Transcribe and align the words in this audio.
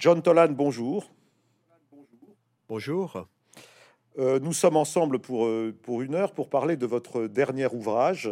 John 0.00 0.22
Tolan, 0.22 0.48
bonjour. 0.52 1.10
Bonjour. 2.70 3.28
nous 4.16 4.54
sommes 4.54 4.78
ensemble 4.78 5.18
pour, 5.18 5.46
pour 5.82 6.00
une 6.00 6.14
heure 6.14 6.32
pour 6.32 6.48
parler 6.48 6.78
de 6.78 6.86
votre 6.86 7.26
dernier 7.26 7.66
ouvrage, 7.66 8.30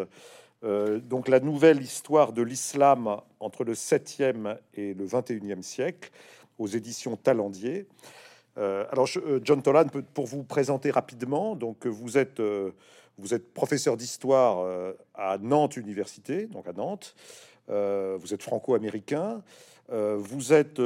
donc 0.62 1.28
la 1.28 1.40
nouvelle 1.40 1.82
histoire 1.82 2.32
de 2.32 2.40
l'islam 2.40 3.20
entre 3.38 3.64
le 3.64 3.74
7e 3.74 4.56
et 4.72 4.94
le 4.94 5.06
21e 5.06 5.60
siècle, 5.60 6.10
aux 6.56 6.68
éditions 6.68 7.16
Talendier. 7.16 7.86
alors, 8.56 9.06
John 9.42 9.60
Tolan, 9.60 9.88
pour 10.14 10.26
vous 10.26 10.44
présenter 10.44 10.90
rapidement, 10.90 11.54
donc 11.54 11.86
vous 11.86 12.16
êtes 12.16 12.40
vous 13.18 13.34
êtes 13.34 13.52
professeur 13.52 13.96
d'histoire 13.96 14.60
euh, 14.60 14.92
à 15.14 15.38
Nantes 15.38 15.76
Université, 15.76 16.46
donc 16.46 16.66
à 16.68 16.72
Nantes. 16.72 17.14
Euh, 17.68 18.16
vous 18.18 18.32
êtes 18.32 18.42
franco-américain. 18.42 19.42
Euh, 19.90 20.16
vous 20.18 20.52
êtes 20.52 20.80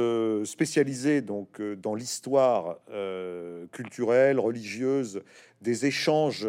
spécialisé 0.45 1.21
donc 1.21 1.61
dans 1.61 1.95
l'histoire 1.95 2.79
culturelle, 3.71 4.39
religieuse, 4.39 5.21
des 5.61 5.85
échanges 5.85 6.47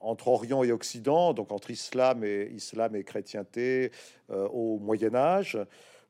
entre 0.00 0.28
Orient 0.28 0.62
et 0.62 0.72
Occident, 0.72 1.32
donc 1.32 1.50
entre 1.50 1.70
islam 1.70 2.24
et 2.24 2.50
islam 2.54 2.94
et 2.94 3.04
chrétienté 3.04 3.90
au 4.28 4.78
Moyen 4.78 5.14
Âge. 5.14 5.58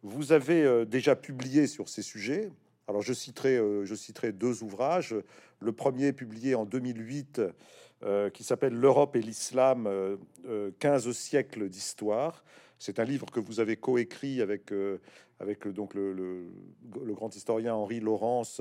Vous 0.02 0.32
avez 0.32 0.84
déjà 0.84 1.14
publié 1.14 1.66
sur 1.66 1.88
ces 1.88 2.02
sujets. 2.02 2.50
Alors 2.88 3.02
je 3.02 3.12
citerai, 3.12 3.56
je 3.84 3.94
citerai 3.94 4.32
deux 4.32 4.62
ouvrages. 4.64 5.14
Le 5.60 5.72
premier 5.72 6.12
publié 6.12 6.56
en 6.56 6.64
2008 6.64 7.40
euh, 8.04 8.28
qui 8.28 8.44
s'appelle 8.44 8.74
L'Europe 8.74 9.16
et 9.16 9.22
l'islam, 9.22 9.84
15 9.84 9.90
euh, 10.46 10.70
euh, 11.08 11.12
siècles 11.12 11.70
d'histoire. 11.70 12.44
C'est 12.84 12.98
un 12.98 13.04
livre 13.04 13.30
que 13.30 13.40
vous 13.40 13.60
avez 13.60 13.78
coécrit 13.78 14.42
avec, 14.42 14.70
avec 15.40 15.66
donc 15.66 15.94
le, 15.94 16.52
grand 16.82 17.34
historien 17.34 17.74
Henri 17.74 17.98
Laurence 17.98 18.60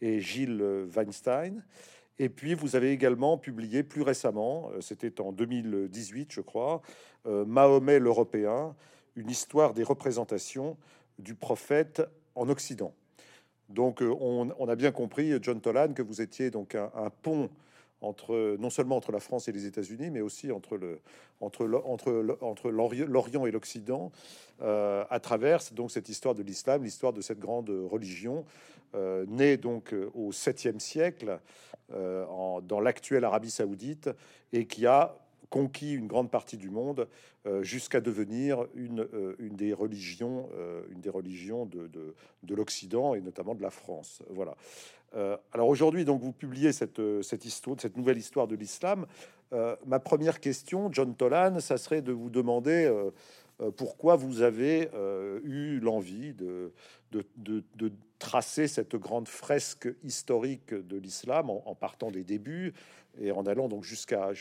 et 0.00 0.20
Gilles 0.20 0.62
Weinstein. 0.94 1.60
Et 2.20 2.28
puis, 2.28 2.54
vous 2.54 2.76
avez 2.76 2.92
également 2.92 3.36
publié 3.36 3.82
plus 3.82 4.02
récemment, 4.02 4.70
c'était 4.78 5.20
en 5.20 5.32
2018, 5.32 6.30
je 6.30 6.40
crois, 6.40 6.82
Mahomet 7.24 7.98
l'Européen, 7.98 8.76
une 9.16 9.28
histoire 9.28 9.74
des 9.74 9.82
représentations 9.82 10.76
du 11.18 11.34
prophète 11.34 12.00
en 12.36 12.48
Occident. 12.48 12.94
Donc, 13.70 14.02
on, 14.02 14.68
a 14.68 14.76
bien 14.76 14.92
compris, 14.92 15.32
John 15.42 15.60
Tolan, 15.60 15.94
que 15.94 16.02
vous 16.02 16.20
étiez 16.20 16.52
donc 16.52 16.76
un 16.76 17.10
pont 17.22 17.50
non 18.58 18.70
seulement 18.70 18.96
entre 18.96 19.12
la 19.12 19.20
France 19.20 19.48
et 19.48 19.52
les 19.52 19.66
États-Unis, 19.66 20.10
mais 20.10 20.20
aussi 20.20 20.52
entre, 20.52 20.76
le, 20.76 21.00
entre, 21.40 21.66
entre 22.40 22.70
l'Orient 22.70 23.46
et 23.46 23.50
l'Occident, 23.50 24.12
euh, 24.62 25.04
à 25.10 25.20
travers 25.20 25.60
donc 25.72 25.90
cette 25.90 26.08
histoire 26.08 26.34
de 26.34 26.42
l'islam, 26.42 26.82
l'histoire 26.82 27.12
de 27.12 27.20
cette 27.20 27.38
grande 27.38 27.70
religion, 27.70 28.44
euh, 28.94 29.24
née 29.28 29.56
donc 29.56 29.92
euh, 29.92 30.10
au 30.14 30.30
7e 30.30 30.78
siècle 30.78 31.38
en, 31.92 32.62
dans 32.62 32.80
l'actuelle 32.80 33.24
Arabie 33.24 33.50
saoudite, 33.50 34.08
et 34.52 34.66
qui 34.66 34.86
a 34.86 35.16
conquis 35.54 35.94
une 35.94 36.08
grande 36.08 36.32
partie 36.32 36.56
du 36.56 36.68
monde 36.68 37.06
jusqu'à 37.60 38.00
devenir 38.00 38.66
une, 38.74 39.06
une, 39.38 39.54
des 39.54 39.72
religions, 39.72 40.48
une 40.90 41.00
des 41.00 41.10
religions 41.10 41.64
de, 41.64 41.86
de, 41.86 42.14
de 42.42 42.54
l'Occident 42.56 43.14
et 43.14 43.20
notamment 43.20 43.54
de 43.54 43.62
la 43.62 43.70
France. 43.70 44.20
Voilà. 44.30 44.56
Euh, 45.16 45.36
alors 45.52 45.68
aujourd'hui, 45.68 46.04
donc 46.04 46.20
vous 46.20 46.32
publiez 46.32 46.72
cette, 46.72 46.98
euh, 46.98 47.22
cette, 47.22 47.44
histoire, 47.44 47.76
cette 47.80 47.96
nouvelle 47.96 48.18
histoire 48.18 48.48
de 48.48 48.56
l'islam. 48.56 49.06
Euh, 49.52 49.76
ma 49.86 50.00
première 50.00 50.40
question, 50.40 50.90
John 50.92 51.14
Tolan, 51.14 51.60
ça 51.60 51.76
serait 51.76 52.02
de 52.02 52.12
vous 52.12 52.30
demander 52.30 52.90
pourquoi 53.76 54.16
vous 54.16 54.42
avez 54.42 54.90
eu 55.44 55.78
l'envie 55.78 56.34
de, 56.34 56.72
de, 57.12 57.92
tracer 58.18 58.66
cette 58.68 58.96
grande 58.96 59.28
fresque 59.28 59.88
historique 60.02 60.74
de 60.74 60.96
l'islam 60.96 61.50
en, 61.50 61.74
partant 61.74 62.10
des 62.10 62.24
débuts 62.24 62.72
et 63.20 63.32
en 63.32 63.46
allant 63.46 63.68
donc 63.68 63.84
jusqu'à 63.84 64.32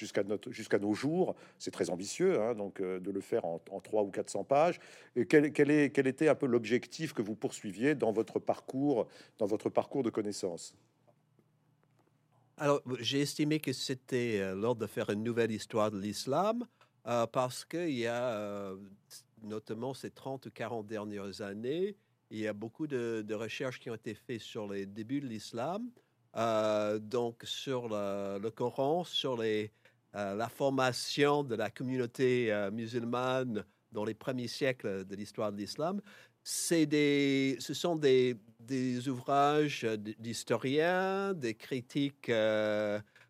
nos 0.79 0.93
jours. 0.93 1.35
C'est 1.57 1.71
très 1.71 1.89
ambitieux, 1.89 2.41
hein, 2.41 2.55
donc 2.55 2.81
de 2.81 3.11
le 3.11 3.21
faire 3.21 3.45
en, 3.45 3.59
trois 3.83 4.03
ou 4.03 4.09
400 4.09 4.43
pages. 4.43 4.79
Et 5.15 5.25
quel, 5.25 5.71
était 5.71 6.27
un 6.27 6.35
peu 6.35 6.45
l'objectif 6.45 7.13
que 7.13 7.21
vous 7.21 7.35
poursuiviez 7.35 7.95
dans 7.95 8.11
votre 8.11 8.39
parcours, 8.39 9.07
dans 9.37 9.45
votre 9.45 9.69
parcours 9.69 10.03
de 10.03 10.09
connaissances? 10.09 10.75
Alors, 12.57 12.81
j'ai 12.99 13.21
estimé 13.21 13.59
que 13.59 13.73
c'était 13.73 14.39
euh, 14.39 14.55
l'ordre 14.55 14.81
de 14.81 14.87
faire 14.87 15.09
une 15.09 15.23
nouvelle 15.23 15.51
histoire 15.51 15.89
de 15.89 15.99
l'islam 15.99 16.65
euh, 17.07 17.25
parce 17.25 17.65
qu'il 17.65 17.97
y 17.97 18.05
a, 18.05 18.37
euh, 18.37 18.77
notamment 19.41 19.93
ces 19.93 20.11
30 20.11 20.45
ou 20.45 20.51
40 20.51 20.85
dernières 20.85 21.41
années, 21.41 21.95
il 22.29 22.39
y 22.39 22.47
a 22.47 22.53
beaucoup 22.53 22.87
de, 22.87 23.33
recherches 23.33 23.79
qui 23.79 23.89
ont 23.89 23.95
été 23.95 24.13
faites 24.13 24.41
sur 24.41 24.71
les 24.71 24.85
débuts 24.85 25.19
de 25.19 25.27
l'islam, 25.27 25.89
donc 26.35 27.41
sur 27.43 27.89
le, 27.89 28.49
Coran, 28.49 29.03
sur 29.03 29.37
les, 29.37 29.71
la 30.13 30.49
formation 30.49 31.43
de 31.43 31.55
la 31.55 31.69
communauté 31.69 32.51
musulmane 32.71 33.63
dans 33.91 34.05
les 34.05 34.13
premiers 34.13 34.47
siècles 34.47 35.05
de 35.05 35.15
l'histoire 35.15 35.51
de 35.51 35.57
l'islam. 35.57 36.01
Des, 36.71 37.55
ce 37.59 37.73
sont 37.73 37.95
des 37.95 39.07
ouvrages 39.07 39.85
d'historiens, 40.19 41.33
des 41.33 41.53
critiques 41.53 42.29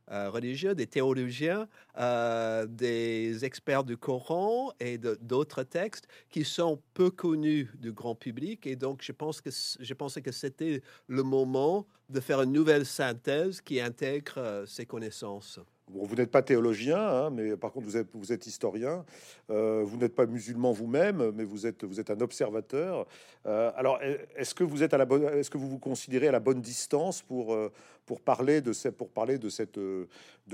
euh, 0.10 0.24
euh, 0.24 0.30
religieux, 0.30 0.76
des 0.76 0.88
théologiens, 0.88 1.68
euh, 1.98 2.66
des 2.66 3.46
experts 3.46 3.84
du 3.84 3.98
Coran 3.98 4.72
et 4.80 4.98
d'autres 4.98 5.64
textes 5.64 6.08
qui 6.30 6.44
sont 6.44 6.82
peu 6.94 7.10
connus 7.10 7.70
du 7.76 7.92
grand 7.92 8.16
public. 8.16 8.66
Et 8.68 8.76
donc, 8.76 9.02
je, 9.02 9.12
pense 9.12 9.42
que, 9.42 9.50
je 9.52 9.94
pensais 9.94 10.22
que 10.22 10.32
c'était 10.32 10.82
le 11.08 11.24
moment 11.24 11.88
de 12.10 12.20
faire 12.20 12.42
une 12.42 12.52
nouvelle 12.52 12.86
synthèse 12.86 13.62
qui 13.62 13.80
intègre 13.80 14.64
ces 14.68 14.86
connaissances 14.86 15.60
vous 15.94 16.16
n'êtes 16.16 16.32
pas 16.32 16.42
théologien, 16.42 16.98
hein, 16.98 17.30
mais 17.30 17.56
par 17.56 17.72
contre, 17.72 17.86
vous 17.86 17.98
êtes, 17.98 18.08
vous 18.14 18.32
êtes 18.32 18.48
historien. 18.48 19.06
Euh, 19.50 19.84
vous 19.86 19.98
n'êtes 19.98 20.16
pas 20.16 20.26
musulman 20.26 20.72
vous-même, 20.72 21.32
mais 21.32 21.44
vous 21.44 21.68
êtes, 21.68 21.84
vous 21.84 22.00
êtes 22.00 22.10
un 22.10 22.20
observateur. 22.22 23.06
Euh, 23.46 23.72
alors, 23.76 24.00
est-ce 24.36 24.56
que 24.56 24.64
vous 24.64 24.84
êtes 24.84 24.94
à 24.94 24.98
la 24.98 25.06
bonne, 25.06 25.24
est-ce 25.24 25.50
que 25.50 25.58
vous 25.58 25.70
vous 25.70 25.80
considérez 25.80 26.28
à 26.28 26.32
la 26.32 26.40
bonne 26.40 26.62
distance 26.62 27.22
pour, 27.22 27.54
euh, 27.54 27.72
pour 28.06 28.22
parler 28.22 28.62
de 28.62 28.74
cette, 28.74 28.98
pour 28.98 29.10
parler 29.10 29.38
de 29.38 29.50
cette, 29.50 29.78
de 29.78 30.08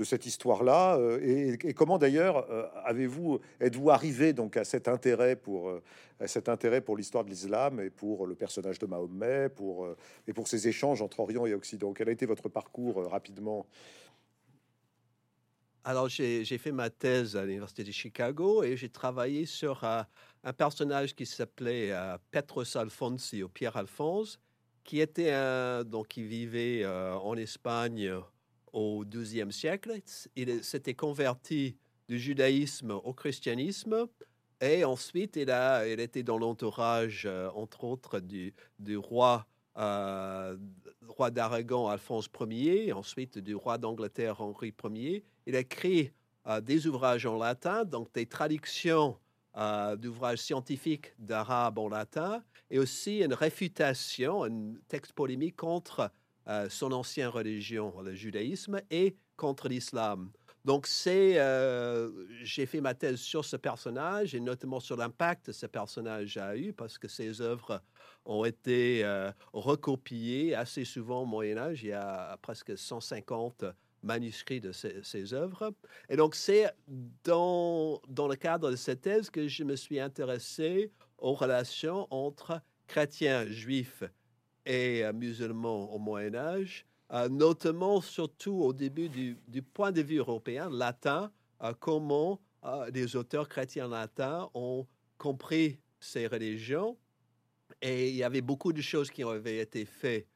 cette 0.04 0.26
histoire-là? 0.26 0.98
Et, 1.22 1.56
comment 1.74 1.98
d'ailleurs 1.98 2.46
avez-vous, 2.84 3.40
êtes-vous 3.60 3.90
arrivé 3.90 4.32
donc 4.32 4.56
à 4.56 4.64
cet 4.64 4.88
intérêt 4.88 5.36
pour, 5.36 5.72
cet 6.26 6.48
intérêt 6.48 6.80
pour 6.80 6.96
l'histoire 6.96 7.24
de 7.24 7.30
l'islam 7.30 7.80
et 7.80 7.90
pour 7.90 8.26
le 8.26 8.34
personnage 8.34 8.78
de 8.78 8.86
Mahomet, 8.86 9.48
pour 9.48 9.88
et 10.28 10.32
pour 10.32 10.46
ces 10.46 10.68
échanges 10.68 11.02
entre 11.02 11.20
Orient 11.20 11.46
et 11.46 11.54
Occident? 11.54 11.92
Quel 11.92 12.08
a 12.08 12.12
été 12.12 12.26
votre 12.26 12.48
parcours 12.48 13.04
rapidement? 13.10 13.66
Alors, 15.90 16.08
j'ai 16.08 16.44
fait 16.44 16.70
ma 16.70 16.88
thèse 16.88 17.36
à 17.36 17.44
l'Université 17.44 17.82
de 17.82 17.90
Chicago 17.90 18.62
et 18.62 18.76
j'ai 18.76 18.88
travaillé 18.88 19.44
sur 19.44 19.82
euh, 19.82 20.02
un 20.44 20.52
personnage 20.52 21.16
qui 21.16 21.26
s'appelait 21.26 21.90
euh, 21.90 22.16
Petros 22.30 22.76
Alfonsi, 22.76 23.42
ou 23.42 23.48
Pierre 23.48 23.76
Alphonse, 23.76 24.38
qui 24.84 25.00
était 25.00 25.32
donc, 25.84 26.06
qui 26.06 26.22
vivait 26.22 26.84
euh, 26.84 27.16
en 27.16 27.36
Espagne 27.36 28.08
au 28.72 29.04
XIIe 29.04 29.52
siècle. 29.52 30.00
Il 30.36 30.62
s'était 30.62 30.94
converti 30.94 31.76
du 32.08 32.20
judaïsme 32.20 32.92
au 32.92 33.12
christianisme 33.12 34.06
et 34.60 34.84
ensuite 34.84 35.34
il, 35.34 35.50
était 35.98 36.22
dans 36.22 36.38
l'entourage, 36.38 37.28
entre 37.52 37.82
autres, 37.82 38.20
du, 38.20 38.54
du 38.78 38.96
roi 38.96 39.44
roi 39.74 41.30
d'Aragon 41.30 41.88
Alphonse 41.88 42.28
Ier, 42.48 42.92
ensuite 42.92 43.38
du 43.38 43.54
roi 43.54 43.78
d'Angleterre 43.78 44.40
Henri 44.40 44.74
Ier. 44.94 45.24
Il 45.46 45.54
écrit 45.54 46.12
euh, 46.46 46.60
des 46.60 46.86
ouvrages 46.86 47.26
en 47.26 47.36
latin, 47.36 47.84
donc 47.84 48.12
des 48.14 48.26
traductions 48.26 49.18
euh, 49.56 49.96
d'ouvrages 49.96 50.38
scientifiques 50.38 51.12
d'arabe 51.18 51.78
en 51.78 51.88
latin, 51.88 52.42
et 52.70 52.78
aussi 52.78 53.18
une 53.18 53.34
réfutation, 53.34 54.44
un 54.44 54.74
texte 54.88 55.12
polémique 55.12 55.56
contre 55.56 56.10
euh, 56.48 56.68
son 56.70 56.92
ancienne 56.92 57.28
religion, 57.28 57.92
le 58.00 58.14
judaïsme, 58.14 58.80
et 58.90 59.16
contre 59.36 59.68
l'islam. 59.68 60.30
Donc, 60.64 60.86
c'est, 60.86 61.36
j'ai 62.42 62.66
fait 62.66 62.82
ma 62.82 62.92
thèse 62.92 63.18
sur 63.18 63.46
ce 63.46 63.56
personnage 63.56 64.34
et 64.34 64.40
notamment 64.40 64.78
sur 64.78 64.94
l'impact 64.94 65.46
que 65.46 65.52
ce 65.52 65.64
personnage 65.64 66.36
a 66.36 66.54
eu 66.54 66.74
parce 66.74 66.98
que 66.98 67.08
ses 67.08 67.40
œuvres 67.40 67.80
ont 68.26 68.44
été 68.44 69.02
recopiés 69.54 70.54
assez 70.54 70.84
souvent 70.84 71.22
au 71.22 71.24
Moyen 71.24 71.56
Âge. 71.56 71.82
Il 71.82 71.88
y 71.88 71.92
a 71.94 72.36
presque 72.42 72.76
150 72.76 73.64
manuscrits 74.02 74.60
de 74.60 74.72
ces, 74.72 75.34
œuvres. 75.34 75.72
Et 76.08 76.16
donc, 76.16 76.34
c'est 76.34 76.70
dans, 77.24 78.00
dans 78.08 78.28
le 78.28 78.36
cadre 78.36 78.70
de 78.70 78.76
cette 78.76 79.02
thèse 79.02 79.30
que 79.30 79.46
je 79.48 79.64
me 79.64 79.76
suis 79.76 80.00
intéressé 80.00 80.90
aux 81.18 81.34
relations 81.34 82.06
entre 82.10 82.60
chrétiens, 82.86 83.46
juifs 83.46 84.04
et 84.66 85.04
euh, 85.04 85.12
musulmans 85.12 85.92
au 85.92 85.98
Moyen 85.98 86.34
Âge, 86.34 86.86
euh, 87.12 87.28
notamment 87.28 88.00
surtout 88.00 88.54
au 88.62 88.72
début 88.72 89.08
du, 89.08 89.36
du, 89.48 89.62
point 89.62 89.92
de 89.92 90.02
vue 90.02 90.18
européen, 90.18 90.70
latin, 90.70 91.30
comment 91.78 92.40
les 92.92 93.16
auteurs 93.16 93.48
chrétiens 93.48 93.88
latins 93.88 94.48
ont 94.54 94.86
compris 95.18 95.78
ces 95.98 96.26
religions 96.26 96.96
Et 97.82 98.08
il 98.08 98.16
y 98.16 98.24
avait 98.24 98.40
beaucoup 98.40 98.72
de 98.72 98.80
choses 98.80 99.10
qui 99.10 99.22
avaient 99.22 99.58
été 99.58 99.84
faites 99.84 100.26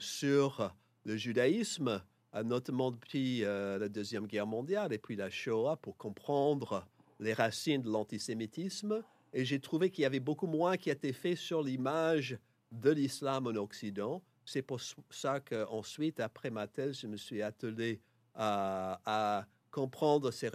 sur 0.00 0.74
le 1.04 1.16
judaïsme, 1.16 2.02
notamment 2.42 2.90
depuis 2.90 3.40
la 3.40 3.88
Deuxième 3.88 4.26
Guerre 4.26 4.46
mondiale 4.46 4.92
et 4.92 4.98
puis 4.98 5.16
la 5.16 5.30
Shoah, 5.30 5.76
pour 5.76 5.96
comprendre 5.96 6.84
les 7.20 7.32
racines 7.32 7.82
de 7.82 7.90
l'antisémitisme. 7.90 9.02
Et 9.32 9.44
j'ai 9.44 9.60
trouvé 9.60 9.90
qu'il 9.90 10.02
y 10.02 10.06
avait 10.06 10.20
beaucoup 10.20 10.46
moins 10.46 10.76
qui 10.76 10.90
a 10.90 10.92
été 10.92 11.12
fait 11.12 11.36
sur 11.36 11.62
l'image 11.62 12.38
de 12.70 12.90
l'islam 12.90 13.46
en 13.46 13.56
Occident. 13.56 14.22
C'est 14.44 14.62
pour 14.62 14.80
ça 15.10 15.40
qu'ensuite, 15.40 16.20
après 16.20 16.50
ma 16.50 16.66
thèse, 16.66 17.00
je 17.00 17.06
me 17.06 17.16
suis 17.16 17.42
attelé 17.42 18.00
à, 18.34 19.46
comprendre 19.70 20.30
ces 20.30 20.48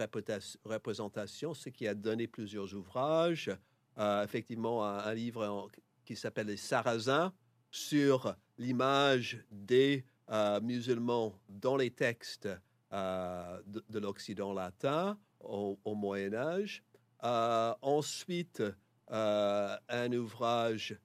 représentations, 0.64 1.52
ce 1.52 1.68
qui 1.68 1.86
a 1.86 1.94
donné 1.94 2.26
plusieurs 2.26 2.74
ouvrages. 2.74 3.50
Euh, 3.98 4.24
effectivement, 4.24 4.82
un, 4.82 5.12
livre 5.12 5.68
qui 6.06 6.16
s'appelle 6.16 6.46
Les 6.46 6.56
Sarrasins 6.56 7.30
sur 7.70 8.34
l'image 8.56 9.44
des 9.50 10.06
euh, 10.06 10.19
musulmans 10.62 11.34
dans 11.48 11.76
les 11.76 11.90
textes 11.90 12.48
euh, 12.92 13.60
de, 13.66 13.98
l'Occident 13.98 14.52
latin 14.52 15.18
au, 15.40 15.76
Moyen 15.86 16.34
Âge. 16.34 16.82
ensuite, 17.22 18.62
un 19.08 20.12
ouvrage 20.12 20.98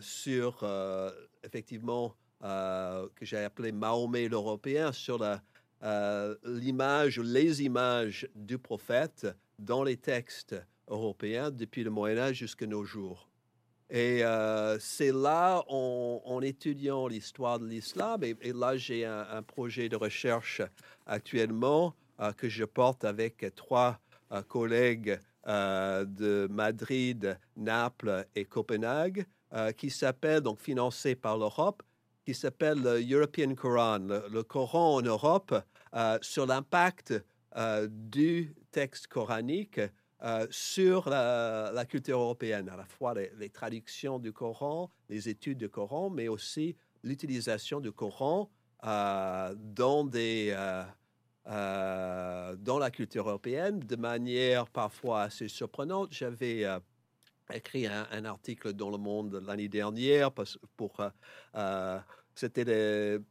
sur, 0.00 0.64
effectivement, 1.42 2.16
que 2.40 3.24
j'ai 3.24 3.38
appelé 3.38 3.72
Mahomet 3.72 4.28
l'Européen, 4.28 4.92
sur 4.92 5.22
euh, 5.82 6.36
l'image 6.44 7.18
les 7.18 7.62
images 7.62 8.28
du 8.36 8.56
prophète 8.56 9.26
dans 9.58 9.82
les 9.82 9.96
textes 9.96 10.54
européens 10.86 11.50
depuis 11.50 11.82
le 11.82 11.90
Moyen 11.90 12.18
Âge 12.18 12.36
jusqu'à 12.36 12.66
nos 12.66 12.84
jours. 12.84 13.28
Et 13.94 14.24
euh, 14.24 14.78
c'est 14.80 15.12
là, 15.12 15.62
en, 15.68 16.40
étudiant 16.42 17.06
l'histoire 17.06 17.60
de 17.60 17.66
l'islam, 17.66 18.24
et, 18.24 18.52
là 18.52 18.76
j'ai 18.76 19.04
un, 19.04 19.42
projet 19.42 19.88
de 19.88 19.96
recherche 19.96 20.62
actuellement 21.06 21.94
euh, 22.18 22.32
que 22.32 22.48
je 22.48 22.64
porte 22.64 23.04
avec 23.04 23.44
trois 23.54 24.00
collègues 24.48 25.20
de 25.46 26.48
Madrid, 26.50 27.38
Naples 27.56 28.26
et 28.34 28.46
Copenhague, 28.46 29.26
qui 29.76 29.90
s'appelle, 29.90 30.40
donc 30.40 30.58
financé 30.58 31.14
par 31.14 31.36
l'Europe, 31.36 31.82
qui 32.24 32.34
s'appelle 32.34 32.80
le 32.82 33.00
European 33.00 33.54
Quran, 33.54 34.08
le, 34.30 34.42
Coran 34.42 34.96
en 34.96 35.02
Europe, 35.02 35.54
euh, 35.94 36.18
sur 36.22 36.46
l'impact 36.46 37.14
euh, 37.56 37.88
du 37.90 38.54
texte 38.70 39.08
coranique 39.08 39.80
euh, 40.22 40.46
sur 40.50 41.08
la, 41.08 41.84
culture 41.88 42.18
européenne, 42.18 42.68
à 42.68 42.76
la 42.76 42.84
fois 42.84 43.14
les, 43.14 43.50
traductions 43.50 44.18
du 44.18 44.32
Coran, 44.32 44.90
les 45.08 45.28
études 45.28 45.58
du 45.58 45.68
Coran, 45.68 46.10
mais 46.10 46.28
aussi 46.28 46.76
l'utilisation 47.02 47.80
du 47.80 47.92
Coran 47.92 48.50
dans, 48.82 50.04
des, 50.04 50.56
dans 51.46 52.78
la 52.80 52.90
culture 52.90 53.28
européenne 53.28 53.78
de 53.78 53.96
manière 53.96 54.68
parfois 54.68 55.22
assez 55.22 55.48
surprenante. 55.48 56.12
J'avais 56.12 56.66
écrit 57.54 57.86
un, 57.86 58.24
article 58.24 58.72
dans 58.72 58.90
Le 58.90 58.98
Monde 58.98 59.42
l'année 59.46 59.68
dernière 59.68 60.30
pour, 60.32 61.00
euh, 61.54 61.98
c'était 62.34 62.64
le, 62.64 63.22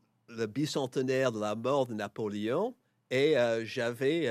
bicentenaire 0.47 1.31
de 1.31 1.39
la 1.39 1.55
mort 1.55 1.85
de 1.85 1.93
Napoléon 1.93 2.73
et 3.09 3.37
euh, 3.37 3.65
j'avais 3.65 4.29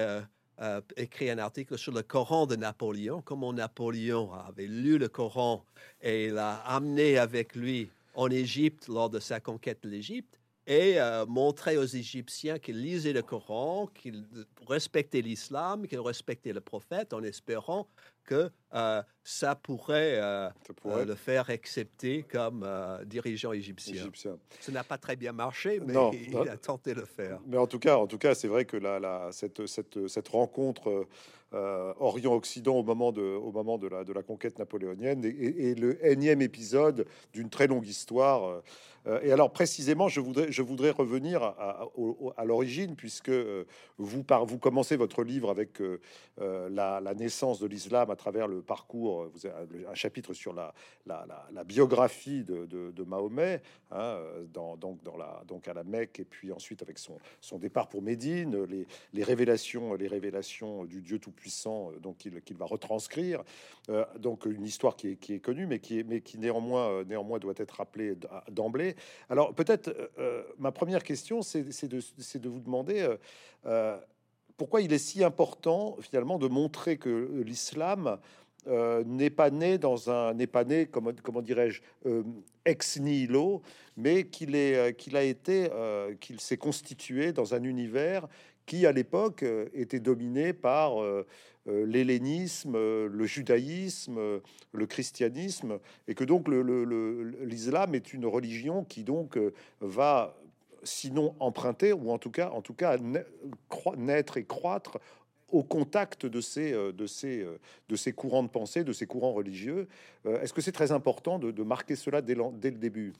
euh, 0.60 0.80
écrit 0.96 1.30
un 1.30 1.38
article 1.38 1.78
sur 1.78 1.92
le 1.92 2.02
Coran 2.02 2.46
de 2.46 2.56
Napoléon, 2.56 3.22
comment 3.22 3.52
Napoléon 3.52 4.32
avait 4.32 4.66
lu 4.66 4.98
le 4.98 5.08
Coran 5.08 5.64
et 6.02 6.30
l'a 6.30 6.56
amené 6.66 7.18
avec 7.18 7.54
lui 7.54 7.90
en 8.14 8.30
Égypte 8.30 8.88
lors 8.88 9.10
de 9.10 9.20
sa 9.20 9.40
conquête 9.40 9.82
de 9.82 9.88
l'Égypte 9.88 10.39
et 10.70 10.98
montrer 11.26 11.76
aux 11.76 11.84
Égyptiens 11.84 12.60
qu'ils 12.60 12.80
lisaient 12.80 13.12
le 13.12 13.22
Coran, 13.22 13.88
qu'ils 13.92 14.24
respectaient 14.68 15.20
l'islam, 15.20 15.86
qu'ils 15.88 15.98
respectaient 15.98 16.52
le 16.52 16.60
prophète 16.60 17.12
en 17.12 17.24
espérant 17.24 17.88
que 18.30 18.50
euh, 18.74 19.02
ça, 19.24 19.56
pourrait, 19.56 20.18
euh, 20.20 20.48
euh, 20.86 21.04
le 21.04 21.14
faire 21.16 21.50
accepter 21.50 22.22
comme 22.22 22.66
dirigeant 23.04 23.52
égyptien. 23.52 24.08
Ça 24.60 24.72
n'a 24.72 24.84
pas 24.84 24.98
très 24.98 25.16
bien 25.16 25.32
marché, 25.32 25.80
mais 25.84 25.94
il 26.28 26.48
a 26.48 26.56
tenté 26.56 26.94
de 26.94 27.00
le 27.00 27.06
faire. 27.06 27.40
Mais 27.46 27.56
en 27.56 27.66
tout 27.66 27.80
cas, 27.80 27.96
en 27.96 28.06
tout 28.06 28.18
cas, 28.18 28.34
c'est 28.34 28.48
vrai 28.48 28.64
que 28.64 28.76
la, 28.76 29.00
la, 29.00 29.30
cette, 29.32 29.66
cette, 29.66 30.06
cette 30.06 30.28
rencontre 30.28 31.06
Orient-Occident 31.52 32.76
au 32.76 32.84
moment 32.84 33.10
de, 33.10 33.22
au 33.22 33.50
moment 33.50 33.76
de 33.76 33.88
la, 33.88 34.04
de 34.04 34.12
la 34.12 34.22
conquête 34.22 34.60
napoléonienne 34.60 35.24
est, 35.24 35.76
le 35.76 36.04
énième 36.06 36.42
épisode 36.42 37.06
d'une 37.32 37.50
très 37.50 37.66
longue 37.66 37.88
histoire. 37.88 38.62
Et 39.22 39.32
alors 39.32 39.52
précisément, 39.52 40.08
je 40.08 40.20
voudrais, 40.20 40.52
je 40.52 40.62
voudrais 40.62 40.90
revenir 40.90 41.42
à, 41.42 42.44
l'origine, 42.44 42.96
puisque 42.96 43.32
vous, 43.98 44.22
par, 44.22 44.44
vous 44.44 44.58
commencez 44.58 44.96
votre 44.96 45.22
livre 45.22 45.50
avec 45.50 45.80
la, 46.38 47.00
la, 47.00 47.14
naissance 47.14 47.60
de 47.60 47.66
l'islam 47.66 48.10
à 48.10 48.16
travers 48.16 48.46
le 48.46 48.62
parcours. 48.62 49.30
Un 49.88 49.94
chapitre 49.94 50.34
sur 50.34 50.52
la, 50.52 50.74
la, 51.06 51.64
biographie 51.64 52.44
de, 52.44 53.04
Mahomet, 53.04 53.62
hein, 53.90 54.18
donc, 54.52 55.68
à 55.68 55.74
la 55.74 55.84
Mecque, 55.84 56.20
et 56.20 56.24
puis 56.24 56.52
ensuite 56.52 56.82
avec 56.82 56.98
son, 56.98 57.16
son 57.40 57.58
départ 57.58 57.88
pour 57.88 58.02
Médine, 58.02 58.64
les, 58.64 58.86
les 59.12 59.24
révélations, 59.24 59.94
les 59.94 60.08
révélations 60.08 60.84
du 60.84 61.02
Dieu 61.02 61.18
Tout-Puissant, 61.18 61.90
euh, 61.92 62.40
qu'il 62.44 62.56
va 62.56 62.66
retranscrire. 62.66 63.42
Euh, 63.88 64.04
donc 64.18 64.46
une 64.46 64.64
histoire 64.64 64.96
qui 64.96 65.08
est, 65.08 65.16
qui 65.16 65.34
est, 65.34 65.40
connue, 65.40 65.66
mais 65.66 65.78
qui, 65.78 66.00
est, 66.00 66.02
mais 66.02 66.20
qui 66.20 66.38
néanmoins, 66.38 66.90
euh, 66.90 67.04
néanmoins 67.04 67.38
doit 67.38 67.54
être 67.56 67.72
rappelée 67.72 68.14
d'emblée. 68.50 68.89
Alors 69.28 69.54
peut-être 69.54 69.92
ma 70.58 70.72
première 70.72 71.02
question, 71.02 71.42
c'est 71.42 71.88
de, 71.88 72.48
vous 72.48 72.60
demander 72.60 73.08
pourquoi 74.60 74.82
il 74.82 74.92
est 74.92 74.98
si 74.98 75.24
important 75.24 75.96
finalement 76.00 76.38
de 76.38 76.46
montrer 76.46 76.98
que 76.98 77.42
l'islam 77.46 78.18
euh, 78.66 79.02
n'est 79.06 79.30
pas 79.30 79.48
né 79.50 79.78
dans 79.78 80.10
un 80.10 80.34
n'est 80.34 80.46
pas 80.46 80.64
né 80.64 80.84
comment, 80.84 81.12
comment 81.22 81.40
dirais-je 81.40 81.80
euh, 82.04 82.22
ex 82.66 83.00
nihilo 83.00 83.62
mais 83.96 84.24
qu'il 84.24 84.54
est 84.54 84.76
euh, 84.76 84.92
qu'il 84.92 85.16
a 85.16 85.22
été 85.22 85.70
qu'il 86.20 86.40
s'est 86.40 86.58
constitué 86.58 87.32
dans 87.32 87.54
un 87.54 87.64
univers 87.64 88.28
qui 88.66 88.84
à 88.84 88.92
l'époque 88.92 89.46
était 89.72 89.98
dominé 89.98 90.52
par 90.52 91.02
l'hellénisme, 91.66 92.72
le 92.72 93.24
judaïsme, 93.26 94.40
le 94.72 94.86
christianisme, 94.86 95.78
et 96.08 96.14
que 96.14 96.24
donc 96.24 96.48
l'islam 96.48 97.94
est 97.94 98.12
une 98.12 98.26
religion 98.26 98.84
qui 98.84 99.04
donc 99.04 99.38
va 99.80 100.36
sinon 100.82 101.34
emprunter, 101.40 101.92
ou 101.92 102.10
en 102.10 102.18
tout 102.18 102.30
cas, 102.30 102.50
en 102.50 102.62
tout 102.62 102.74
cas 102.74 102.96
naître 103.96 104.36
et 104.36 104.44
croître 104.44 104.98
au 105.52 105.62
contact 105.62 106.26
de 106.26 106.40
ces, 106.40 106.72
euh, 106.72 106.92
de, 106.92 107.06
ces, 107.06 107.42
euh, 107.42 107.58
de 107.88 107.96
ces 107.96 108.12
courants 108.12 108.42
de 108.42 108.48
pensée, 108.48 108.84
de 108.84 108.92
ces 108.92 109.06
courants 109.06 109.32
religieux. 109.32 109.88
Euh, 110.26 110.40
est-ce 110.40 110.52
que 110.52 110.60
c'est 110.60 110.72
très 110.72 110.92
important 110.92 111.38
de, 111.38 111.62
marquer 111.62 111.96
cela 111.96 112.22
dès, 112.22 112.36
dès, 112.54 112.70
le 112.70 112.78
début? 112.78 113.12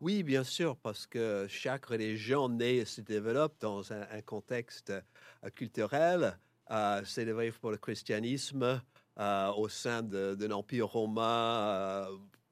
Oui, 0.00 0.22
bien 0.22 0.44
sûr, 0.44 0.76
parce 0.76 1.06
que 1.06 1.46
chaque 1.48 1.86
religion 1.86 2.48
naît 2.48 2.76
et 2.76 2.84
se 2.84 3.00
développe 3.00 3.54
dans 3.60 3.92
un, 3.92 4.20
contexte 4.24 4.92
culturel. 5.54 6.38
C'est 7.04 7.24
vrai 7.24 7.50
pour 7.52 7.70
le 7.70 7.76
christianisme 7.76 8.80
au 9.18 9.68
sein 9.68 10.02
d'un 10.02 10.50
empire 10.50 10.88
romain 10.88 12.06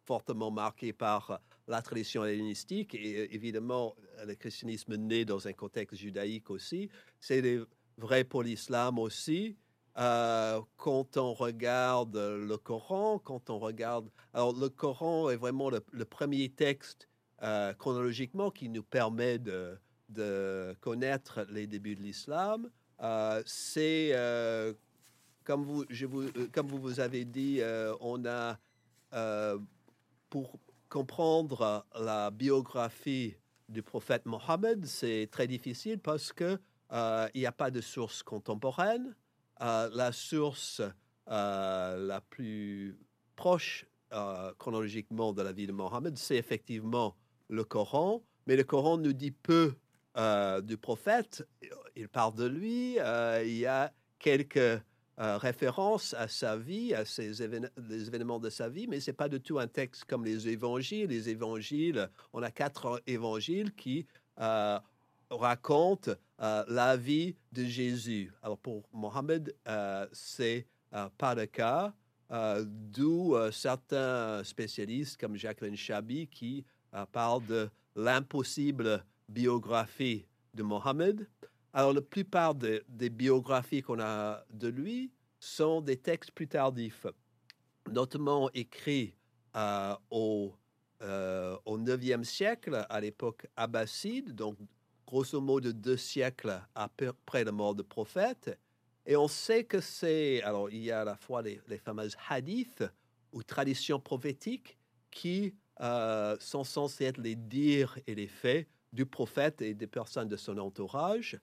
fortement 0.04 0.50
marqué 0.50 0.92
par 0.92 1.40
la 1.66 1.82
tradition 1.82 2.24
hellénistique 2.24 2.94
et 2.94 3.34
évidemment 3.34 3.96
le 4.26 4.34
christianisme 4.34 4.96
naît 4.96 5.24
dans 5.24 5.48
un 5.48 5.52
contexte 5.52 5.96
judaïque 5.96 6.50
aussi. 6.50 6.88
C'est 7.20 7.42
vrai 7.98 8.24
pour 8.24 8.42
l'islam 8.42 8.98
aussi. 8.98 9.56
Euh, 9.96 10.60
quand 10.76 11.16
on 11.16 11.34
regarde 11.34 12.16
le 12.16 12.56
Coran, 12.56 13.18
quand 13.18 13.48
on 13.50 13.58
regarde... 13.58 14.10
Alors 14.32 14.52
le 14.52 14.68
Coran 14.68 15.30
est 15.30 15.36
vraiment 15.36 15.70
le, 15.70 16.04
premier 16.04 16.48
texte 16.48 17.08
euh, 17.42 17.72
chronologiquement 17.74 18.50
qui 18.50 18.68
nous 18.68 18.82
permet 18.82 19.38
de, 19.38 19.78
connaître 20.80 21.46
les 21.50 21.66
débuts 21.66 21.96
de 21.96 22.02
l'islam. 22.02 22.70
Euh, 23.00 23.42
c'est, 23.46 24.12
comme, 25.44 25.64
vous, 25.64 25.84
vous, 26.08 26.28
comme 26.52 26.68
vous 26.68 26.78
vous 26.78 27.00
avez 27.00 27.24
dit, 27.24 27.60
on 28.00 28.24
a, 28.26 28.58
pour 30.30 30.58
comprendre 30.88 31.86
la 31.98 32.30
biographie 32.30 33.36
du 33.68 33.82
prophète 33.82 34.26
Mohammed, 34.26 34.86
c'est 34.86 35.28
très 35.30 35.46
difficile 35.46 35.98
parce 35.98 36.32
que 36.32 36.58
euh, 36.92 37.28
il 37.34 37.40
n'y 37.40 37.46
a 37.46 37.52
pas 37.52 37.70
de 37.70 37.80
source 37.80 38.22
contemporaine. 38.22 39.14
Euh, 39.60 39.90
la 39.92 40.12
source 40.12 40.82
euh, 41.28 42.06
la 42.06 42.20
plus 42.20 42.98
proche 43.36 43.86
chronologiquement 44.58 45.32
de 45.32 45.42
la 45.42 45.50
vie 45.50 45.66
de 45.66 45.72
Mohammed, 45.72 46.16
c'est 46.16 46.36
effectivement 46.36 47.16
le 47.48 47.64
Coran, 47.64 48.22
mais 48.46 48.54
le 48.54 48.62
Coran 48.62 48.96
nous 48.96 49.12
dit 49.12 49.32
peu 49.32 49.74
du 50.62 50.76
prophète. 50.76 51.44
Il 51.96 52.08
parle 52.08 52.34
de 52.34 52.46
lui. 52.46 52.96
il 52.96 53.56
y 53.56 53.66
a 53.66 53.92
quelques 54.18 54.82
référence 55.16 56.12
à 56.14 56.26
sa 56.26 56.56
vie, 56.56 56.92
à 56.92 57.04
ces 57.04 57.28
les 57.88 58.08
événements 58.08 58.40
de 58.40 58.50
sa 58.50 58.68
vie, 58.68 58.88
mais 58.88 58.98
c'est 58.98 59.12
pas 59.12 59.28
du 59.28 59.40
tout 59.40 59.60
un 59.60 59.68
texte 59.68 60.04
comme 60.06 60.24
les 60.24 60.48
évangiles. 60.48 61.08
Les 61.08 61.28
évangiles, 61.28 62.10
on 62.32 62.42
a 62.42 62.50
quatre 62.50 63.00
évangiles 63.06 63.72
qui 63.74 64.06
racontent 65.30 66.12
la 66.38 66.96
vie 66.96 67.36
de 67.52 67.64
Jésus. 67.64 68.32
Alors 68.42 68.58
pour 68.58 68.82
Mohammed, 68.92 69.54
c'est 70.12 70.66
pas 71.16 71.34
le 71.36 71.46
cas. 71.46 71.94
Euh, 72.30 72.64
d'où 72.66 73.34
euh, 73.34 73.50
certains 73.50 74.42
spécialistes 74.44 75.20
comme 75.20 75.36
Jacqueline 75.36 75.76
Chabi 75.76 76.26
qui 76.26 76.64
euh, 76.94 77.04
parlent 77.12 77.44
de 77.46 77.68
l'impossible 77.94 79.04
biographie 79.28 80.26
de 80.54 80.62
Mohammed. 80.62 81.28
Alors, 81.76 81.92
la 81.92 82.02
plupart 82.02 82.54
des 82.54 83.10
biographies 83.10 83.82
qu'on 83.82 84.00
a 84.00 84.44
de 84.50 84.68
lui 84.68 85.10
sont 85.40 85.80
des 85.80 85.96
textes 85.96 86.30
plus 86.30 86.46
tardifs, 86.46 87.04
notamment 87.90 88.48
écrits 88.54 89.16
au, 90.10 90.54
au 91.02 91.78
9e 91.78 92.22
siècle, 92.22 92.86
à 92.88 93.00
l'époque 93.00 93.48
abbasside, 93.56 94.36
donc 94.36 94.56
grosso 95.04 95.40
modo 95.40 95.72
deux 95.72 95.96
siècles 95.96 96.62
après 96.76 97.42
la 97.42 97.50
mort 97.50 97.74
du 97.74 97.82
prophète, 97.82 98.56
et 99.04 99.16
on 99.16 99.28
sait 99.28 99.64
que 99.64 99.80
c'est. 99.80 100.42
Alors, 100.42 100.70
il 100.70 100.82
y 100.82 100.90
a 100.90 101.00
à 101.00 101.04
la 101.04 101.16
fois 101.16 101.42
les, 101.42 101.60
fameuses 101.78 102.16
hadiths 102.28 102.84
ou 103.32 103.42
traditions 103.42 103.98
prophétiques 103.98 104.78
qui 105.10 105.54
euh, 105.80 106.36
sont 106.38 106.64
censées 106.64 107.06
être 107.06 107.18
les 107.18 107.34
dires 107.34 107.98
et 108.06 108.14
les 108.14 108.28
faits 108.28 108.68
du 108.92 109.04
prophète 109.04 109.60
et 109.60 109.74
des 109.74 109.88
personnes 109.88 110.28
de 110.28 110.36
son 110.36 110.56
entourage, 110.58 111.38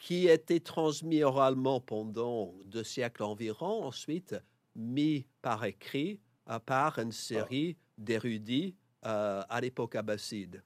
qui 0.00 0.28
étaient 0.28 0.60
transmis 0.60 1.22
oralement 1.22 1.78
pendant 1.78 2.54
deux 2.64 2.84
siècles 2.84 3.22
environ, 3.22 3.84
ensuite 3.84 4.34
mis 4.74 5.26
par 5.42 5.64
écrit 5.64 6.20
par 6.58 6.98
une 6.98 7.12
série 7.12 7.76
d'érudits 7.98 8.74
euh, 9.06 9.42
à 9.48 9.60
l'époque 9.60 9.94
abbasside. 9.94 10.62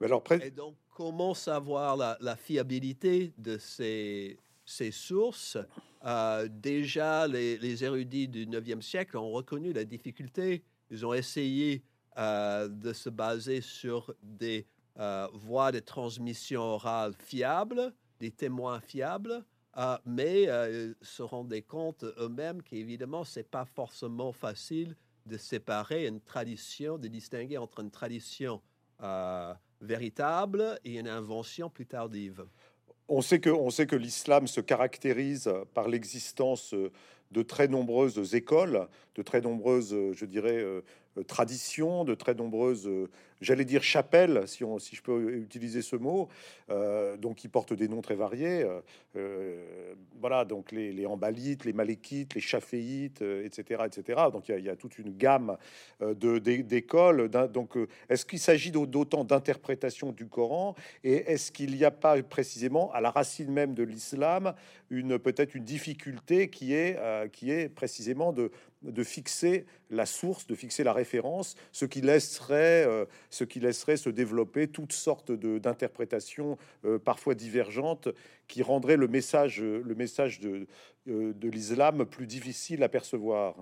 Alors, 0.00 0.22
Et 0.42 0.50
donc, 0.50 0.76
comment 0.90 1.34
savoir 1.34 1.96
la, 1.96 2.16
la 2.20 2.36
fiabilité 2.36 3.32
de 3.38 3.58
ces 3.58 4.38
ces 4.64 4.92
sources, 4.92 5.58
euh, 6.04 6.46
déjà 6.48 7.26
les, 7.26 7.82
érudits 7.82 8.28
du 8.28 8.46
9e 8.46 8.80
siècle 8.80 9.16
ont 9.16 9.32
reconnu 9.32 9.72
la 9.72 9.84
difficulté. 9.84 10.62
Ils 10.90 11.04
ont 11.04 11.12
essayé 11.12 11.82
euh, 12.18 12.68
de 12.68 12.92
se 12.92 13.10
baser 13.10 13.62
sur 13.62 14.14
des 14.22 14.66
voies 15.32 15.72
de 15.72 15.78
transmission 15.78 16.60
orale 16.60 17.14
fiables, 17.18 17.92
des 18.20 18.30
témoins 18.30 18.80
fiables, 18.80 19.44
mais 20.04 20.42
ils 20.42 20.94
se 21.02 21.22
rendaient 21.22 21.62
compte 21.62 22.04
eux-mêmes 22.18 22.62
qu'évidemment, 22.62 23.24
ce 23.24 23.40
n'est 23.40 23.44
pas 23.44 23.64
forcément 23.64 24.32
facile 24.32 24.94
de 25.26 25.36
séparer 25.36 26.06
une 26.06 26.20
tradition, 26.20 26.98
de 26.98 27.08
distinguer 27.08 27.58
entre 27.58 27.80
une 27.80 27.90
tradition 27.90 28.60
véritable 29.80 30.78
et 30.84 30.98
une 30.98 31.08
invention 31.08 31.70
plus 31.70 31.86
tardive. 31.86 32.44
On 33.08 33.22
sait 33.22 33.40
que, 33.40 33.50
on 33.50 33.70
sait 33.70 33.86
que 33.86 33.96
l'islam 33.96 34.46
se 34.46 34.60
caractérise 34.60 35.52
par 35.74 35.88
l'existence 35.88 36.74
de 37.30 37.42
très 37.42 37.68
nombreuses 37.68 38.34
écoles, 38.34 38.88
de 39.14 39.22
très 39.22 39.40
nombreuses, 39.40 39.96
je 40.12 40.24
dirais, 40.24 40.58
euh, 40.58 40.82
traditions, 41.26 42.04
de 42.04 42.14
très 42.14 42.34
nombreuses, 42.34 42.86
euh, 42.86 43.08
j'allais 43.40 43.64
dire 43.64 43.82
chapelles, 43.82 44.46
si, 44.46 44.64
on, 44.64 44.78
si 44.78 44.94
je 44.94 45.02
peux 45.02 45.32
utiliser 45.34 45.82
ce 45.82 45.96
mot, 45.96 46.28
euh, 46.70 47.16
donc 47.16 47.36
qui 47.36 47.48
portent 47.48 47.72
des 47.72 47.88
noms 47.88 48.02
très 48.02 48.14
variés. 48.14 48.66
voilà, 50.20 50.44
donc 50.44 50.72
les, 50.72 50.92
les 50.92 51.06
Ambalites, 51.06 51.64
les 51.64 51.72
Malékites, 51.72 52.34
les 52.34 52.40
Chaféites, 52.40 53.22
etc., 53.22 53.84
etc. 53.86 54.22
Donc 54.32 54.48
il 54.48 54.64
y, 54.64 54.68
a 54.68 54.76
toute 54.76 54.98
une 54.98 55.16
gamme 55.16 55.56
de 56.00 56.38
d'écoles. 56.38 57.28
Donc 57.28 57.76
est-ce 58.08 58.24
qu'il 58.24 58.38
s'agit 58.38 58.70
d'autant 58.70 59.24
d'interprétations 59.24 60.12
du 60.12 60.26
Coran 60.26 60.74
et 61.02 61.32
est-ce 61.32 61.50
qu'il 61.50 61.74
n'y 61.74 61.84
a 61.84 61.90
pas 61.90 62.22
précisément 62.22 62.92
à 62.92 63.00
la 63.00 63.10
racine 63.10 63.50
même 63.50 63.74
de 63.74 63.82
l'islam 63.82 64.54
une 64.90 65.18
peut-être 65.18 65.54
une 65.54 65.64
difficulté 65.64 66.50
qui 66.50 66.74
est 66.74 66.98
qui 67.32 67.50
est 67.50 67.68
précisément 67.68 68.32
de 68.32 68.52
de 68.82 69.04
fixer 69.04 69.66
la 69.90 70.06
source, 70.06 70.46
de 70.46 70.54
fixer 70.54 70.84
la 70.84 70.92
référence, 70.92 71.54
ce 71.72 71.84
qui 71.84 72.00
laisserait, 72.00 72.86
euh, 72.86 73.04
ce 73.28 73.44
qui 73.44 73.60
laisserait 73.60 73.96
se 73.96 74.08
développer 74.08 74.68
toutes 74.68 74.92
sortes 74.92 75.32
d'interprétations 75.32 76.56
euh, 76.84 76.98
parfois 76.98 77.34
divergentes 77.34 78.08
qui 78.48 78.62
rendraient 78.62 78.96
le 78.96 79.08
message, 79.08 79.60
le 79.60 79.94
message 79.94 80.40
de, 80.40 80.66
euh, 81.08 81.34
de 81.34 81.48
l'islam 81.48 82.06
plus 82.06 82.26
difficile 82.26 82.82
à 82.82 82.88
percevoir. 82.88 83.54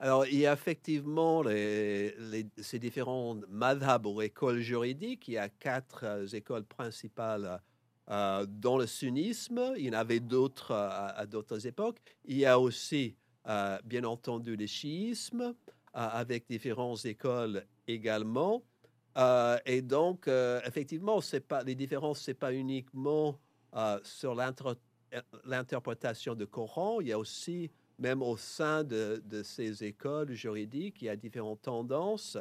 Alors, 0.00 0.26
il 0.26 0.38
y 0.38 0.46
a 0.46 0.52
effectivement 0.52 1.42
ces 1.42 2.78
différents 2.78 3.36
madhab 3.48 4.06
ou 4.06 4.22
écoles 4.22 4.60
juridiques. 4.60 5.26
Il 5.26 5.34
y 5.34 5.38
a 5.38 5.48
quatre 5.48 6.32
écoles 6.36 6.64
principales 6.64 7.60
dans 8.06 8.78
le 8.78 8.86
sunnisme. 8.86 9.72
Il 9.76 9.86
y 9.86 9.90
en 9.90 9.94
avait 9.94 10.20
d'autres 10.20 10.72
à 10.72 11.26
d'autres 11.26 11.66
époques. 11.66 11.98
Il 12.26 12.36
y 12.36 12.46
a 12.46 12.60
aussi 12.60 13.16
bien 13.84 14.04
entendu 14.04 14.56
le 14.56 14.66
chiisme, 14.66 15.42
euh, 15.42 15.52
avec 15.92 16.46
différentes 16.48 17.04
écoles 17.06 17.64
également. 17.86 18.62
Euh, 19.16 19.58
et 19.64 19.80
donc, 19.82 20.28
effectivement, 20.64 21.20
c'est 21.20 21.40
pas, 21.40 21.62
les 21.62 21.74
différences, 21.74 22.20
ce 22.20 22.30
n'est 22.30 22.34
pas 22.34 22.52
uniquement 22.52 23.38
sur 24.02 24.34
l'interprétation 25.44 26.34
du 26.34 26.46
Coran, 26.46 27.00
il 27.00 27.08
y 27.08 27.12
a 27.12 27.18
aussi, 27.18 27.70
même 27.98 28.22
au 28.22 28.36
sein 28.36 28.84
de, 28.84 29.22
de 29.24 29.42
ces 29.42 29.84
écoles 29.84 30.32
juridiques, 30.32 31.02
il 31.02 31.06
y 31.06 31.08
a 31.08 31.16
différentes 31.16 31.62
tendances. 31.62 32.38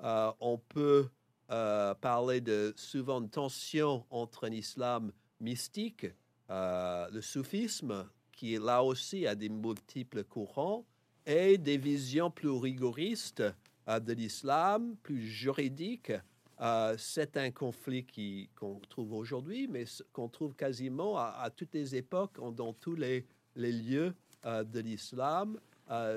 on 0.00 0.60
peut 0.68 1.08
parler 1.48 2.40
de 2.40 2.72
souvent 2.76 3.20
de 3.20 3.28
tension 3.28 4.04
entre 4.10 4.46
un 4.46 4.52
islam 4.52 5.12
mystique, 5.40 6.06
le 6.48 7.20
soufisme, 7.20 8.08
qui 8.34 8.56
là 8.58 8.82
aussi 8.82 9.26
a 9.26 9.34
des 9.34 9.48
multiples 9.48 10.24
courants, 10.24 10.84
et 11.26 11.58
des 11.58 11.78
visions 11.78 12.30
plus 12.30 12.50
rigoristes 12.50 13.42
euh, 13.88 14.00
de 14.00 14.12
l'islam, 14.12 14.96
plus 15.02 15.22
juridiques. 15.22 16.12
Euh, 16.60 16.94
c'est 16.98 17.36
un 17.36 17.50
conflit 17.50 18.06
qu'on 18.54 18.80
trouve 18.88 19.12
aujourd'hui, 19.12 19.66
mais 19.66 19.84
qu'on 20.12 20.28
trouve 20.28 20.54
quasiment 20.54 21.16
à, 21.18 21.50
toutes 21.54 21.74
les 21.74 21.96
époques, 21.96 22.38
dans 22.54 22.72
tous 22.72 22.94
les, 22.94 23.26
lieux 23.56 24.14
euh, 24.44 24.62
de 24.62 24.80
l'islam. 24.80 25.58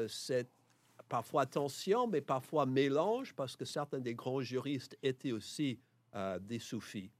c'est 0.07 0.49
parfois 1.09 1.45
tension, 1.45 2.07
mais 2.07 2.21
parfois 2.21 2.65
mélange, 2.65 3.33
parce 3.33 3.55
que 3.55 3.65
certains 3.65 3.99
des 3.99 4.13
grands 4.13 4.41
juristes 4.41 4.97
étaient 5.01 5.31
aussi 5.31 5.79
des 6.41 6.59
soufis. 6.59 7.11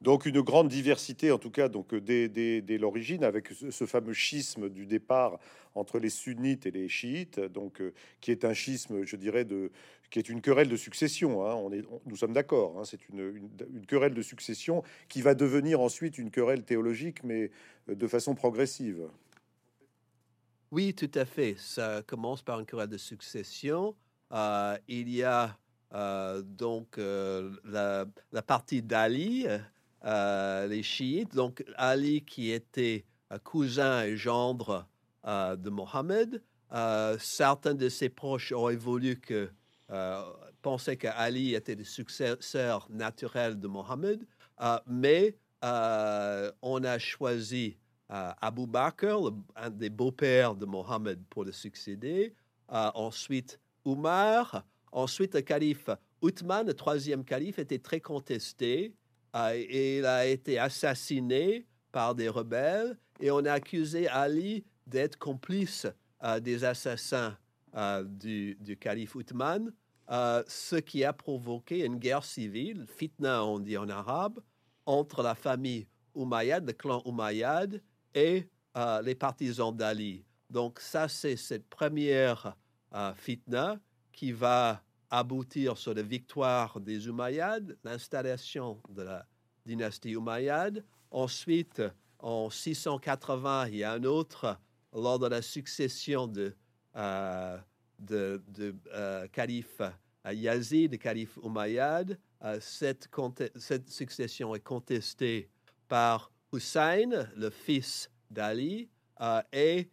Donc 0.00 0.26
une 0.26 0.40
grande 0.42 0.68
diversité, 0.68 1.32
en 1.32 1.38
tout 1.38 1.50
cas, 1.50 1.68
donc 1.68 1.92
dès, 1.94 2.62
l'origine, 2.78 3.24
avec 3.24 3.48
ce, 3.48 3.84
fameux 3.84 4.12
schisme 4.12 4.68
du 4.68 4.86
départ 4.86 5.40
entre 5.74 5.98
les 5.98 6.10
sunnites 6.10 6.66
et 6.66 6.70
les 6.70 6.88
chiites, 6.88 7.40
donc 7.40 7.80
euh, 7.80 7.92
qui 8.20 8.30
est 8.30 8.44
un 8.44 8.54
schisme, 8.54 9.04
je 9.04 9.16
dirais, 9.16 9.46
qui 10.10 10.20
est 10.20 10.28
une 10.28 10.40
querelle 10.40 10.68
de 10.68 10.76
succession. 10.76 11.44
Hein. 11.44 11.54
on 11.56 11.72
est, 11.72 11.82
nous 12.06 12.16
sommes 12.16 12.32
d'accord. 12.32 12.78
Hein. 12.78 12.84
c'est 12.84 13.08
une, 13.08 13.50
querelle 13.88 14.14
de 14.14 14.22
succession 14.22 14.84
qui 15.08 15.20
va 15.20 15.34
devenir 15.34 15.80
ensuite 15.80 16.16
une 16.16 16.30
querelle 16.30 16.64
théologique, 16.64 17.24
mais 17.24 17.50
euh, 17.88 17.96
de 17.96 18.06
façon 18.06 18.36
progressive. 18.36 19.08
Oui, 20.70 20.94
tout 20.94 21.10
à 21.14 21.24
fait. 21.24 21.56
Ça 21.58 22.02
commence 22.06 22.42
par 22.42 22.60
une 22.60 22.66
querelle 22.66 22.88
de 22.88 22.98
succession. 22.98 23.96
Euh, 24.30 24.78
il 24.86 25.08
y 25.08 25.24
a 25.24 25.58
donc 26.44 26.98
la, 26.98 28.06
partie 28.46 28.82
d'Ali 28.82 29.46
les 30.04 30.82
chiites. 30.82 31.34
Donc 31.34 31.64
Ali 31.76 32.24
qui 32.24 32.50
était 32.50 33.04
cousin 33.44 34.04
et 34.04 34.16
gendre 34.16 34.86
euh, 35.26 35.56
de 35.56 35.70
Mohammed. 35.70 36.42
Euh, 36.72 37.16
certains 37.20 37.74
de 37.74 37.88
ses 37.88 38.08
proches 38.08 38.52
auraient 38.52 38.76
voulu 38.76 39.16
que 39.16 39.50
pensaient 40.60 40.98
que 40.98 41.08
Ali 41.08 41.54
était 41.54 41.74
le 41.74 41.84
successeur 41.84 42.86
naturel 42.90 43.58
de 43.58 43.66
Mohammed, 43.68 44.22
mais 44.86 45.34
on 45.62 46.84
a 46.84 46.98
choisi 46.98 47.78
Abu 48.10 48.66
Bakr, 48.66 49.30
un 49.56 49.70
des 49.70 49.88
beaux-pères 49.88 50.54
de 50.56 50.66
Mohammed, 50.66 51.24
pour 51.30 51.44
le 51.44 51.52
succéder. 51.52 52.34
ensuite, 52.68 53.58
Umar. 53.86 54.62
Ensuite, 54.92 55.34
le 55.34 55.40
calife 55.40 55.88
Uthman, 56.22 56.66
le 56.66 56.74
troisième 56.74 57.24
calife, 57.24 57.58
était 57.58 57.78
très 57.78 58.00
contesté 58.00 58.94
il 59.34 60.04
a 60.06 60.26
été 60.26 60.58
assassiné 60.58 61.66
par 61.92 62.14
des 62.14 62.28
rebelles 62.28 62.96
et 63.20 63.30
on 63.30 63.44
a 63.44 63.52
accusé 63.52 64.08
Ali 64.08 64.64
d'être 64.86 65.18
complice 65.18 65.86
euh, 66.24 66.40
des 66.40 66.64
assassins 66.64 67.36
euh, 67.76 68.02
du, 68.04 68.76
calife 68.80 69.14
Uthman, 69.14 69.72
euh, 70.10 70.42
ce 70.46 70.76
qui 70.76 71.04
a 71.04 71.12
provoqué 71.12 71.84
une 71.84 71.96
guerre 71.96 72.24
civile, 72.24 72.86
fitna 72.88 73.44
on 73.44 73.58
dit 73.58 73.76
en 73.76 73.88
arabe, 73.88 74.40
entre 74.86 75.22
la 75.22 75.34
famille 75.34 75.86
Umayyad, 76.16 76.66
le 76.66 76.72
clan 76.72 77.02
Umayyad, 77.04 77.82
et 78.14 78.48
les 79.02 79.14
partisans 79.14 79.76
d'Ali. 79.76 80.24
Donc 80.50 80.78
ça, 80.80 81.08
c'est 81.08 81.36
cette 81.36 81.68
première 81.68 82.56
fitna 83.16 83.78
qui 84.12 84.32
va 84.32 84.82
aboutir 85.10 85.76
sur 85.76 85.94
la 85.94 86.02
victoire 86.02 86.80
des 86.80 87.06
Umayyads, 87.06 87.74
l'installation 87.84 88.80
de 88.90 89.02
la 89.02 89.26
dynastie 89.64 90.12
Umayyad. 90.12 90.84
Ensuite, 91.10 91.82
en 92.18 92.50
680, 92.50 93.68
il 93.68 93.76
y 93.76 93.84
a 93.84 93.92
un 93.92 94.04
autre 94.04 94.58
lors 94.92 95.18
de 95.18 95.26
la 95.26 95.42
succession 95.42 96.26
de, 96.26 96.54
euh, 96.96 97.58
de, 97.98 98.42
euh, 98.92 99.26
calife 99.28 99.80
euh, 100.26 100.32
Yazid, 100.32 100.98
calife 100.98 101.38
Umayyad. 101.44 102.18
cette 102.60 103.88
succession 103.88 104.54
est 104.54 104.60
contestée 104.60 105.50
par 105.88 106.30
Hussein, 106.52 107.28
le 107.36 107.50
fils 107.50 108.10
d'Ali, 108.30 108.88
et 109.52 109.90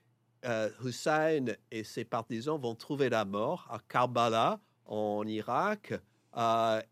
Hussein 0.83 1.45
et 1.71 1.83
ses 1.83 2.05
partisans 2.05 2.59
vont 2.59 2.75
trouver 2.75 3.09
la 3.09 3.25
mort 3.25 3.67
à 3.71 3.79
Karbala, 3.79 4.59
en 4.85 5.25
Irak, 5.25 5.93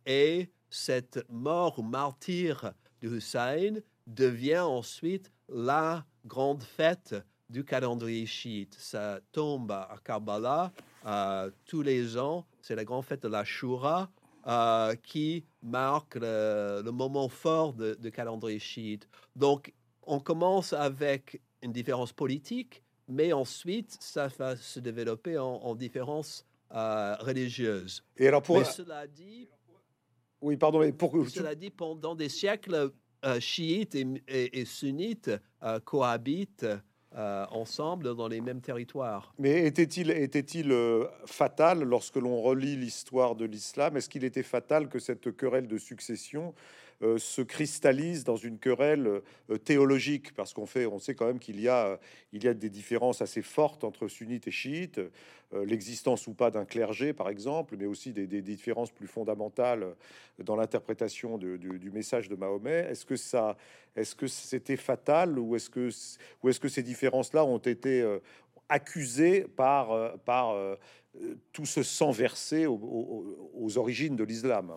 et 0.06 0.50
cette 0.70 1.24
mort 1.30 1.80
ou 1.80 1.84
martyr 1.84 2.74
de 3.02 3.10
Hussein 3.10 3.76
devient 4.08 4.60
ensuite 4.60 5.32
la 5.50 6.06
grande 6.26 6.64
fête 6.64 7.16
du 7.50 7.64
calendrier 7.64 8.26
chiite. 8.26 8.76
Ça 8.80 9.20
tombe 9.32 9.72
à 9.72 9.96
Karbala 10.04 10.72
euh, 11.06 11.52
tous 11.66 11.82
les 11.82 12.18
ans. 12.18 12.46
C'est 12.62 12.76
la 12.76 12.84
grande 12.84 13.06
fête 13.06 13.24
de 13.24 13.28
la 13.28 13.44
Shura 13.44 14.10
euh, 14.48 14.96
qui 14.96 15.46
marque 15.62 16.16
le, 16.16 16.90
moment 16.92 17.30
fort 17.30 17.74
du 17.74 18.12
calendrier 18.12 18.60
chiite. 18.60 19.08
Donc, 19.36 19.74
on 20.02 20.20
commence 20.20 20.74
avec 20.74 21.42
une 21.62 21.72
différence 21.72 22.12
politique, 22.12 22.84
mais 23.08 23.32
ensuite, 23.34 23.98
ça 24.00 24.28
va 24.28 24.56
se 24.56 24.80
développer 24.80 25.38
en, 25.38 25.76
différence 25.76 26.46
euh, 26.74 27.16
religieuse. 27.20 28.04
Et 28.18 28.28
alors, 28.28 28.42
pour... 28.42 28.66
cela 28.66 29.08
dit... 29.08 29.50
Oui, 30.42 30.58
pardon, 30.58 30.80
mais 30.80 30.92
pour... 30.92 31.28
Cela 31.30 31.56
dit, 31.56 31.70
pendant 31.70 32.16
des 32.16 32.28
siècles, 32.30 32.92
euh, 33.26 33.40
chiites 33.40 33.96
et, 34.28 34.66
sunnites 34.66 35.32
euh, 35.64 35.80
cohabitent 35.80 36.66
euh, 37.16 37.46
ensemble 37.52 38.16
dans 38.16 38.28
les 38.28 38.42
mêmes 38.42 38.60
territoires. 38.60 39.34
Mais 39.40 39.66
était-il 39.66 40.12
était-il 40.12 40.76
fatal 41.26 41.84
lorsque 41.84 42.18
l'on 42.18 42.42
relit 42.42 42.76
l'histoire 42.76 43.36
de 43.36 43.46
l'islam? 43.46 43.96
Est-ce 43.96 44.10
qu'il 44.10 44.26
était 44.26 44.44
fatal 44.44 44.90
que 44.90 45.00
cette 45.00 45.38
querelle 45.38 45.68
de 45.68 45.78
succession 45.78 46.54
euh, 47.02 47.18
se 47.18 47.42
cristallise 47.42 48.24
dans 48.24 48.36
une 48.36 48.60
querelle 48.60 49.22
euh, 49.50 49.58
théologique, 49.58 50.34
parce 50.36 50.54
qu'on 50.54 50.66
fait, 50.66 50.86
on 50.86 51.00
sait 51.00 51.16
quand 51.16 51.26
même 51.26 51.40
qu'il 51.40 51.60
y 51.60 51.68
a, 51.68 52.00
a 52.34 52.54
des 52.54 52.70
différences 52.70 53.22
assez 53.22 53.42
fortes 53.42 53.84
entre 53.84 54.08
sunnites 54.08 54.48
et 54.48 54.52
chiites, 54.52 55.02
euh, 55.54 55.66
l'existence 55.66 56.28
ou 56.28 56.34
pas 56.34 56.52
d'un 56.52 56.66
clergé, 56.66 57.12
par 57.12 57.30
exemple, 57.30 57.76
mais 57.78 57.86
aussi 57.86 58.14
des, 58.14 58.42
différences 58.42 58.92
plus 58.92 59.08
fondamentales 59.08 59.96
dans 60.40 60.56
l'interprétation 60.56 61.38
du 61.38 61.92
message 61.92 62.30
de 62.30 62.36
Mahomet. 62.36 62.88
Est-ce 62.90 63.06
que 63.06 63.16
ça, 63.16 63.58
est-ce 63.96 64.16
que 64.16 64.28
c'était 64.28 64.78
fatal, 64.78 65.38
ou 65.40 65.56
est-ce 65.56 65.70
que, 65.70 65.90
ou 66.44 66.70
ces 66.70 66.84
différences-là 66.84 67.44
ont 67.44 67.58
été 67.58 68.04
accusées 68.70 69.42
par, 69.42 70.18
par 70.20 70.56
tout 71.52 71.66
ce 71.66 71.84
sang 71.84 72.12
versé 72.12 72.66
aux, 72.66 73.78
origines 73.78 74.16
de 74.16 74.24
l'islam? 74.24 74.76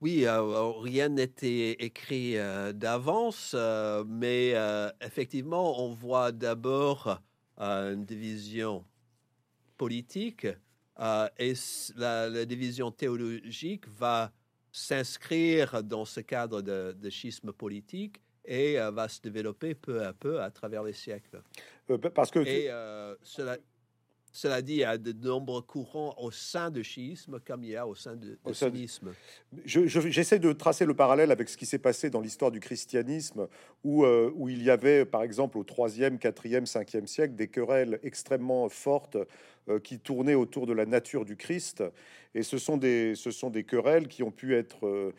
Oui, 0.00 0.26
euh, 0.26 0.70
rien 0.80 1.08
n'était 1.08 1.72
écrit 1.72 2.38
euh, 2.38 2.72
d'avance, 2.72 3.52
euh, 3.58 4.04
mais 4.06 4.54
effectivement, 5.00 5.84
on 5.84 5.92
voit 5.92 6.30
d'abord 6.30 7.20
une 7.58 8.04
division 8.04 8.84
politique 9.76 10.46
et 11.38 11.54
la, 11.96 12.44
division 12.44 12.92
théologique 12.92 13.88
va 13.88 14.32
s'inscrire 14.70 15.82
dans 15.82 16.04
ce 16.04 16.20
cadre 16.20 16.62
de, 16.62 17.10
schisme 17.10 17.52
politique 17.52 18.20
et 18.44 18.76
va 18.76 19.08
se 19.08 19.20
développer 19.20 19.74
peu 19.74 20.04
à 20.04 20.12
peu 20.12 20.40
à 20.40 20.50
travers 20.52 20.84
les 20.84 20.92
siècles. 20.92 21.42
parce 22.14 22.30
que 22.30 22.38
et, 22.40 22.68
cela, 23.22 23.56
cela 24.38 24.62
dit, 24.62 24.74
il 24.74 24.78
y 24.78 24.84
a 24.84 24.98
de 24.98 25.12
nombreux 25.12 25.62
courants 25.62 26.14
au 26.16 26.30
sein 26.30 26.70
du 26.70 26.84
chiisme 26.84 27.40
comme 27.44 27.64
il 27.64 27.70
y 27.70 27.76
a 27.76 27.88
au 27.88 27.96
sein 27.96 28.14
du 28.14 28.38
sunnisme. 28.52 29.12
J'essaie 29.64 30.38
de 30.38 30.52
tracer 30.52 30.86
le 30.86 30.94
parallèle 30.94 31.32
avec 31.32 31.48
ce 31.48 31.56
qui 31.56 31.66
s'est 31.66 31.80
passé 31.80 32.08
dans 32.08 32.20
l'histoire 32.20 32.52
du 32.52 32.60
christianisme, 32.60 33.48
où, 33.82 34.04
euh, 34.04 34.30
où 34.36 34.48
il 34.48 34.62
y 34.62 34.70
avait, 34.70 35.04
par 35.04 35.24
exemple, 35.24 35.58
au 35.58 35.64
3e, 35.64 36.18
4e, 36.18 36.70
5e 36.70 37.06
siècle, 37.08 37.34
des 37.34 37.48
querelles 37.48 37.98
extrêmement 38.04 38.68
fortes 38.68 39.16
euh, 39.68 39.80
qui 39.80 39.98
tournaient 39.98 40.34
autour 40.34 40.68
de 40.68 40.72
la 40.72 40.86
nature 40.86 41.24
du 41.24 41.34
Christ. 41.34 41.82
Et 42.36 42.44
ce 42.44 42.58
sont 42.58 42.76
des, 42.76 43.16
ce 43.16 43.32
sont 43.32 43.50
des 43.50 43.64
querelles 43.64 44.06
qui 44.06 44.22
ont 44.22 44.30
pu 44.30 44.54
être 44.54 44.86
euh, 44.86 45.12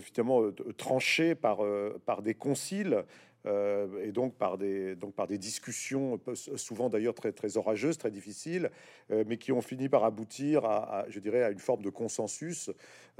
finalement 0.00 0.42
tranchées 0.76 1.34
par, 1.34 1.60
par 2.04 2.20
des 2.20 2.34
conciles 2.34 3.04
euh, 3.46 4.02
et 4.02 4.12
donc 4.12 4.36
par 4.36 4.58
des, 4.58 4.96
donc 4.96 5.14
par 5.14 5.26
des 5.26 5.38
discussions, 5.38 6.18
souvent 6.56 6.88
d'ailleurs 6.88 7.14
très, 7.14 7.32
très 7.32 7.56
orageuses, 7.56 7.98
très 7.98 8.10
difficiles, 8.10 8.70
euh, 9.10 9.24
mais 9.26 9.36
qui 9.36 9.52
ont 9.52 9.60
fini 9.60 9.88
par 9.88 10.04
aboutir 10.04 10.64
à, 10.64 11.04
je 11.08 11.20
dirais, 11.20 11.42
à 11.42 11.50
une 11.50 11.58
forme 11.58 11.82
de 11.82 11.90
consensus. 11.90 12.70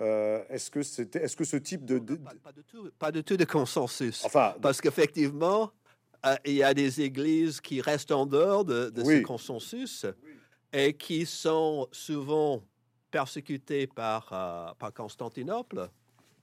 Euh, 0.00 0.42
est-ce 0.48 0.70
que 0.70 0.82
c'était, 0.82 1.22
est-ce 1.22 1.36
que 1.36 1.44
ce 1.44 1.56
type 1.56 1.84
de, 1.84 1.98
Pas, 1.98 2.52
de 2.52 2.62
tout, 2.62 2.90
pas 2.98 3.12
de 3.12 3.20
tout 3.20 3.36
de 3.36 3.44
consensus. 3.44 4.24
Enfin, 4.24 4.54
parce 4.60 4.80
qu'effectivement, 4.80 5.70
il 6.44 6.54
y 6.54 6.62
a 6.62 6.74
des 6.74 7.02
églises 7.02 7.60
qui 7.60 7.80
restent 7.80 8.12
en 8.12 8.26
dehors 8.26 8.64
de, 8.64 8.92
ce 8.96 9.22
consensus 9.22 10.06
et 10.72 10.92
qui 10.94 11.24
sont 11.24 11.86
souvent 11.92 12.62
persécutées 13.10 13.86
par, 13.86 14.74
par 14.78 14.92
Constantinople. 14.92 15.88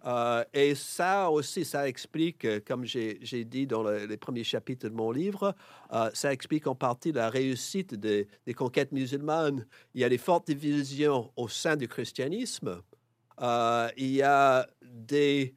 Euh, 0.05 0.43
et 0.53 0.75
ça 0.75 1.29
aussi, 1.29 1.63
ça 1.63 1.87
explique, 1.87 2.43
euh, 2.43 2.59
comme 2.65 2.83
j'ai 2.83 3.45
dit 3.45 3.67
dans 3.67 3.83
les 3.83 4.17
premiers 4.17 4.43
chapitres 4.43 4.89
de 4.89 4.93
mon 4.93 5.11
livre, 5.11 5.55
euh, 5.93 6.09
ça 6.13 6.33
explique 6.33 6.67
en 6.67 6.75
partie 6.75 7.11
la 7.11 7.29
réussite 7.29 7.95
des, 7.95 8.27
conquêtes 8.55 8.91
musulmanes. 8.91 9.65
Il 9.93 10.01
y 10.01 10.03
a 10.03 10.09
des 10.09 10.17
fortes 10.17 10.51
divisions 10.51 11.31
au 11.37 11.47
sein 11.47 11.75
du 11.77 11.87
christianisme. 11.87 12.81
il 13.41 14.11
y 14.11 14.21
a 14.21 14.67
des 14.83 15.55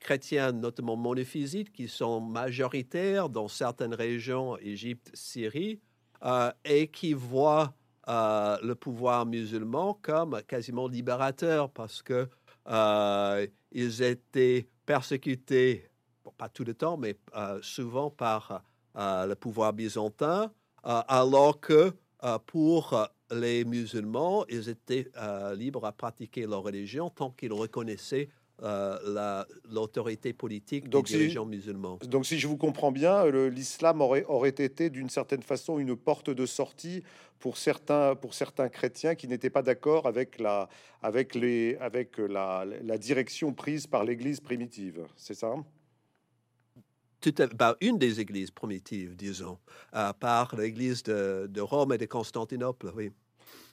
chrétiens, 0.00 0.52
notamment 0.52 0.96
monophysites, 0.96 1.72
qui 1.72 1.88
sont 1.88 2.20
majoritaires 2.20 3.28
dans 3.28 3.48
certaines 3.48 3.94
régions, 3.94 4.58
Égypte, 4.58 5.10
Syrie, 5.14 5.80
et 6.64 6.88
qui 6.88 7.12
voient 7.12 7.74
le 8.06 8.74
pouvoir 8.74 9.24
musulman 9.26 9.98
comme 10.02 10.42
quasiment 10.46 10.86
libérateur 10.86 11.70
parce 11.70 12.02
que 12.02 12.28
euh, 12.68 13.46
ils 13.72 14.02
étaient 14.02 14.68
persécutés, 14.84 15.88
pas 16.36 16.48
tout 16.48 16.64
le 16.64 16.74
temps, 16.74 16.96
mais 16.96 17.16
euh, 17.34 17.58
souvent 17.62 18.10
par 18.10 18.62
euh, 18.96 19.26
le 19.26 19.34
pouvoir 19.34 19.72
byzantin, 19.72 20.52
alors 20.82 21.60
que 21.60 21.92
pour 22.46 23.08
les 23.32 23.64
musulmans, 23.64 24.44
ils 24.48 24.68
étaient 24.68 25.10
libres 25.56 25.84
à 25.84 25.90
pratiquer 25.90 26.46
leur 26.46 26.62
religion 26.62 27.10
tant 27.10 27.32
qu'ils 27.32 27.52
reconnaissaient 27.52 28.28
l'autorité 28.62 30.32
politique 30.32 30.88
donc, 30.88 31.08
des 31.08 31.18
dirigeants 31.18 31.44
musulmans. 31.44 31.98
Donc, 32.06 32.24
si 32.26 32.38
je 32.38 32.48
vous 32.48 32.56
comprends 32.56 32.92
bien, 32.92 33.26
l'islam 33.48 34.00
aurait, 34.00 34.24
aurait 34.24 34.48
été 34.50 34.90
d'une 34.90 35.10
certaine 35.10 35.42
façon 35.42 35.78
une 35.78 35.94
porte 35.96 36.30
de 36.30 36.46
sortie 36.46 37.02
pour 37.38 37.58
certains, 37.58 38.14
pour 38.14 38.32
certains 38.32 38.70
chrétiens 38.70 39.14
qui 39.14 39.28
n'étaient 39.28 39.50
pas 39.50 39.62
d'accord 39.62 40.06
avec, 40.06 40.38
la, 40.38 40.68
avec, 41.02 41.34
les, 41.34 41.76
avec 41.80 42.16
la, 42.18 42.64
la 42.64 42.98
direction 42.98 43.52
prise 43.52 43.86
par 43.86 44.04
l'Église 44.04 44.40
primitive. 44.40 45.06
C'est 45.16 45.34
ça? 45.34 45.54
Tout 47.20 47.34
bah, 47.54 47.76
une 47.80 47.98
des 47.98 48.20
églises 48.20 48.50
primitives, 48.50 49.16
disons, 49.16 49.58
par 50.20 50.54
l'Église 50.56 51.02
de, 51.02 51.46
de 51.50 51.60
Rome 51.60 51.92
et 51.92 51.98
de 51.98 52.06
Constantinople, 52.06 52.92
oui. 52.94 53.10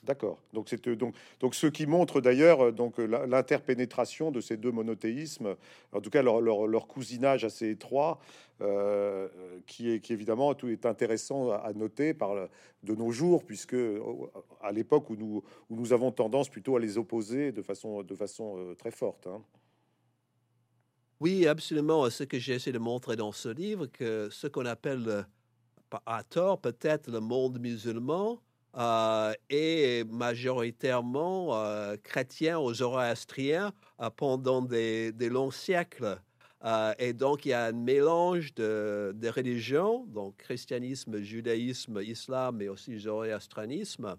D'accord. 0.04 0.38
Donc 0.52 0.72
euh, 0.72 0.96
donc 0.96 1.14
donc 1.40 1.54
ce 1.54 1.66
qui 1.66 1.86
montre 1.86 2.20
d'ailleurs 2.20 2.62
euh, 2.62 2.74
euh, 2.98 3.26
l'interpénétration 3.26 4.30
de 4.30 4.40
ces 4.40 4.56
deux 4.56 4.70
monothéismes, 4.70 5.56
en 5.92 6.00
tout 6.00 6.10
cas 6.10 6.22
leur, 6.22 6.40
leur, 6.40 6.86
cousinage 6.86 7.44
assez 7.44 7.70
étroit, 7.70 8.20
qui 9.66 9.90
est 9.90 10.00
qui 10.00 10.12
évidemment 10.12 10.54
tout 10.54 10.68
est 10.68 10.84
intéressant 10.84 11.50
à, 11.50 11.72
noter 11.72 12.12
par 12.12 12.34
de 12.82 12.94
nos 12.94 13.10
jours, 13.10 13.44
puisque 13.44 13.76
à 14.60 14.72
l'époque 14.72 15.08
où 15.10 15.16
nous 15.16 15.42
où 15.70 15.76
nous 15.76 15.92
avons 15.92 16.12
tendance 16.12 16.48
plutôt 16.48 16.76
à 16.76 16.80
les 16.80 16.98
opposer 16.98 17.52
de 17.52 17.62
façon 17.62 18.02
de 18.02 18.14
façon 18.14 18.74
très 18.78 18.90
forte. 18.90 19.26
Hein. 19.26 19.42
Oui, 21.20 21.46
absolument. 21.46 22.10
Ce 22.10 22.24
que 22.24 22.38
j'essaie 22.38 22.72
de 22.72 22.78
montrer 22.78 23.16
dans 23.16 23.32
ce 23.32 23.48
livre, 23.48 23.86
que 23.86 24.28
ce 24.30 24.46
qu'on 24.46 24.66
appelle 24.66 25.24
à 26.06 26.22
tort 26.24 26.60
peut-être 26.60 27.10
le 27.10 27.20
monde 27.20 27.58
musulman, 27.58 28.40
euh, 28.76 29.32
est 29.50 30.04
majoritairement 30.10 31.54
euh, 31.54 31.96
chrétien 32.02 32.58
aux 32.58 32.74
zoroastriens 32.74 33.72
euh, 34.00 34.10
pendant 34.10 34.62
des, 34.62 35.12
longs 35.30 35.52
siècles. 35.52 36.18
Et 36.98 37.12
donc, 37.12 37.44
il 37.44 37.50
y 37.50 37.52
a 37.52 37.66
un 37.66 37.72
mélange 37.72 38.54
de, 38.54 39.28
religions, 39.28 40.06
donc 40.06 40.38
christianisme, 40.38 41.20
judaïsme, 41.20 42.00
islam, 42.00 42.56
mais 42.56 42.68
aussi 42.68 42.98
zoroastrianisme. 42.98 44.16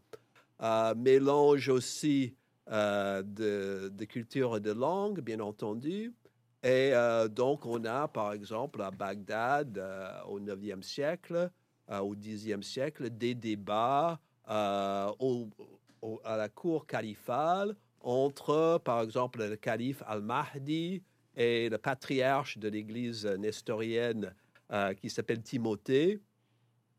Mélange 0.95 1.69
aussi 1.69 2.35
de, 2.67 3.89
de, 3.89 4.05
culture 4.05 4.57
et 4.57 4.59
de 4.59 4.71
langue, 4.71 5.21
bien 5.21 5.39
entendu. 5.39 6.13
Et 6.61 6.93
donc, 7.31 7.65
on 7.65 7.83
a, 7.83 8.07
par 8.07 8.31
exemple, 8.33 8.79
à 8.83 8.91
Bagdad, 8.91 9.83
au 10.27 10.39
9e 10.39 10.83
siècle, 10.83 11.49
au 11.89 12.15
10e 12.15 12.61
siècle, 12.61 13.09
des 13.09 13.33
débats 13.33 14.19
au, 14.47 15.49
à 16.23 16.37
la 16.37 16.49
cour 16.49 16.85
califale 16.85 17.75
entre, 18.01 18.79
par 18.83 19.01
exemple, 19.01 19.43
le 19.43 19.55
calife 19.55 20.03
al-Mahdi 20.05 21.01
et 21.35 21.69
le 21.69 21.77
patriarche 21.77 22.57
de 22.57 22.69
l'Église 22.69 23.25
nestorienne 23.25 24.33
euh, 24.71 24.93
qui 24.93 25.09
s'appelle 25.09 25.41
Timothée. 25.41 26.19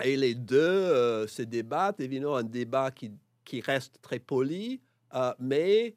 Et 0.03 0.17
les 0.17 0.35
deux 0.35 0.59
euh, 0.59 1.27
se 1.27 1.43
débattent, 1.43 2.01
évidemment, 2.01 2.37
un 2.37 2.45
débat 2.45 2.91
qui, 2.91 3.13
qui 3.45 3.61
reste 3.61 4.01
très 4.03 4.19
poli, 4.19 4.81
euh, 5.15 5.33
mais 5.39 5.97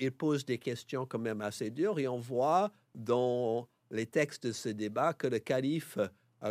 il 0.00 0.12
pose 0.12 0.46
des 0.46 0.56
questions 0.56 1.04
quand 1.04 1.18
même 1.18 1.42
assez 1.42 1.68
dures 1.68 1.98
et 1.98 2.08
on 2.08 2.18
voit 2.18 2.72
dans 2.94 3.68
les 3.90 4.06
textes 4.06 4.46
de 4.46 4.52
ce 4.52 4.70
débat 4.70 5.12
que 5.12 5.26
le 5.26 5.40
calife 5.40 5.98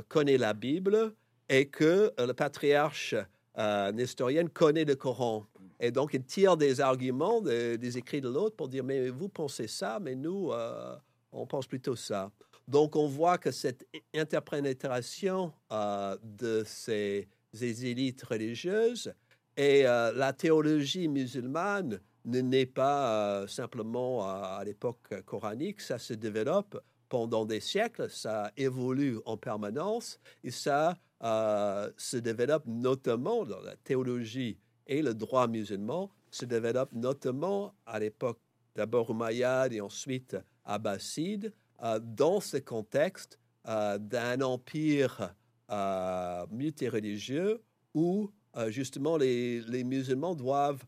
connaît 0.08 0.38
la 0.38 0.54
Bible 0.54 1.16
et 1.50 1.68
que 1.68 2.14
le 2.20 2.34
patriarche 2.34 3.16
nestorien 3.58 4.46
connaît 4.48 4.86
le 4.86 4.96
Coran. 4.96 5.46
Et 5.82 5.90
donc, 5.90 6.14
il 6.14 6.24
tire 6.24 6.58
des 6.58 6.80
arguments 6.80 7.42
des 7.42 7.98
écrits 7.98 8.22
de 8.22 8.30
l'autre 8.30 8.56
pour 8.56 8.70
dire, 8.70 8.84
mais 8.84 9.10
vous 9.10 9.30
pensez 9.30 9.68
ça, 9.68 10.00
mais 10.00 10.14
nous, 10.14 10.52
euh, 10.52 10.96
on 11.32 11.48
pense 11.48 11.66
plutôt 11.66 11.96
ça. 11.96 12.32
Donc, 12.68 12.96
on 12.96 13.08
voit 13.08 13.40
que 13.40 13.50
cette 13.50 13.88
interprétation 14.14 15.52
euh, 15.72 16.16
de 16.24 16.64
ces, 16.68 17.28
élites 17.60 18.22
religieuses 18.24 19.12
et 19.58 19.88
euh, 19.88 20.14
la 20.14 20.34
théologie 20.34 21.08
musulmane 21.08 22.00
ne 22.26 22.42
naît 22.42 22.68
pas 22.68 23.48
simplement 23.48 24.24
à, 24.24 24.62
l'époque 24.64 25.24
coranique, 25.26 25.82
ça 25.82 25.98
se 25.98 26.14
développe 26.14 26.80
pendant 27.10 27.46
des 27.46 27.60
siècles, 27.60 28.08
ça 28.12 28.52
évolue 28.56 29.18
en 29.26 29.36
permanence 29.36 30.20
et 30.44 30.52
ça 30.52 30.96
se 31.22 32.18
développe 32.18 32.66
notamment 32.66 33.46
dans 33.46 33.62
la 33.62 33.76
théologie 33.76 34.58
et 34.88 35.02
le 35.02 35.14
droit 35.14 35.48
musulman 35.48 36.12
se 36.32 36.46
développe 36.46 36.92
notamment 36.94 37.76
à 37.86 38.00
l'époque 38.00 38.40
d'abord 38.76 39.12
Umayyad 39.12 39.74
et 39.74 39.82
ensuite 39.82 40.38
Abbasside 40.66 41.54
euh, 41.84 42.00
dans 42.00 42.40
ce 42.40 42.58
contexte 42.58 43.40
euh, 43.68 43.98
d'un 43.98 44.42
empire 44.42 45.34
euh, 45.70 46.46
multireligieux 46.52 47.62
où 47.94 48.32
justement 48.68 49.16
les, 49.16 49.84
musulmans 49.86 50.36
doivent 50.36 50.84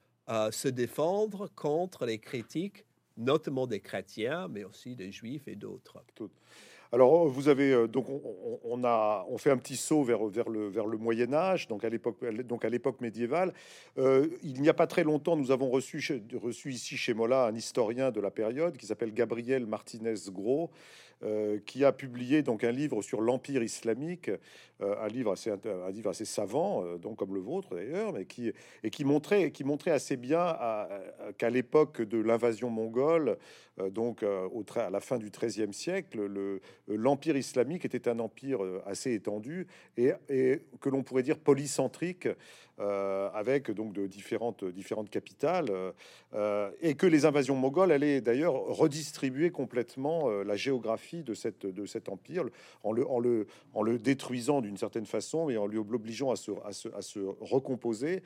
se 0.51 0.67
défendre 0.67 1.49
contre 1.55 2.05
les 2.05 2.19
critiques, 2.19 2.85
notamment 3.15 3.67
des 3.67 3.79
chrétiens, 3.79 4.49
mais 4.49 4.65
aussi 4.65 4.97
des 4.97 5.13
juifs 5.13 5.47
et 5.47 5.55
d'autres. 5.55 6.03
Alors, 6.93 7.27
vous 7.27 7.47
avez 7.47 7.73
euh, 7.73 7.87
donc 7.87 8.05
on, 8.63 8.83
a 8.83 9.25
fait 9.37 9.49
un 9.49 9.57
petit 9.57 9.77
saut 9.77 10.03
vers 10.03 10.47
le 10.47 10.97
Moyen 10.99 11.33
Âge, 11.33 11.67
donc 11.67 11.83
à 11.83 11.89
l'époque 11.89 12.17
donc 12.45 12.63
médiévale. 13.01 13.51
Euh, 13.97 14.27
il 14.43 14.61
n'y 14.61 14.69
a 14.69 14.75
pas 14.75 14.85
très 14.85 15.03
longtemps, 15.03 15.35
nous 15.35 15.49
avons 15.49 15.71
reçu 15.71 16.23
reçu 16.35 16.71
ici 16.71 16.95
chez 16.95 17.15
Mola 17.15 17.45
un 17.45 17.55
historien 17.55 18.11
de 18.11 18.21
la 18.21 18.29
période 18.29 18.77
qui 18.77 18.85
s'appelle 18.85 19.11
Gabriel 19.11 19.65
Martinez 19.65 20.13
Gros, 20.29 20.69
euh, 21.23 21.57
qui 21.65 21.83
a 21.83 21.91
publié 21.93 22.43
donc 22.43 22.63
un 22.63 22.71
livre 22.71 23.01
sur 23.01 23.21
l'empire 23.21 23.63
islamique, 23.63 24.29
un 24.83 25.07
livre 25.07 25.31
assez 25.31 25.51
un 25.51 25.91
livre 25.91 26.09
assez 26.09 26.25
savant, 26.25 26.83
donc 26.97 27.17
comme 27.17 27.33
le 27.33 27.39
vôtre 27.39 27.75
d'ailleurs, 27.75 28.13
mais 28.13 28.25
qui 28.25 28.51
et 28.83 28.89
qui 28.89 29.05
montrait 29.05 29.51
qui 29.51 29.63
montrait 29.63 29.91
assez 29.91 30.17
bien 30.17 30.57
qu'à 31.37 31.49
l'époque 31.49 32.01
de 32.01 32.19
l'invasion 32.19 32.69
mongole, 32.69 33.37
donc 33.91 34.23
au 34.23 34.63
à 34.75 34.89
la 34.89 34.99
fin 34.99 35.17
du 35.17 35.29
XIIIe 35.29 35.73
siècle, 35.73 36.25
le 36.25 36.61
euh, 36.89 36.97
l'empire 36.97 37.37
islamique 37.37 37.85
était 37.85 38.07
un 38.07 38.19
empire 38.19 38.63
euh, 38.63 38.81
assez 38.85 39.13
étendu 39.13 39.67
et, 39.97 40.13
que 40.79 40.89
l'on 40.89 41.03
pourrait 41.03 41.23
dire 41.23 41.37
polycentrique, 41.37 42.27
euh, 42.79 43.29
avec 43.33 43.71
donc 43.71 43.93
de 43.93 44.07
différentes, 44.07 44.65
différentes 44.65 45.09
capitales, 45.09 45.69
et 46.81 46.95
que 46.95 47.05
les 47.05 47.25
invasions 47.25 47.55
mogholes 47.55 47.91
allaient 47.91 48.21
d'ailleurs 48.21 48.53
redistribuer 48.53 49.51
complètement 49.51 50.29
la 50.29 50.55
géographie 50.55 51.23
de, 51.23 51.35
cette, 51.35 51.65
de 51.67 51.85
cet 51.85 52.09
empire 52.09 52.45
en 52.83 52.91
le, 52.91 53.07
en 53.07 53.19
le, 53.19 53.45
en 53.73 53.83
le 53.83 53.99
détruisant 53.99 54.61
d'une 54.61 54.72
certaine 54.77 55.05
façon 55.05 55.49
et 55.49 55.57
en 55.57 55.67
lui 55.67 55.77
obligeant 55.77 56.31
à 56.31 56.35
se, 56.35 56.51
à 56.93 57.01
se, 57.01 57.19
recomposer. 57.41 58.23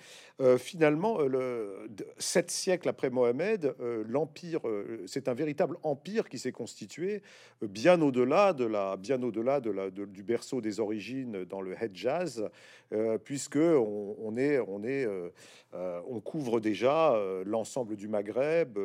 finalement, 0.57 1.19
le, 1.21 1.87
sept 2.17 2.51
siècles 2.51 2.89
après 2.89 3.09
Mohamed, 3.09 3.75
l'empire, 4.07 4.61
c'est 5.05 5.27
un 5.27 5.33
véritable 5.33 5.77
empire 5.83 6.29
qui 6.29 6.39
s'est 6.39 6.51
constitué 6.51 7.21
bien 7.61 8.01
au-delà 8.01 8.53
de 8.53 8.65
la, 8.65 8.97
bien 8.97 9.21
au-delà 9.21 9.59
de 9.59 9.71
la, 9.71 9.89
du 9.89 10.23
berceau 10.23 10.61
des 10.61 10.79
origines 10.79 11.45
dans 11.45 11.61
le 11.61 11.75
Hedjaz, 11.81 12.49
euh, 12.93 13.17
puisque 13.17 13.57
on, 13.57 14.37
est, 14.37 14.59
on 14.59 14.83
est, 14.83 15.05
euh, 15.05 15.29
euh, 15.66 15.66
on 15.73 16.19
couvre 16.21 16.59
déjà 16.59 17.15
l'ensemble 17.45 17.95
du 17.95 18.07
Maghreb, 18.07 18.79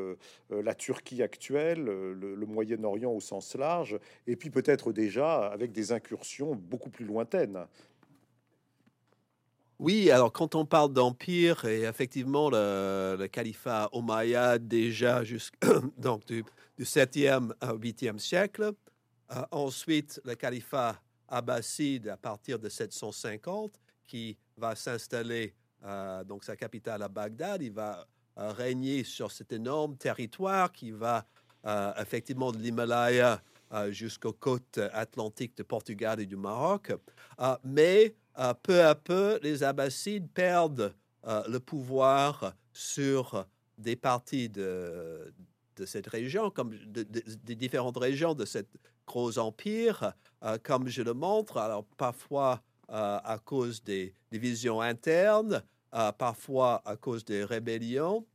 la 0.51 0.75
Turquie 0.75 1.23
actuelle, 1.23 1.85
le, 1.85 2.47
Moyen-Orient 2.47 3.11
au 3.11 3.21
sens 3.21 3.55
large, 3.55 3.99
et 4.27 4.37
puis 4.37 4.51
peut-être 4.51 4.93
déjà 4.93 5.47
avec 5.47 5.73
des 5.73 5.93
incursions 5.93 6.55
beaucoup 6.55 6.91
plus 6.91 7.05
lointaines. 7.05 7.67
Oui, 9.79 10.11
alors 10.11 10.33
quand 10.33 10.55
on 10.55 10.65
parle 10.65 10.93
d'empire, 10.93 11.65
et 11.65 11.83
effectivement 11.83 12.51
le, 12.51 13.27
califat 13.27 13.89
omeyyade 13.93 14.69
déjà 14.69 15.23
du, 16.27 16.45
du 16.77 16.85
7e 16.85 17.53
au 17.63 17.79
8e 17.79 18.19
siècle, 18.19 18.75
euh, 19.33 19.43
ensuite, 19.51 20.21
le 20.25 20.35
califat 20.35 21.01
abbasside 21.27 22.09
à 22.09 22.17
partir 22.17 22.59
de 22.59 22.69
750, 22.69 23.81
qui 24.07 24.37
va 24.57 24.77
s'installer, 24.77 25.55
euh, 25.85 26.25
donc 26.25 26.45
sa 26.45 26.57
capitale 26.57 27.03
à 27.03 27.09
Bagdad, 27.09 27.63
il 27.63 27.73
va 27.73 28.07
euh, 28.39 28.53
régner 28.53 29.05
sur 29.05 29.31
cet 29.31 29.53
énorme 29.53 29.97
territoire 29.97 30.73
qui 30.73 30.91
va 30.91 31.27
effectivement 31.97 32.51
de 32.51 32.59
l'Himalaya 32.59 33.41
jusqu'aux 33.91 34.33
côtes 34.33 34.81
atlantiques 34.93 35.57
de 35.57 35.63
Portugal 35.63 36.19
et 36.19 36.27
du 36.27 36.35
Maroc. 36.35 36.93
mais 37.63 38.17
peu 38.65 38.83
à 38.85 38.97
peu, 38.97 39.39
les 39.45 39.63
Abbassides 39.63 40.29
perdent 40.35 40.93
le 41.25 41.59
pouvoir 41.59 42.53
sur 42.73 43.47
des 43.79 43.95
parties 43.95 44.49
de, 44.49 45.33
cette 45.87 46.09
région, 46.09 46.51
comme 46.51 46.77
des 46.85 47.55
différentes 47.55 47.97
régions 47.97 48.35
de 48.35 48.45
cette 48.45 48.77
gros 49.07 49.39
empire, 49.39 50.15
euh, 50.43 50.59
comme 50.63 50.89
je 50.89 51.03
le 51.03 51.15
montre, 51.15 51.59
alors 51.59 51.85
parfois 51.97 52.63
euh, 52.91 53.19
à 53.23 53.39
cause 53.39 53.83
des 53.83 54.15
divisions 54.31 54.81
internes, 54.81 55.63
euh, 55.95 56.13
parfois 56.13 56.83
à 56.85 56.97
cause 56.97 57.25
des 57.25 57.45
rébellions. 57.45 58.27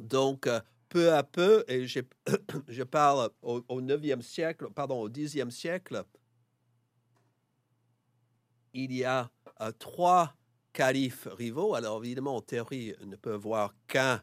Donc, 0.00 0.48
peu 0.88 1.12
à 1.12 1.22
peu, 1.22 1.64
et 1.68 1.86
je, 1.86 2.00
je 2.68 2.82
parle 2.82 3.30
au, 3.42 3.62
au 3.68 3.80
9e 3.80 4.22
siècle, 4.22 4.68
pardon, 4.74 5.00
au 5.00 5.08
10e 5.08 5.50
siècle, 5.50 6.04
il 8.74 8.92
y 8.92 9.04
a 9.04 9.30
trois 9.78 10.34
califes 10.72 11.26
rivaux. 11.32 11.74
Alors, 11.74 12.04
évidemment, 12.04 12.36
en 12.36 12.42
théorie, 12.42 12.94
on 13.02 13.06
ne 13.06 13.16
peut 13.16 13.34
voir 13.34 13.74
qu'un 13.88 14.22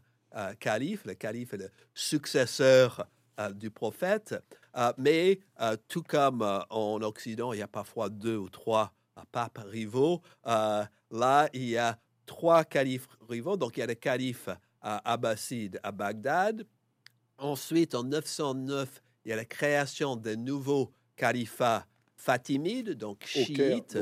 calife. 0.60 1.06
Le 1.06 1.16
calife 1.16 1.54
est 1.54 1.58
le 1.58 1.70
successeur 1.94 3.08
du 3.54 3.70
prophète. 3.72 4.36
Euh, 4.78 4.92
mais 4.98 5.40
euh, 5.62 5.78
tout 5.88 6.04
comme 6.04 6.42
euh, 6.42 6.60
en 6.70 7.02
Occident, 7.02 7.54
il 7.54 7.60
y 7.60 7.62
a 7.62 7.68
parfois 7.68 8.10
deux 8.10 8.36
ou 8.36 8.50
trois 8.50 8.94
papes 9.32 9.60
rivaux, 9.66 10.22
là, 10.46 11.50
il 11.54 11.70
y 11.70 11.78
a 11.78 11.98
trois 12.26 12.64
califes 12.64 13.08
rivaux. 13.28 13.58
Donc, 13.58 13.78
il 13.78 13.82
y 13.82 13.84
a 13.84 13.88
le 13.88 13.96
calife 13.96 14.50
abbasside 14.82 15.80
à 15.84 15.92
Bagdad. 15.92 16.66
Ensuite, 17.38 17.96
en 17.96 18.04
909, 18.04 19.02
il 19.26 19.30
y 19.30 19.34
a 19.34 19.36
la 19.36 19.46
création 19.46 20.16
d'un 20.16 20.36
nouveau 20.36 20.92
califat 21.16 21.86
fatimide, 22.16 22.92
donc 22.92 23.26
chiite. 23.26 23.98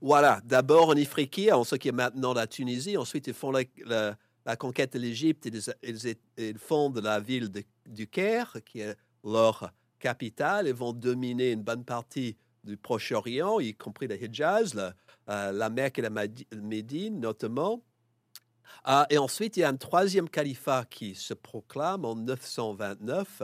voilà, 0.00 0.40
d'abord 0.44 0.90
en 0.90 0.94
Ifriqiya, 0.94 1.58
en 1.58 1.64
ce 1.64 1.76
qui 1.76 1.88
est 1.88 1.92
maintenant 1.92 2.32
la 2.32 2.46
Tunisie. 2.46 2.96
Ensuite, 2.96 3.26
ils 3.26 3.34
font 3.34 3.50
la, 3.50 4.16
la 4.46 4.56
conquête 4.56 4.92
de 4.94 4.98
l'Égypte, 5.00 5.46
ils, 5.82 6.16
ils, 6.38 6.58
fondent 6.58 6.98
la 6.98 7.18
ville 7.20 7.50
du 7.86 8.06
Caire, 8.06 8.56
qui 8.64 8.80
est 8.80 8.96
leur 9.24 9.72
capitale, 9.98 10.68
et 10.68 10.72
vont 10.72 10.92
dominer 10.92 11.50
une 11.52 11.62
bonne 11.62 11.84
partie 11.84 12.36
du 12.66 12.76
Proche-Orient, 12.76 13.60
y 13.60 13.74
compris 13.74 14.06
le 14.06 14.22
Hijaz, 14.22 14.74
la, 14.74 14.92
euh, 15.30 15.52
la 15.52 15.70
Mecque 15.70 15.98
et 15.98 16.02
la 16.02 16.10
Médine 16.10 17.20
notamment. 17.20 17.82
Ah, 18.84 19.06
et 19.10 19.18
ensuite, 19.18 19.56
il 19.56 19.60
y 19.60 19.64
a 19.64 19.68
un 19.68 19.76
troisième 19.76 20.28
califat 20.28 20.84
qui 20.90 21.14
se 21.14 21.34
proclame 21.34 22.04
en 22.04 22.14
929. 22.14 23.42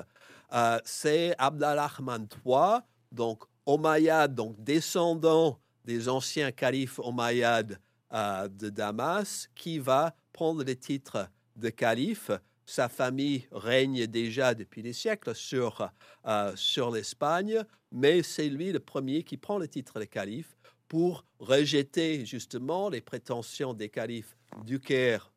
Euh, 0.52 0.78
c'est 0.84 1.34
Abdalrahman 1.38 2.28
III, 2.44 2.80
donc 3.10 3.44
Omeyyade, 3.66 4.34
donc 4.34 4.62
descendant 4.62 5.58
des 5.84 6.08
anciens 6.08 6.52
califes 6.52 6.98
Omeyyades 6.98 7.78
euh, 8.12 8.48
de 8.48 8.68
Damas, 8.68 9.48
qui 9.54 9.78
va 9.78 10.14
prendre 10.32 10.64
le 10.64 10.76
titre 10.76 11.28
de 11.56 11.70
calife. 11.70 12.30
Sa 12.66 12.88
famille 12.88 13.46
règne 13.50 14.06
déjà 14.06 14.54
depuis 14.54 14.82
des 14.82 14.92
siècles 14.92 15.34
sur, 15.34 15.90
euh, 16.26 16.52
sur 16.56 16.90
l'Espagne, 16.90 17.64
mais 17.90 18.22
c'est 18.22 18.48
lui 18.48 18.72
le 18.72 18.80
premier 18.80 19.22
qui 19.24 19.36
prend 19.36 19.58
le 19.58 19.68
titre 19.68 19.98
de 19.98 20.04
calife 20.04 20.56
pour 20.88 21.24
rejeter 21.38 22.24
justement 22.26 22.88
les 22.88 23.00
prétentions 23.00 23.74
des 23.74 23.88
califes 23.88 24.36
du 24.64 24.78
Caire 24.78 25.32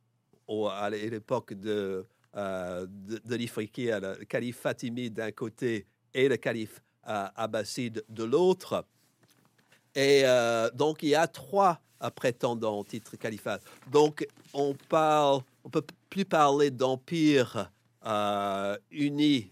à 0.70 0.90
l'époque 0.90 1.54
de, 1.54 2.06
euh, 2.36 2.86
de, 2.90 3.22
de 3.24 3.36
le 3.36 4.26
calife 4.26 4.60
fatimide 4.60 5.14
d'un 5.14 5.32
côté 5.32 5.86
et 6.14 6.28
le 6.28 6.38
calife 6.38 6.82
euh, 7.08 7.28
abbasside 7.36 8.04
de 8.10 8.24
l'autre. 8.24 8.86
Et 9.96 10.24
euh, 10.26 10.70
donc, 10.72 11.04
il 11.04 11.10
y 11.10 11.16
a 11.16 11.28
trois 11.28 11.80
prétendants 12.16 12.80
au 12.80 12.84
titre 12.84 13.16
califat. 13.16 13.60
Donc, 13.90 14.28
on 14.54 14.76
parle, 14.90 15.42
on 15.65 15.69
peut 15.69 15.86
plus 16.10 16.25
parler 16.25 16.71
d'empire 16.71 17.71
uni 18.91 19.51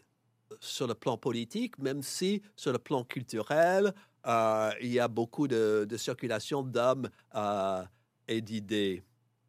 sur 0.60 0.88
le 0.88 0.94
plan 0.94 1.18
politique, 1.18 1.78
même 1.80 2.02
si 2.02 2.42
sur 2.56 2.72
le 2.72 2.78
plan 2.78 3.04
culturel, 3.04 3.94
il 4.26 4.94
y 4.94 5.00
a 5.00 5.08
beaucoup 5.08 5.48
de, 5.48 5.88
circulation 5.98 6.64
d'hommes 6.64 7.10
et 8.28 8.42
d'idées. 8.42 9.04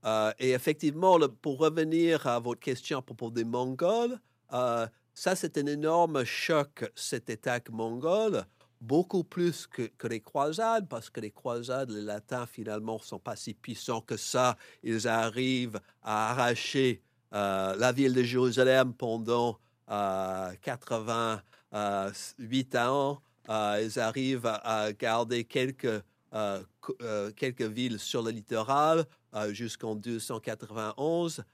Euh, 0.04 0.32
et 0.38 0.50
effectivement, 0.50 1.18
pour 1.40 1.58
revenir 1.58 2.26
à 2.26 2.38
votre 2.38 2.60
question 2.60 2.98
à 2.98 3.02
propos 3.02 3.30
des 3.30 3.44
Mongols, 3.44 4.18
euh, 4.52 4.86
ça 5.14 5.34
c'est 5.34 5.56
un 5.56 5.66
énorme 5.66 6.24
choc, 6.24 6.84
cette 6.94 7.30
attaque 7.30 7.70
mongole, 7.70 8.44
beaucoup 8.84 9.24
plus 9.24 9.66
que, 9.66 9.90
les 10.06 10.20
croisades, 10.20 10.86
parce 10.88 11.10
que 11.10 11.20
les 11.20 11.30
croisades, 11.30 11.90
les 11.90 12.02
latins 12.02 12.46
finalement 12.46 12.98
sont 12.98 13.18
pas 13.18 13.36
si 13.36 13.52
puissants 13.54 14.00
que 14.00 14.16
ça. 14.16 14.56
Ils 14.82 15.06
arrivent 15.08 15.80
à 16.02 16.30
arracher 16.30 17.02
euh, 17.32 17.76
la 17.76 17.92
ville 17.92 18.14
de 18.14 18.22
Jérusalem 18.22 18.94
pendant 18.94 19.58
88 19.88 22.76
ans. 22.76 23.20
ils 23.48 24.00
arrivent 24.00 24.46
à 24.46 24.92
garder 24.92 25.44
quelques 25.44 26.02
euh, 26.34 26.60
euh, 27.00 27.30
quelques 27.30 27.62
villes 27.62 28.00
sur 28.00 28.20
le 28.20 28.32
littoral 28.32 29.04
euh, 29.34 29.52
jusqu'en 29.52 29.94
291, 29.94 31.44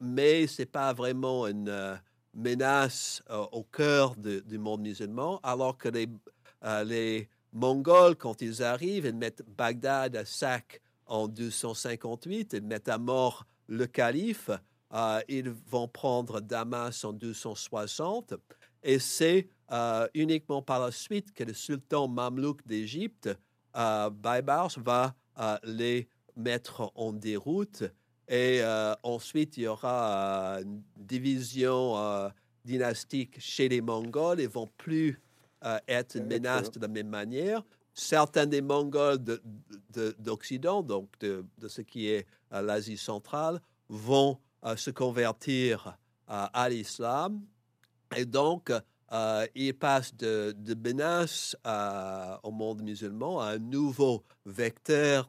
mais 0.00 0.46
ce 0.46 0.62
n'est 0.62 0.66
pas 0.66 0.94
vraiment 0.94 1.46
une 1.46 2.00
menace 2.32 3.22
au 3.52 3.62
cœur 3.62 4.16
du 4.16 4.58
monde 4.58 4.80
musulman, 4.80 5.38
alors 5.42 5.76
que 5.76 5.90
les, 5.90 6.08
les 6.84 7.28
Mongols, 7.52 8.16
quand 8.16 8.42
ils 8.42 8.62
arrivent, 8.62 9.06
ils 9.06 9.14
mettent 9.14 9.42
Bagdad 9.56 10.16
à 10.16 10.24
sac 10.24 10.80
en 11.06 11.28
258, 11.28 12.54
ils 12.54 12.62
mettent 12.62 12.88
à 12.88 12.98
mort 12.98 13.46
le 13.68 13.86
calife, 13.86 14.50
ils 15.28 15.50
vont 15.50 15.88
prendre 15.88 16.40
Damas 16.40 17.04
en 17.04 17.12
260, 17.12 18.34
et 18.82 18.98
c'est 18.98 19.48
uniquement 20.14 20.62
par 20.62 20.80
la 20.80 20.90
suite 20.90 21.32
que 21.32 21.44
le 21.44 21.54
sultan 21.54 22.08
mamelouk 22.08 22.66
d'Égypte 22.66 23.30
euh, 23.76 24.10
Baibars 24.10 24.72
va 24.78 25.14
euh, 25.38 25.58
les 25.64 26.08
mettre 26.36 26.92
en 26.94 27.12
déroute. 27.12 27.84
Et 28.28 28.60
euh, 28.60 28.94
ensuite, 29.02 29.56
il 29.56 29.64
y 29.64 29.66
aura 29.66 30.58
une 30.62 30.82
division 30.96 32.30
dynastique 32.64 33.38
chez 33.38 33.68
les 33.68 33.80
Mongols. 33.80 34.40
Ils 34.40 34.48
vont 34.48 34.68
plus 34.76 35.20
être 35.88 36.16
une 36.16 36.26
menace 36.26 36.70
de 36.70 36.80
la 36.80 36.88
même 36.88 37.08
manière. 37.08 37.62
Certains 37.94 38.46
des 38.46 38.60
Mongols 38.60 39.18
d'Occident, 40.18 40.82
donc 40.82 41.08
de, 41.20 41.44
ce 41.66 41.80
qui 41.80 42.08
est 42.08 42.26
l'Asie 42.50 42.98
centrale, 42.98 43.60
vont 43.88 44.38
se 44.76 44.90
convertir 44.90 45.96
à 46.28 46.68
l'islam. 46.68 47.40
Et 48.14 48.24
donc, 48.24 48.70
euh, 49.12 49.46
il 49.54 49.74
passe 49.74 50.14
de, 50.16 50.54
menace 50.74 51.56
au 52.42 52.50
monde 52.50 52.82
musulman 52.82 53.40
à 53.40 53.50
un 53.50 53.58
nouveau 53.58 54.24
vecteur 54.44 55.28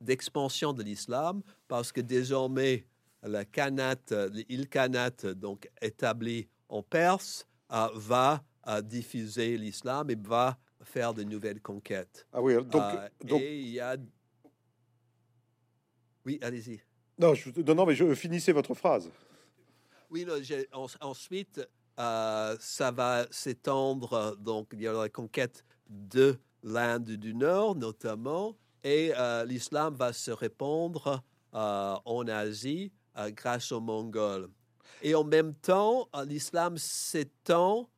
d'expansion 0.00 0.72
de, 0.72 0.82
l'islam, 0.82 1.42
parce 1.68 1.92
que 1.92 2.00
désormais, 2.00 2.86
le 3.22 3.44
Khanat, 3.44 3.96
l'île 4.32 4.68
donc 5.36 5.70
établi 5.82 6.48
en 6.68 6.82
Perse, 6.82 7.46
euh, 7.72 7.88
va 7.94 8.42
euh, 8.66 8.80
diffuser 8.82 9.56
l'islam 9.56 10.10
et 10.10 10.16
va 10.16 10.58
faire 10.82 11.14
de 11.14 11.22
nouvelles 11.22 11.60
conquêtes. 11.60 12.26
Ah 12.32 12.40
oui, 12.40 12.54
donc, 12.54 12.82
donc... 13.24 13.40
Et 13.40 13.60
il 13.60 13.68
y 13.68 13.80
a... 13.80 13.96
Oui, 16.24 16.38
allez-y. 16.42 16.80
Non, 17.18 17.34
je, 17.34 17.50
non, 17.72 17.84
mais 17.86 17.94
je 17.94 18.14
finissais 18.14 18.52
votre 18.52 18.74
phrase. 18.74 19.10
Oui, 20.10 20.26
ensuite, 21.02 21.60
euh, 21.98 22.56
ça 22.58 22.90
va 22.90 23.26
s'étendre, 23.30 24.36
donc 24.38 24.70
il 24.72 24.80
y 24.80 24.88
a 24.88 24.92
la 24.92 25.08
conquête 25.08 25.64
de 25.88 26.38
l'Inde 26.62 27.10
du 27.10 27.34
Nord 27.34 27.76
notamment, 27.76 28.56
et 28.82 29.12
euh, 29.16 29.44
l'islam 29.44 29.94
va 29.94 30.12
se 30.12 30.30
répandre 30.30 31.22
euh, 31.54 31.96
en 32.04 32.26
Asie 32.26 32.92
grâce 33.36 33.70
aux 33.70 33.80
Mongols. 33.80 34.48
Et 35.02 35.14
en 35.14 35.24
même 35.24 35.54
temps, 35.54 36.08
l'islam 36.26 36.78
s'étend 36.78 37.90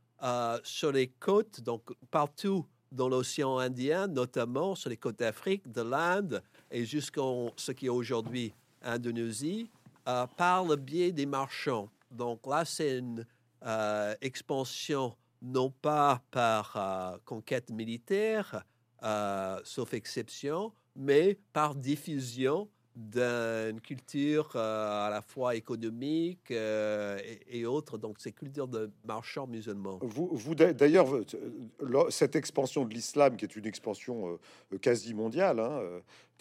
sur 0.62 0.92
les 0.92 1.08
côtes, 1.08 1.60
donc 1.62 1.82
partout 2.10 2.66
dans 2.92 3.08
l'océan 3.08 3.58
Indien, 3.58 4.06
notamment 4.06 4.74
sur 4.74 4.90
les 4.90 4.96
côtes 4.96 5.18
d'Afrique, 5.18 5.70
de 5.70 5.82
l'Inde 5.82 6.42
et 6.70 6.84
jusqu'en 6.84 7.50
ce 7.56 7.72
qui 7.72 7.86
est 7.86 7.90
aujourd'hui 7.90 8.52
Indonésie, 8.82 9.70
par 10.04 10.64
le 10.64 10.76
biais 10.76 11.12
des 11.12 11.26
marchands. 11.26 11.88
Donc 12.10 12.46
là, 12.46 12.64
c'est 12.64 12.98
une 12.98 13.26
euh, 13.64 14.14
expansion 14.20 15.16
non 15.40 15.70
pas 15.70 16.22
par 16.30 16.76
euh, 16.76 17.18
conquête 17.24 17.70
militaire, 17.70 18.64
euh, 19.02 19.60
sauf 19.64 19.94
exception, 19.94 20.72
mais 20.94 21.38
par 21.52 21.74
diffusion 21.74 22.68
d'une 22.94 23.80
culture 23.80 24.54
à 24.56 25.08
la 25.10 25.22
fois 25.22 25.54
économique 25.54 26.50
et, 26.50 27.64
autre, 27.66 27.98
donc 27.98 28.20
ces 28.20 28.32
cultures 28.32 28.68
de 28.68 28.90
marchands 29.04 29.46
musulmans. 29.46 29.98
Vous, 30.02 30.28
vous 30.32 30.54
d'ailleurs, 30.54 31.08
cette 32.10 32.36
expansion 32.36 32.84
de 32.84 32.92
l'islam, 32.92 33.36
qui 33.36 33.44
est 33.44 33.56
une 33.56 33.66
expansion 33.66 34.38
quasi 34.80 35.14
mondiale, 35.14 35.60
hein, 35.60 35.80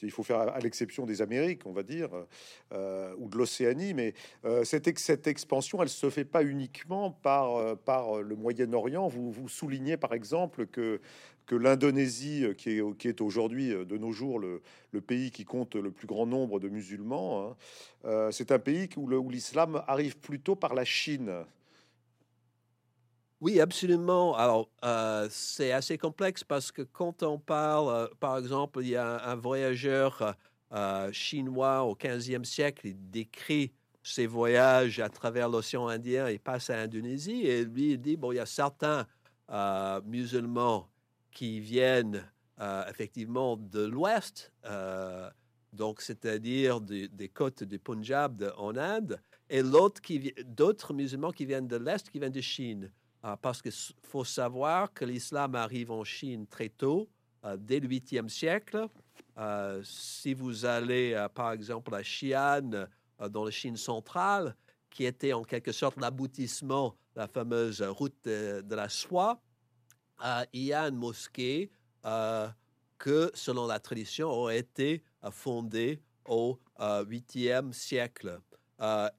il 0.03 0.11
faut 0.11 0.23
faire 0.23 0.39
à 0.39 0.59
l'exception 0.59 1.05
des 1.05 1.21
Amériques, 1.21 1.65
on 1.65 1.71
va 1.71 1.83
dire, 1.83 2.09
euh, 2.73 3.13
ou 3.17 3.29
de 3.29 3.37
l'Océanie, 3.37 3.93
mais 3.93 4.13
euh, 4.45 4.63
cette, 4.63 4.97
cette, 4.99 5.27
expansion, 5.27 5.81
elle 5.81 5.89
se 5.89 6.09
fait 6.09 6.25
pas 6.25 6.43
uniquement 6.43 7.11
par, 7.11 7.55
euh, 7.55 7.75
par 7.75 8.21
le 8.21 8.35
Moyen-Orient. 8.35 9.07
Vous, 9.07 9.31
vous 9.31 9.49
soulignez 9.49 9.97
par 9.97 10.13
exemple 10.13 10.65
que, 10.67 10.99
que 11.51 11.55
l'Indonésie, 11.57 12.45
qui 12.57 12.77
est, 12.77 12.97
qui 12.97 13.09
est 13.09 13.19
aujourd'hui 13.19 13.71
de 13.71 13.97
nos 13.97 14.13
jours 14.13 14.39
le, 14.39 14.61
pays 15.01 15.31
qui 15.31 15.43
compte 15.43 15.75
le 15.75 15.91
plus 15.91 16.07
grand 16.07 16.25
nombre 16.25 16.61
de 16.61 16.69
musulmans, 16.69 17.57
hein, 18.05 18.29
c'est 18.31 18.53
un 18.53 18.59
pays 18.59 18.87
où 18.95 19.29
l'islam 19.29 19.83
arrive 19.85 20.17
plutôt 20.17 20.55
par 20.55 20.73
la 20.73 20.85
Chine. 20.85 21.43
Oui, 23.41 23.59
absolument. 23.59 24.33
Alors, 24.37 24.69
euh, 24.85 25.27
c'est 25.29 25.73
assez 25.73 25.97
complexe 25.97 26.45
parce 26.45 26.71
que 26.71 26.83
quand 26.83 27.21
on 27.21 27.37
parle, 27.37 27.89
euh, 27.89 28.07
par 28.21 28.37
exemple, 28.37 28.79
il 28.81 28.87
y 28.87 28.95
a 28.95 29.29
un, 29.29 29.35
voyageur 29.35 30.37
euh, 30.71 31.11
chinois 31.11 31.83
au 31.83 31.95
15e 31.95 32.45
siècle, 32.45 32.87
il 32.87 33.09
décrit 33.09 33.73
ses 34.03 34.25
voyages 34.25 35.01
à 35.01 35.09
travers 35.09 35.49
l'océan 35.49 35.89
Indien, 35.89 36.29
il 36.29 36.39
passe 36.39 36.69
à 36.69 36.77
l'Indonésie 36.77 37.45
et 37.45 37.65
lui, 37.65 37.91
il 37.91 38.01
dit, 38.01 38.15
bon, 38.15 38.31
il 38.31 38.35
y 38.35 38.39
a 38.39 38.45
certains 38.45 39.05
musulmans 40.05 40.87
qui 41.31 41.59
viennent 41.59 42.23
effectivement 42.87 43.57
de 43.57 43.83
l'ouest, 43.85 44.51
donc 45.73 46.01
c'est-à-dire 46.01 46.79
des, 46.79 47.29
côtes 47.33 47.63
du 47.63 47.79
Punjab 47.79 48.53
en 48.57 48.75
Inde, 48.75 49.19
et 49.49 49.63
d'autres 49.63 50.93
musulmans 50.93 51.31
qui 51.31 51.45
viennent 51.45 51.67
de 51.67 51.77
l'est, 51.77 52.09
qui 52.09 52.19
viennent 52.19 52.31
de 52.31 52.41
Chine. 52.41 52.91
Ah, 53.23 53.37
parce 53.39 53.61
qu'il 53.61 53.73
faut 54.01 54.23
savoir 54.23 54.91
que 54.93 55.05
l'islam 55.05 55.53
arrive 55.53 55.91
en 55.91 56.03
Chine 56.03 56.47
très 56.47 56.69
tôt, 56.69 57.07
euh, 57.45 57.55
dès 57.55 57.79
le 57.79 57.87
8e 57.87 58.29
siècle. 58.29 58.87
Euh, 59.37 59.81
si 59.83 60.33
vous 60.33 60.65
allez, 60.65 61.13
euh, 61.13 61.29
par 61.29 61.51
exemple, 61.51 61.93
à 61.93 62.01
Xi'an, 62.01 62.87
dans 63.29 63.45
la 63.45 63.51
Chine 63.51 63.77
centrale, 63.77 64.55
qui 64.89 65.05
était 65.05 65.33
en 65.33 65.43
quelque 65.43 65.71
sorte 65.71 65.99
l'aboutissement 65.99 66.95
de 67.15 67.19
la 67.19 67.27
fameuse 67.27 67.83
route 67.83 68.15
de, 68.23 68.75
la 68.75 68.89
soie, 68.89 69.39
il 70.53 70.63
y 70.63 70.73
a 70.73 70.87
une 70.87 70.95
mosquée 70.95 71.69
que, 72.03 73.31
selon 73.33 73.67
la 73.67 73.79
tradition, 73.79 74.29
aurait 74.29 74.59
été 74.59 75.03
fondée 75.31 76.01
au 76.25 76.59
8e 76.79 77.73
siècle. 77.73 78.39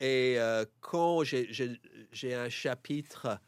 et 0.00 0.38
quand 0.80 1.22
j'ai 1.24 2.34
un 2.34 2.48
chapitre 2.48 3.40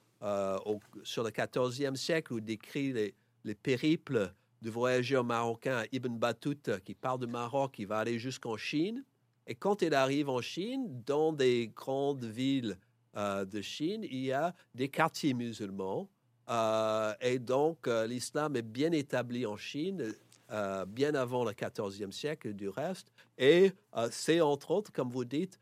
sur 1.03 1.23
le 1.23 1.31
14e 1.31 1.97
siècle 1.97 2.33
où 2.33 2.41
décrit 2.41 2.93
les, 2.93 3.15
les 3.45 3.55
périples 3.55 4.35
du 4.65 4.71
voyageur 4.71 5.23
marocain 5.25 5.85
Ibn 5.93 6.17
Battuta 6.17 6.81
qui 6.81 6.95
part 6.95 7.19
du 7.19 7.27
Maroc, 7.27 7.73
qui 7.73 7.85
va 7.85 7.99
aller 7.99 8.19
jusqu'en 8.19 8.57
Chine. 8.57 9.05
Et 9.47 9.55
quand 9.55 9.83
il 9.83 9.95
arrive 9.95 10.31
en 10.31 10.41
Chine, 10.41 11.03
dans 11.05 11.35
des 11.35 11.69
grandes 11.69 12.25
villes 12.25 12.79
euh, 13.17 13.45
de 13.45 13.61
Chine, 13.61 14.03
il 14.05 14.25
y 14.25 14.33
a 14.33 14.55
des 14.75 14.89
quartiers 14.89 15.35
musulmans. 15.35 16.09
Euh, 16.49 17.15
et 17.21 17.39
donc, 17.39 17.87
euh, 17.87 18.07
l'islam 18.07 18.57
est 18.57 18.63
bien 18.63 18.93
établi 18.93 19.47
en 19.47 19.57
Chine, 19.57 20.15
bien 20.87 21.15
avant 21.17 21.45
le 21.45 21.51
14e 21.51 22.13
siècle 22.13 22.53
du 22.53 22.69
reste. 22.69 23.11
Et 23.39 23.73
c'est 24.11 24.41
entre 24.41 24.71
autres, 24.71 24.93
comme 24.93 25.11
vous 25.11 25.25
dites, 25.25 25.59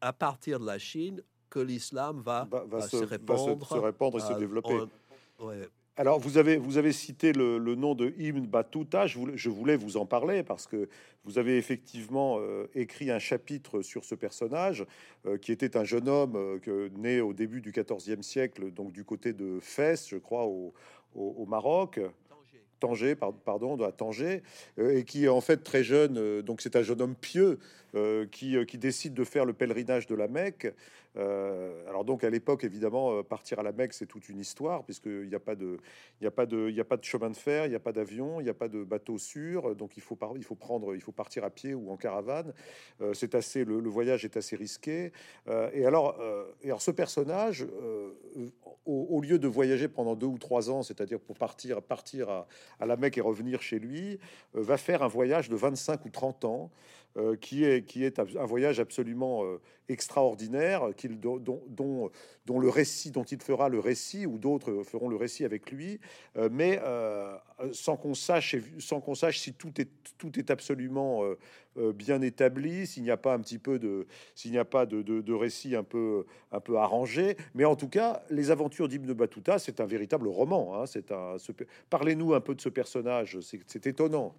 à 0.00 0.14
partir 0.14 0.58
de 0.60 0.64
la 0.64 0.78
Chine 0.78 1.22
que 1.50 1.58
l'islam 1.58 2.22
va, 2.22 2.48
se, 2.88 2.96
répandre, 2.96 3.66
se, 3.66 3.74
répandre 3.74 4.18
et 4.18 4.20
se 4.20 4.38
développer. 4.38 4.78
Alors, 6.00 6.18
vous 6.18 6.38
avez, 6.38 6.56
vous 6.56 6.78
avez 6.78 6.92
cité 6.92 7.34
le, 7.34 7.58
nom 7.74 7.94
de 7.94 8.14
Ibn 8.16 8.46
Battuta. 8.46 9.06
Je 9.06 9.18
voulais, 9.18 9.36
je 9.36 9.50
voulais, 9.50 9.76
vous 9.76 9.98
en 9.98 10.06
parler 10.06 10.42
parce 10.42 10.66
que 10.66 10.88
vous 11.24 11.36
avez 11.36 11.58
effectivement 11.58 12.38
euh, 12.40 12.66
écrit 12.74 13.10
un 13.10 13.18
chapitre 13.18 13.82
sur 13.82 14.06
ce 14.06 14.14
personnage 14.14 14.86
euh, 15.26 15.36
qui 15.36 15.52
était 15.52 15.76
un 15.76 15.84
jeune 15.84 16.08
homme 16.08 16.36
euh, 16.36 16.88
né 16.96 17.20
au 17.20 17.34
début 17.34 17.60
du 17.60 17.70
XIVe 17.70 18.22
siècle, 18.22 18.70
donc 18.70 18.92
du 18.92 19.04
côté 19.04 19.34
de 19.34 19.58
Fès, 19.60 20.08
je 20.08 20.16
crois, 20.16 20.46
au, 20.46 20.72
au 21.14 21.44
Maroc. 21.44 22.00
Tanger, 22.80 23.14
pardon, 23.14 23.80
à 23.82 23.92
Tanger, 23.92 24.42
et 24.78 25.04
qui 25.04 25.24
est 25.24 25.28
en 25.28 25.40
fait 25.40 25.58
très 25.58 25.84
jeune, 25.84 26.42
donc 26.42 26.60
c'est 26.60 26.76
un 26.76 26.82
jeune 26.82 27.00
homme 27.02 27.14
pieux 27.14 27.58
qui, 28.30 28.56
qui, 28.66 28.78
décide 28.78 29.14
de 29.14 29.24
faire 29.24 29.44
le 29.44 29.52
pèlerinage 29.52 30.06
de 30.06 30.14
la 30.14 30.28
Mecque. 30.28 30.72
Euh, 31.16 31.88
alors 31.88 32.04
donc 32.04 32.22
à 32.22 32.30
l'époque 32.30 32.62
évidemment 32.62 33.14
euh, 33.14 33.22
partir 33.24 33.58
à 33.58 33.64
la 33.64 33.72
Mecque 33.72 33.94
c'est 33.94 34.06
toute 34.06 34.28
une 34.28 34.38
histoire 34.38 34.84
puisqu'il 34.84 35.26
n'y 35.26 35.34
a 35.34 35.40
pas 35.40 35.56
de 35.56 35.78
il 36.20 36.24
y 36.24 36.26
a 36.28 36.30
pas 36.30 36.46
de 36.46 36.72
a 36.78 36.84
pas 36.84 36.96
de 36.96 37.02
chemin 37.02 37.30
de 37.30 37.36
fer 37.36 37.66
il 37.66 37.70
n'y 37.70 37.74
a 37.74 37.80
pas 37.80 37.90
d'avion 37.90 38.38
il 38.38 38.44
n'y 38.44 38.48
a 38.48 38.54
pas 38.54 38.68
de 38.68 38.84
bateau 38.84 39.18
sûr 39.18 39.74
donc 39.74 39.96
il 39.96 40.04
faut 40.04 40.16
il 40.36 40.44
faut 40.44 40.54
prendre 40.54 40.94
il 40.94 41.00
faut 41.00 41.10
partir 41.10 41.42
à 41.42 41.50
pied 41.50 41.74
ou 41.74 41.90
en 41.90 41.96
caravane 41.96 42.52
euh, 43.00 43.12
c'est 43.12 43.34
assez 43.34 43.64
le, 43.64 43.80
voyage 43.88 44.24
est 44.24 44.36
assez 44.36 44.54
risqué 44.54 45.10
et 45.72 45.84
alors 45.84 46.16
et 46.62 46.70
ce 46.78 46.92
personnage 46.92 47.66
au, 48.86 49.20
lieu 49.20 49.40
de 49.40 49.48
voyager 49.48 49.88
pendant 49.88 50.14
deux 50.14 50.28
ou 50.28 50.38
trois 50.38 50.70
ans 50.70 50.84
c'est-à-dire 50.84 51.18
pour 51.18 51.36
partir 51.36 51.82
partir 51.82 52.28
à, 52.30 52.46
à, 52.78 52.86
la 52.86 52.96
Mecque 52.96 53.18
et 53.18 53.20
revenir 53.20 53.62
chez 53.62 53.78
lui 53.78 54.18
va 54.54 54.76
faire 54.76 55.02
un 55.02 55.08
voyage 55.08 55.48
de 55.48 55.56
25 55.56 56.04
ou 56.04 56.10
30 56.10 56.44
ans 56.44 56.70
euh, 57.16 57.34
qui, 57.34 57.64
est, 57.64 57.84
qui 57.84 58.04
est 58.04 58.20
un 58.20 58.44
voyage 58.44 58.78
absolument 58.78 59.42
euh, 59.44 59.60
extraordinaire, 59.88 60.90
qu'il, 60.96 61.18
dont, 61.18 61.40
le 62.46 62.68
récit, 62.68 63.10
dont 63.10 63.24
il 63.24 63.42
fera 63.42 63.68
le 63.68 63.80
récit, 63.80 64.26
ou 64.26 64.38
d'autres 64.38 64.84
feront 64.84 65.08
le 65.08 65.16
récit 65.16 65.44
avec 65.44 65.72
lui, 65.72 65.98
euh, 66.36 66.48
mais 66.52 66.80
sans 67.72 67.96
qu'on 67.96 68.14
sache, 68.14 68.54
sans 68.78 69.00
qu'on 69.00 69.16
sache 69.16 69.40
si 69.40 69.54
tout 69.54 69.72
est, 69.80 69.88
tout 70.18 70.38
est 70.38 70.52
absolument 70.52 71.24
bien 71.76 72.22
établi, 72.22 72.86
s'il 72.86 73.02
n'y 73.02 73.10
a 73.10 73.16
pas 73.16 73.34
un 73.34 73.40
petit 73.40 73.58
peu 73.58 73.80
de, 73.80 74.06
s'il 74.36 74.52
n'y 74.52 74.58
a 74.58 74.64
pas 74.64 74.86
de, 74.86 75.02
de, 75.02 75.32
récit 75.32 75.74
un 75.74 75.82
peu, 75.82 76.26
un 76.52 76.60
peu 76.60 76.76
arrangé. 76.78 77.36
Mais 77.54 77.64
en 77.64 77.74
tout 77.74 77.88
cas, 77.88 78.22
les 78.30 78.52
aventures 78.52 78.86
d'Ibn 78.86 79.12
Battuta, 79.14 79.58
c'est 79.58 79.80
un 79.80 79.86
véritable 79.86 80.28
roman. 80.28 80.76
Hein, 80.80 80.86
c'est 80.86 81.10
un, 81.10 81.38
parlez-nous 81.90 82.34
un 82.34 82.40
peu 82.40 82.54
de 82.54 82.60
ce 82.60 82.68
personnage. 82.68 83.38
c'est 83.40 83.86
étonnant. 83.88 84.32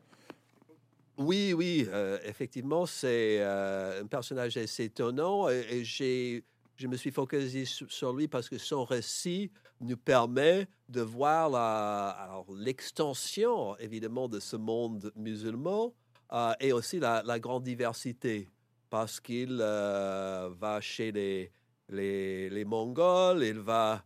Oui, 1.18 1.54
oui, 1.54 1.86
euh, 1.90 2.18
effectivement, 2.26 2.86
c'est 2.86 3.38
euh, 3.42 4.02
un 4.02 4.08
personnage 4.08 4.58
assez 4.58 4.86
étonnant 4.86 5.50
et, 5.50 5.84
j'ai, 5.84 6.44
je 6.76 6.88
me 6.88 6.96
suis 6.96 7.12
focalisé 7.12 7.66
sur 7.66 8.14
lui 8.14 8.28
parce 8.28 8.50
que 8.50 8.58
son 8.58 8.86
récit 8.86 9.52
nous 9.82 9.98
permet 9.98 10.68
de 10.90 11.02
voir 11.02 12.46
l'extension, 12.50 13.78
évidemment, 13.78 14.28
de 14.28 14.40
ce 14.40 14.56
monde 14.56 15.12
musulman 15.16 15.94
euh, 16.34 16.54
et 16.60 16.72
aussi 16.72 17.00
la, 17.00 17.40
grande 17.40 17.64
diversité 17.64 18.48
parce 18.90 19.20
qu'il 19.20 19.58
va 19.58 20.80
chez 20.82 21.12
les, 21.12 21.52
les, 21.90 22.66
Mongols, 22.66 23.44
il 23.44 23.60
va, 23.60 24.04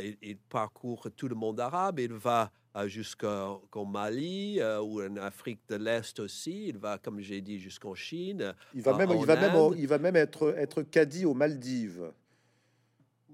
il, 0.00 0.38
parcourt 0.48 1.08
tout 1.16 1.28
le 1.28 1.34
monde 1.34 1.60
arabe, 1.60 1.98
il 1.98 2.12
va 2.12 2.50
jusqu'au 2.86 3.84
Mali 3.86 4.60
euh, 4.60 4.80
ou 4.80 5.02
en 5.02 5.16
Afrique 5.16 5.60
de 5.68 5.76
l'Est 5.76 6.18
aussi. 6.20 6.68
Il 6.68 6.78
va, 6.78 6.98
comme 6.98 7.20
j'ai 7.20 7.40
dit, 7.40 7.58
jusqu'en 7.58 7.94
Chine. 7.94 8.54
Il 8.74 8.82
va 8.82 8.96
même, 8.96 9.10
il 9.10 9.26
va 9.26 9.36
même, 9.36 9.74
il 9.76 9.86
va 9.86 9.98
même 9.98 10.16
être, 10.16 10.54
être 10.56 10.82
caddie 10.82 11.24
aux 11.24 11.34
Maldives. 11.34 12.12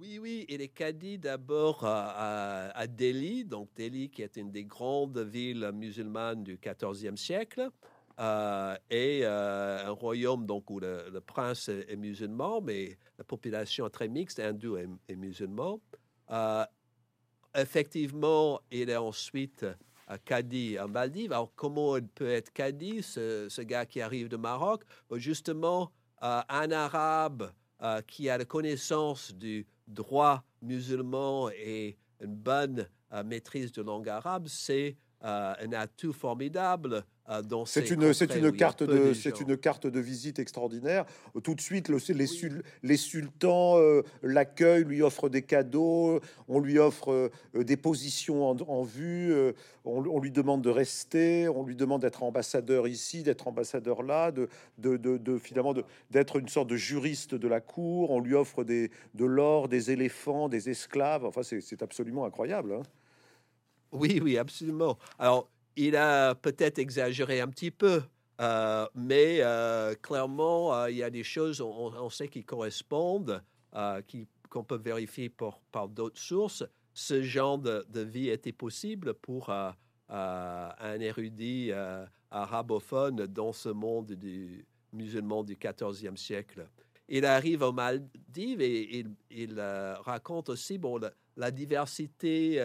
Oui, 0.00 0.18
oui, 0.20 0.46
il 0.48 0.60
est 0.60 0.68
caddie 0.68 1.18
d'abord 1.18 1.80
à, 1.84 2.86
Delhi, 2.86 3.44
donc 3.44 3.68
Delhi 3.76 4.10
qui 4.10 4.22
est 4.22 4.36
une 4.36 4.52
des 4.52 4.64
grandes 4.64 5.18
villes 5.18 5.70
musulmanes 5.74 6.44
du 6.44 6.56
XIVe 6.56 7.16
siècle, 7.16 7.68
euh, 8.20 8.76
et 8.90 9.20
euh, 9.24 9.88
un 9.88 9.90
royaume 9.90 10.46
donc 10.46 10.70
où 10.70 10.78
le, 10.78 11.20
prince 11.26 11.68
est, 11.68 11.96
musulman, 11.96 12.60
mais 12.60 12.96
la 13.18 13.24
population 13.24 13.88
est 13.88 13.90
très 13.90 14.06
mixte, 14.06 14.38
hindou 14.38 14.76
et, 14.76 14.88
et 15.08 15.16
musulman 15.16 15.80
effectivement, 17.54 18.60
il 18.70 18.90
est 18.90 18.96
ensuite 18.96 19.66
à 20.06 20.18
Cadiz, 20.18 20.78
en 20.80 20.88
Maldives. 20.88 21.32
Alors, 21.32 21.52
comment 21.54 21.96
il 21.96 22.08
peut 22.08 22.30
être 22.30 22.52
Cadiz, 22.52 23.06
ce, 23.06 23.62
gars 23.62 23.86
qui 23.86 24.00
arrive 24.00 24.28
de 24.28 24.36
Maroc? 24.36 24.82
Justement, 25.16 25.92
euh, 26.22 26.40
un 26.48 26.70
arabe 26.72 27.52
euh, 27.82 28.00
qui 28.02 28.28
a 28.28 28.38
la 28.38 28.44
connaissance 28.44 29.32
du 29.34 29.66
droit 29.86 30.42
musulman 30.62 31.50
et 31.50 31.96
une 32.20 32.34
bonne 32.34 32.88
euh, 33.12 33.22
maîtrise 33.22 33.70
de 33.72 33.82
langue 33.82 34.08
arabe, 34.08 34.48
c'est 34.48 34.96
un 35.20 35.72
atout 35.72 36.12
formidable 36.12 37.04
euh, 37.30 37.42
c'est 37.66 37.90
une, 37.90 38.14
c'est 38.14 38.34
une 38.36 38.52
carte 38.52 38.82
de, 38.82 39.12
c'est 39.12 39.40
une 39.40 39.56
carte 39.56 39.86
de 39.86 40.00
visite 40.00 40.38
extraordinaire. 40.38 41.04
Tout 41.42 41.54
de 41.54 41.60
suite, 41.60 41.88
le, 41.88 41.98
les, 42.08 42.26
les, 42.82 42.96
sultans 42.96 43.76
euh, 43.76 44.02
l'accueillent, 44.22 44.84
lui 44.84 45.02
offrent 45.02 45.28
des 45.28 45.42
cadeaux, 45.42 46.20
on 46.48 46.58
lui 46.58 46.78
offre 46.78 47.30
euh, 47.54 47.64
des 47.64 47.76
positions 47.76 48.48
en, 48.48 48.82
vue, 48.82 49.34
on, 49.84 50.20
lui 50.20 50.30
demande 50.30 50.62
de 50.62 50.70
rester, 50.70 51.48
on 51.48 51.64
lui 51.64 51.76
demande 51.76 52.02
d'être 52.02 52.22
ambassadeur 52.22 52.88
ici, 52.88 53.22
d'être 53.22 53.46
ambassadeur 53.46 54.02
là, 54.02 54.32
de, 54.32 54.48
de, 54.78 54.96
de, 54.96 55.38
finalement 55.38 55.74
d'être 56.10 56.36
une 56.36 56.48
sorte 56.48 56.68
de 56.68 56.76
juriste 56.76 57.34
de 57.34 57.48
la 57.48 57.60
cour. 57.60 58.10
On 58.10 58.20
lui 58.20 58.34
offre 58.34 58.64
des, 58.64 58.90
de 59.14 59.26
l'or, 59.26 59.68
des 59.68 59.90
éléphants, 59.90 60.48
des 60.48 60.70
esclaves. 60.70 61.26
Enfin, 61.26 61.42
c'est, 61.42 61.82
absolument 61.82 62.24
incroyable. 62.24 62.72
Hein. 62.72 62.82
Oui, 63.92 64.20
oui, 64.22 64.38
absolument. 64.38 64.98
Alors, 65.18 65.48
il 65.78 65.94
a 65.96 66.34
peut-être 66.34 66.78
exagéré 66.80 67.40
un 67.40 67.48
petit 67.48 67.70
peu, 67.70 68.02
euh, 68.40 68.86
mais 68.96 69.38
euh, 69.40 69.94
clairement, 69.94 70.74
euh, 70.74 70.90
il 70.90 70.96
y 70.96 71.04
a 71.04 71.10
des 71.10 71.22
choses, 71.22 71.60
on, 71.60 72.10
sait, 72.10 72.28
qui 72.28 72.44
correspondent, 72.44 73.42
qu'on 74.50 74.64
peut 74.64 74.78
vérifier 74.78 75.28
par, 75.28 75.88
d'autres 75.88 76.18
sources. 76.18 76.64
Ce 76.94 77.22
genre 77.22 77.58
de, 77.58 78.00
vie 78.00 78.28
était 78.28 78.52
possible 78.52 79.14
pour 79.14 79.50
un 79.50 81.00
érudit 81.00 81.70
arabophone 82.30 83.26
dans 83.26 83.52
ce 83.52 83.68
monde 83.68 84.12
du 84.12 84.66
musulman 84.92 85.44
du 85.44 85.56
XIVe 85.56 86.16
siècle. 86.16 86.66
Il 87.08 87.24
arrive 87.24 87.62
aux 87.62 87.72
Maldives 87.72 88.60
et 88.60 89.04
il, 89.30 89.60
raconte 89.60 90.48
aussi 90.48 90.76
bon, 90.76 90.98
la 91.36 91.50
diversité 91.52 92.60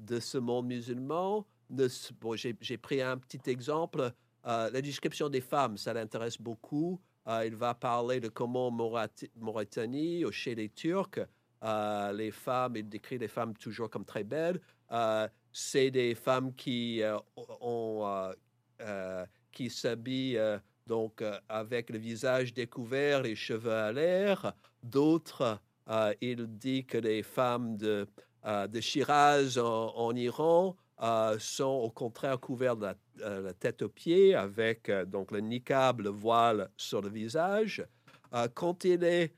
de 0.00 0.20
ce 0.20 0.38
monde 0.38 0.66
musulman, 0.66 1.46
j'ai 1.70 2.78
pris 2.78 3.02
un 3.02 3.18
petit 3.18 3.50
exemple. 3.50 4.12
Euh, 4.46 4.70
la 4.70 4.80
description 4.80 5.28
des 5.28 5.40
femmes, 5.40 5.76
ça 5.76 5.92
l'intéresse 5.92 6.40
beaucoup. 6.40 7.00
Euh, 7.26 7.44
il 7.46 7.54
va 7.54 7.74
parler 7.74 8.20
de 8.20 8.28
comment 8.28 8.70
Mauritanie, 8.70 10.24
ou 10.24 10.32
chez 10.32 10.54
les 10.54 10.70
Turcs, 10.70 11.20
euh, 11.62 12.12
les 12.12 12.30
femmes, 12.30 12.76
il 12.76 12.88
décrit 12.88 13.18
les 13.18 13.28
femmes 13.28 13.54
toujours 13.56 13.90
comme 13.90 14.04
très 14.04 14.24
belles. 14.24 14.60
C'est 15.52 15.90
des 15.90 16.14
femmes 16.14 16.54
qui 16.54 17.02
qui 19.52 19.70
s'habillent 19.70 20.40
donc 20.86 21.22
avec 21.48 21.90
le 21.90 21.98
visage 21.98 22.54
découvert, 22.54 23.22
les 23.22 23.34
cheveux 23.34 23.72
à 23.72 23.92
l'air. 23.92 24.54
D'autres, 24.82 25.60
il 26.22 26.46
dit 26.46 26.86
que 26.86 26.96
les 26.96 27.22
femmes 27.22 27.76
de, 27.76 28.06
de 28.46 28.80
Shiraz 28.80 29.58
en 29.58 30.14
Iran 30.14 30.76
euh, 31.00 31.38
sont 31.38 31.66
au 31.66 31.90
contraire 31.90 32.40
couverts 32.40 32.76
de 32.76 32.86
la, 32.86 32.94
euh, 33.20 33.52
tête 33.52 33.82
aux 33.82 33.88
pieds 33.88 34.34
avec 34.34 34.88
euh, 34.88 35.04
donc 35.04 35.30
le 35.30 35.38
niqab, 35.38 36.00
le 36.00 36.10
voile 36.10 36.70
sur 36.76 37.00
le 37.00 37.08
visage. 37.08 37.86
quand 38.54 38.84
il 38.84 39.04
est 39.04 39.32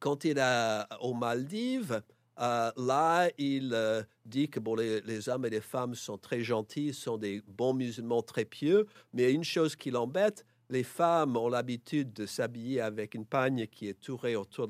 quand 0.00 0.24
il 0.24 0.38
est 0.38 0.82
aux 1.00 1.14
Maldives, 1.14 2.02
là, 2.36 3.28
il 3.36 4.06
dit 4.24 4.48
que 4.48 4.60
bon, 4.60 4.76
les, 4.76 5.00
les, 5.00 5.28
hommes 5.28 5.46
et 5.46 5.50
les 5.50 5.60
femmes 5.60 5.96
sont 5.96 6.18
très 6.18 6.42
gentils, 6.42 6.94
sont 6.94 7.16
des 7.16 7.42
bons 7.48 7.74
musulmans 7.74 8.22
très 8.22 8.44
pieux, 8.44 8.86
mais 9.12 9.32
une 9.32 9.42
chose 9.42 9.74
qui 9.74 9.90
l'embête, 9.90 10.44
les 10.70 10.84
femmes 10.84 11.36
ont 11.36 11.48
l'habitude 11.48 12.12
de 12.12 12.26
s'habiller 12.26 12.80
avec 12.80 13.14
une 13.14 13.26
pagne 13.26 13.66
qui 13.66 13.88
est, 13.88 14.08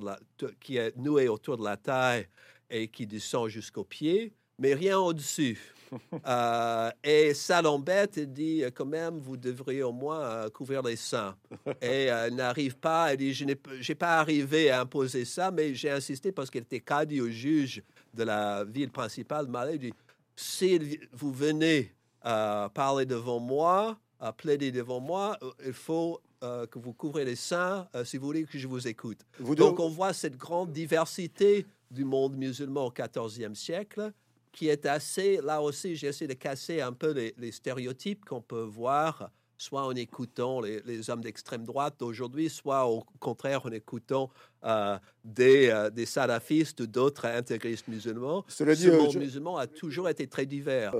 la, 0.02 0.18
qui 0.60 0.76
est 0.76 0.96
nouée 0.96 1.28
autour 1.28 1.58
de 1.58 1.64
la 1.64 1.76
taille 1.76 2.28
et 2.70 2.88
qui 2.88 3.06
descend 3.06 3.48
jusqu'aux 3.48 3.84
pieds, 3.84 4.34
mais 4.58 4.74
rien 4.74 4.98
au-dessus. 4.98 5.58
Euh, 6.26 6.90
et 7.02 7.32
et 7.32 8.26
dit 8.26 8.62
quand 8.74 8.84
même, 8.84 9.18
vous 9.20 9.38
devriez 9.38 9.82
au 9.82 9.92
moins 9.92 10.20
euh, 10.20 10.50
couvrir 10.50 10.82
les 10.82 10.96
seins. 10.96 11.34
Et 11.80 12.04
elle 12.04 12.34
n'arrive 12.34 12.76
pas, 12.76 13.10
elle 13.10 13.16
dit, 13.16 13.32
je 13.32 13.46
n'ai 13.46 13.54
pas 13.94 14.18
arrivé 14.18 14.68
à 14.68 14.82
imposer 14.82 15.24
ça, 15.24 15.50
mais 15.50 15.74
j'ai 15.74 15.90
insisté 15.90 16.30
parce 16.30 16.50
qu'elle 16.50 16.64
était 16.64 16.80
cadet 16.80 17.22
au 17.22 17.30
juge 17.30 17.82
de 18.12 18.22
la 18.22 18.64
ville 18.64 18.90
principale. 18.90 19.48
Elle 19.70 19.78
dit, 19.78 19.94
si 20.36 21.00
vous 21.14 21.32
venez 21.32 21.94
euh, 22.26 22.68
parler 22.68 23.06
devant 23.06 23.40
moi, 23.40 23.98
plaider 24.36 24.70
devant 24.70 25.00
moi, 25.00 25.38
il 25.64 25.72
faut 25.72 26.20
que 26.42 26.78
vous 26.78 26.92
couvrez 26.92 27.24
les 27.24 27.36
seins 27.36 27.88
si 28.04 28.18
vous 28.18 28.26
voulez 28.26 28.44
que 28.44 28.58
je 28.58 28.68
vous 28.68 28.86
écoute. 28.86 29.20
Donc 29.40 29.80
on 29.80 29.88
voit 29.88 30.12
cette 30.12 30.36
grande 30.36 30.70
diversité 30.70 31.64
du 31.90 32.04
monde 32.04 32.36
musulman 32.36 32.86
au 32.86 32.92
XIVe 32.92 33.54
siècle 33.54 34.12
qui 34.58 34.68
est 34.68 34.86
assez, 34.86 35.38
là 35.40 35.62
aussi, 35.62 35.94
j'essaie 35.94 36.26
de 36.26 36.34
casser 36.34 36.80
un 36.80 36.92
peu 36.92 37.12
les, 37.12 37.52
stéréotypes 37.52 38.24
qu'on 38.24 38.40
peut 38.40 38.64
voir, 38.64 39.30
soit 39.56 39.86
en 39.86 39.92
écoutant 39.92 40.60
les, 40.60 41.10
hommes 41.10 41.20
d'extrême 41.20 41.62
droite 41.62 41.94
d'aujourd'hui, 42.00 42.50
soit 42.50 42.84
au 42.88 43.04
contraire 43.20 43.66
en 43.66 43.70
écoutant 43.70 44.30
euh, 44.64 44.98
des, 45.24 45.68
euh, 45.68 45.90
des, 45.90 46.06
salafistes 46.06 46.80
ou 46.80 46.88
d'autres 46.88 47.26
intégristes 47.26 47.86
musulmans. 47.86 48.44
Cela 48.48 48.74
dit, 48.74 48.82
Ce 48.82 48.88
euh, 48.88 48.98
monde 48.98 49.14
musulman 49.14 49.58
a 49.58 49.68
toujours 49.68 50.08
été 50.08 50.26
très 50.26 50.44
divers. 50.44 50.92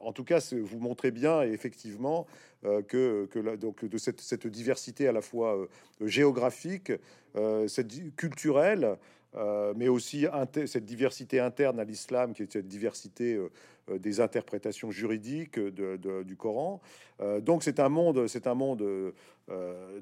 en 0.00 0.12
tout 0.14 0.24
cas, 0.24 0.42
vous 0.50 0.78
montrez 0.78 1.10
bien, 1.10 1.42
effectivement, 1.42 2.26
que, 2.62 3.26
que 3.26 3.56
donc, 3.56 3.84
de 3.84 3.98
cette, 3.98 4.22
cette, 4.22 4.46
diversité 4.46 5.06
à 5.06 5.12
la 5.12 5.20
fois 5.20 5.68
géographique, 6.00 6.92
cette 7.66 8.16
culturelle, 8.16 8.96
mais 9.76 9.88
aussi 9.88 10.26
cette 10.66 10.84
diversité 10.84 11.40
interne 11.40 11.80
à 11.80 11.84
l'islam, 11.84 12.34
qui 12.34 12.42
est 12.42 12.52
cette 12.52 12.68
diversité 12.68 13.34
euh, 13.34 13.50
euh, 13.81 13.81
des 13.88 14.20
interprétations 14.20 14.90
juridiques 14.90 15.58
du 15.58 16.36
Coran. 16.36 16.80
donc 17.40 17.62
c'est 17.62 17.80
un 17.80 17.88
monde, 17.88 18.26
c'est 18.26 18.46
un 18.46 18.54
monde 18.54 19.12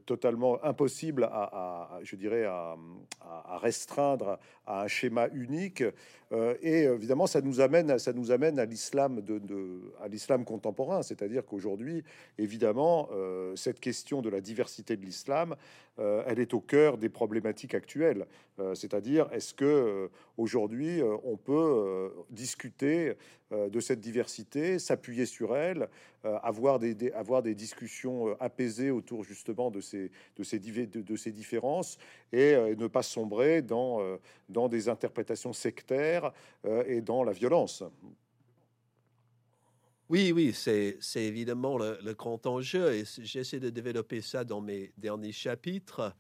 totalement 0.07 0.63
impossible 0.65 1.25
à, 1.25 1.99
je 2.03 2.17
dirais, 2.17 2.45
à, 2.45 2.77
restreindre 3.59 4.39
à 4.67 4.83
un 4.83 4.87
schéma 4.87 5.29
unique. 5.33 5.83
et 6.63 6.83
évidemment, 6.83 7.27
ça 7.27 7.41
nous 7.41 7.61
amène, 7.61 7.99
ça 7.99 8.13
nous 8.13 8.31
amène 8.31 8.59
à 8.59 8.65
l'islam 8.65 9.21
de, 9.23 9.81
à 10.01 10.09
l'islam 10.09 10.45
contemporain, 10.45 11.03
c'est-à-dire 11.03 11.45
qu'aujourd'hui, 11.45 12.05
évidemment, 12.39 13.09
cette 13.57 13.81
question 13.81 14.23
de 14.23 14.29
la 14.29 14.41
diversité 14.41 14.97
de 14.97 15.05
l'islam, 15.05 15.57
elle 15.99 16.39
est 16.39 16.55
au 16.55 16.61
cœur 16.61 16.99
des 16.99 17.09
problématiques 17.09 17.75
actuelles. 17.75 18.27
c'est-à-dire, 18.75 19.29
est-ce 19.33 19.55
que 19.55 20.11
aujourd'hui 20.41 21.03
on 21.25 21.37
peut 21.37 22.13
discuter 22.31 23.15
de 23.51 23.81
cette 23.81 24.01
diversité, 24.01 24.79
s'appuyer 24.79 25.27
sur 25.27 25.57
elle, 25.57 25.89
euh, 26.27 26.39
avoir, 26.43 26.79
des, 26.79 27.11
avoir 27.13 27.43
des 27.43 27.55
discussions 27.55 28.29
euh, 28.29 28.35
apaisées 28.41 28.91
autour 28.91 29.25
justement 29.25 29.71
de 29.71 29.81
ces, 29.81 30.11
de 30.37 30.43
ces, 30.43 30.59
de, 30.59 31.17
ces 31.17 31.33
différences 31.33 31.97
et, 32.31 32.53
euh, 32.53 32.77
ne 32.77 32.87
pas 32.89 33.03
sombrer 33.03 33.63
dans, 33.63 34.01
dans 34.51 34.69
des 34.69 34.91
interprétations 34.91 35.55
sectaires 35.55 36.31
et 36.87 37.01
dans 37.01 37.25
la 37.25 37.33
violence. 37.33 37.83
Oui, 40.11 40.31
oui, 40.33 40.53
c'est 40.53 40.99
évidemment 41.17 41.79
le, 41.79 42.13
grand 42.13 42.47
enjeu 42.47 42.93
et 42.93 43.05
j'essaie 43.23 43.61
de 43.61 43.71
développer 43.71 44.21
ça 44.21 44.45
dans 44.45 44.61
mes 44.61 44.93
derniers 44.99 45.33
chapitres. 45.33 46.15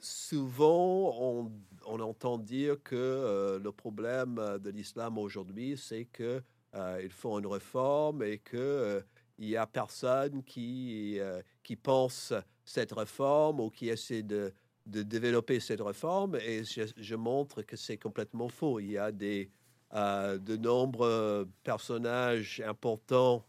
Souvent, 0.00 1.50
on, 1.86 2.00
entend 2.00 2.38
dire 2.38 2.76
que 2.82 3.58
le 3.62 3.72
problème 3.72 4.58
de 4.62 4.70
l'islam 4.70 5.18
aujourd'hui, 5.18 5.76
c'est 5.76 6.04
que 6.04 6.42
euh, 6.74 7.08
font 7.10 7.38
une 7.38 7.46
réforme 7.46 8.22
et 8.22 8.38
qu'il 8.38 8.58
euh, 8.58 9.00
il 9.38 9.48
y 9.48 9.56
a 9.56 9.66
personne 9.66 10.42
qui, 10.42 11.18
euh, 11.18 11.40
pense 11.82 12.34
cette 12.64 12.92
réforme 12.92 13.60
ou 13.60 13.70
qui 13.70 13.88
essaie 13.88 14.22
de, 14.22 14.52
développer 14.84 15.60
cette 15.60 15.80
réforme. 15.80 16.36
Et 16.36 16.62
je, 16.64 17.14
montre 17.14 17.62
que 17.62 17.76
c'est 17.76 17.96
complètement 17.96 18.48
faux. 18.48 18.80
Il 18.80 18.90
y 18.90 18.98
a 18.98 19.12
de 19.12 20.56
nombreux 20.56 21.48
personnages 21.62 22.62
importants 22.66 23.44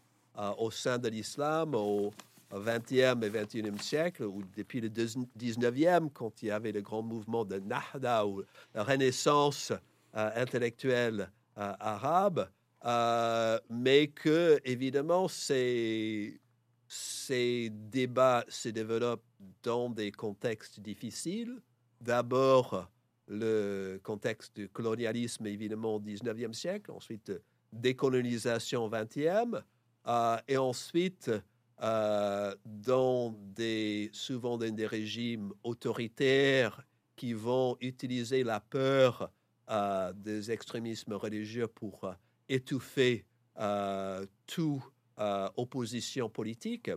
au 0.58 0.70
sein 0.70 0.98
de 0.98 1.08
l'islam 1.08 1.74
20e 2.52 3.22
et 3.24 3.30
21e 3.30 3.80
siècle, 3.80 4.24
ou 4.24 4.42
depuis 4.56 4.80
le 4.80 4.88
19e, 4.88 6.10
quand 6.12 6.42
il 6.42 6.46
y 6.46 6.50
avait 6.50 6.72
le 6.72 6.80
grand 6.80 7.02
mouvement 7.02 7.44
de 7.44 7.58
Nahda 7.58 8.26
ou 8.26 8.42
la 8.74 8.84
renaissance 8.84 9.72
intellectuelle 10.12 11.30
arabe, 11.56 12.48
euh, 12.84 13.58
mais 13.68 14.08
que, 14.08 14.58
évidemment, 14.64 15.28
ces, 15.28 16.40
ces 16.88 17.70
débats 17.70 18.44
se 18.48 18.70
développent 18.70 19.24
dans 19.62 19.90
des 19.90 20.10
contextes 20.10 20.80
difficiles. 20.80 21.60
D'abord, 22.00 22.90
le 23.28 24.00
contexte 24.02 24.56
du 24.56 24.68
colonialisme, 24.68 25.46
évidemment, 25.46 25.96
au 25.96 26.00
19e 26.00 26.54
siècle, 26.54 26.90
ensuite, 26.90 27.32
décolonisation 27.72 28.86
au 28.86 28.90
20e, 28.90 29.62
euh, 30.06 30.36
et 30.48 30.56
ensuite, 30.56 31.30
euh, 31.82 32.54
dans 32.64 33.34
des, 33.54 34.10
souvent 34.12 34.58
dans 34.58 34.74
des 34.74 34.86
régimes 34.86 35.52
autoritaires 35.62 36.82
qui 37.16 37.32
vont 37.32 37.76
utiliser 37.80 38.44
la 38.44 38.60
peur 38.60 39.30
des 40.16 40.50
extrémismes 40.50 41.12
religieux 41.12 41.68
pour 41.68 42.12
étouffer 42.48 43.24
euh, 43.58 44.26
toute 44.46 44.82
euh, 45.18 45.48
opposition 45.56 46.28
politique. 46.28 46.90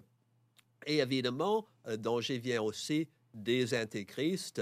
Et 0.86 0.98
évidemment, 0.98 1.68
danger 2.00 2.40
vient 2.40 2.62
aussi 2.62 3.10
des 3.34 3.74
intégristes 3.74 4.62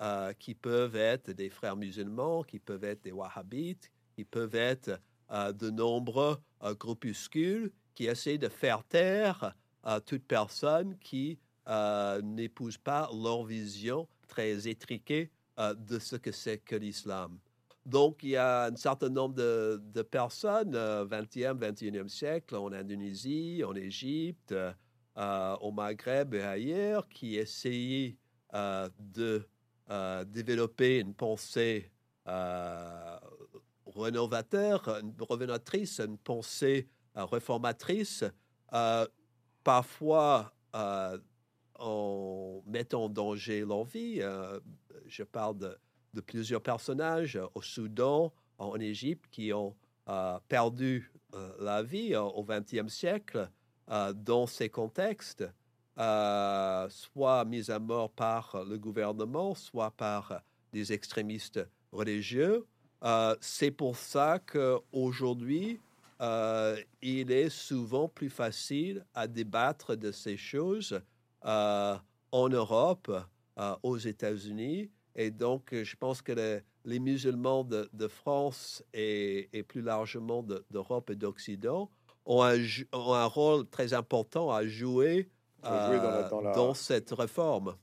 euh, 0.00 0.32
qui 0.34 0.54
peuvent 0.54 0.96
être 0.96 1.30
des 1.30 1.50
frères 1.50 1.76
musulmans, 1.76 2.42
qui 2.42 2.58
peuvent 2.58 2.84
être 2.84 3.02
des 3.02 3.12
wahhabites, 3.12 3.90
qui 4.14 4.24
peuvent 4.24 4.54
être 4.54 5.00
de 5.30 5.70
nombreux 5.70 6.36
groupuscules 6.60 7.72
qui 7.94 8.04
essaient 8.04 8.36
de 8.36 8.50
faire 8.50 8.84
taire 8.84 9.54
toute 10.06 10.24
personne 10.24 10.96
qui 10.98 11.38
n'épouse 12.22 12.78
pas 12.78 13.10
leur 13.12 13.44
vision 13.44 14.08
très 14.28 14.68
étriquée 14.68 15.30
de 15.58 15.98
ce 15.98 16.16
que 16.16 16.32
c'est 16.32 16.58
que 16.58 16.76
l'islam. 16.76 17.38
Donc, 17.84 18.22
il 18.22 18.30
y 18.30 18.36
a 18.36 18.66
un 18.66 18.76
certain 18.76 19.08
nombre 19.08 19.34
de, 19.34 20.02
personnes, 20.02 20.74
20e, 20.74 21.58
21e 21.58 22.08
siècle, 22.08 22.54
en 22.54 22.72
Indonésie, 22.72 23.62
en 23.66 23.74
Égypte, 23.74 24.54
euh, 25.18 25.56
au 25.60 25.72
Maghreb 25.72 26.34
et 26.34 26.42
ailleurs, 26.42 27.08
qui 27.08 27.36
essayaient 27.36 28.16
euh, 28.54 28.88
de 28.98 29.46
euh, 29.90 30.24
développer 30.24 31.00
une 31.00 31.14
pensée 31.14 31.90
rénovateur, 33.84 35.02
rénovatrice, 35.28 35.98
une 35.98 36.18
pensée 36.18 36.88
réformatrice, 37.16 38.24
parfois 39.64 40.52
en 41.78 42.62
mettant 42.66 43.04
en 43.04 43.08
danger 43.08 43.60
leur 43.60 43.84
vie. 43.84 44.20
je 45.06 45.22
parle 45.22 45.58
de 45.58 45.78
de 46.14 46.20
plusieurs 46.20 46.62
personnages 46.62 47.36
euh, 47.36 47.46
au 47.54 47.62
Soudan, 47.62 48.32
en 48.58 48.78
Égypte, 48.78 49.24
qui 49.30 49.52
ont 49.52 49.74
euh, 50.08 50.38
perdu 50.48 51.10
euh, 51.34 51.52
la 51.58 51.82
vie 51.82 52.14
au 52.16 52.44
XXe 52.44 52.92
siècle 52.92 53.48
dans 54.14 54.46
ces 54.46 54.70
contextes, 54.70 55.44
soit 55.96 57.44
mis 57.44 57.70
à 57.70 57.78
mort 57.78 58.10
par 58.10 58.64
le 58.64 58.78
gouvernement, 58.78 59.54
soit 59.54 59.90
par 59.90 60.40
des 60.72 60.94
extrémistes 60.94 61.60
religieux. 61.90 62.64
C'est 63.40 63.72
pour 63.72 63.96
ça 63.96 64.38
qu'aujourd'hui, 64.38 65.78
il 66.22 67.32
est 67.32 67.50
souvent 67.50 68.08
plus 68.08 68.30
facile 68.30 69.04
à 69.14 69.26
débattre 69.26 69.96
de 69.96 70.12
ces 70.12 70.36
choses 70.36 71.00
en 71.42 72.48
Europe, 72.48 73.10
aux 73.82 73.98
États-Unis, 73.98 74.90
et 75.14 75.30
donc, 75.30 75.72
euh, 75.72 75.84
je 75.84 75.96
pense 75.96 76.22
que 76.22 76.60
les 76.84 76.98
musulmans 76.98 77.64
de, 77.64 78.08
France 78.08 78.82
et, 78.94 79.48
plus 79.68 79.82
largement 79.82 80.44
d'Europe 80.70 81.10
et 81.10 81.16
d'Occident 81.16 81.90
ont 82.24 82.42
un, 82.42 82.56
un, 82.92 83.26
rôle 83.26 83.66
très 83.68 83.94
important 83.94 84.50
à 84.50 84.66
jouer, 84.66 85.28
euh, 85.64 86.28
dans, 86.54 86.74
cette 86.74 87.10
réforme. 87.10 87.76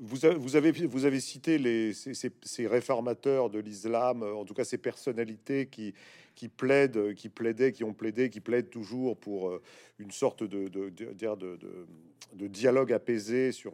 Vous 0.00 0.24
avez, 0.24 0.36
vous 0.36 0.56
avez, 0.56 0.70
vous 0.72 1.04
avez 1.04 1.20
cité 1.20 1.58
les, 1.58 1.92
ces, 1.92 2.66
réformateurs 2.66 3.50
de 3.50 3.58
l'islam, 3.58 4.22
en 4.22 4.44
tout 4.44 4.54
cas 4.54 4.64
ces 4.64 4.78
personnalités 4.78 5.66
qui, 5.66 5.92
qui 6.38 6.48
plaident, 6.48 7.14
qui 7.14 7.28
plaidaient, 7.28 7.72
qui 7.72 7.82
ont 7.82 7.92
plaidé, 7.92 8.30
qui 8.30 8.38
plaident 8.38 8.70
toujours 8.70 9.16
pour 9.16 9.60
une 9.98 10.12
sorte 10.12 10.44
de, 10.44 10.68
de, 10.68 10.88
de, 10.88 12.46
dialogue 12.46 12.92
apaisé 12.92 13.50
sur, 13.50 13.72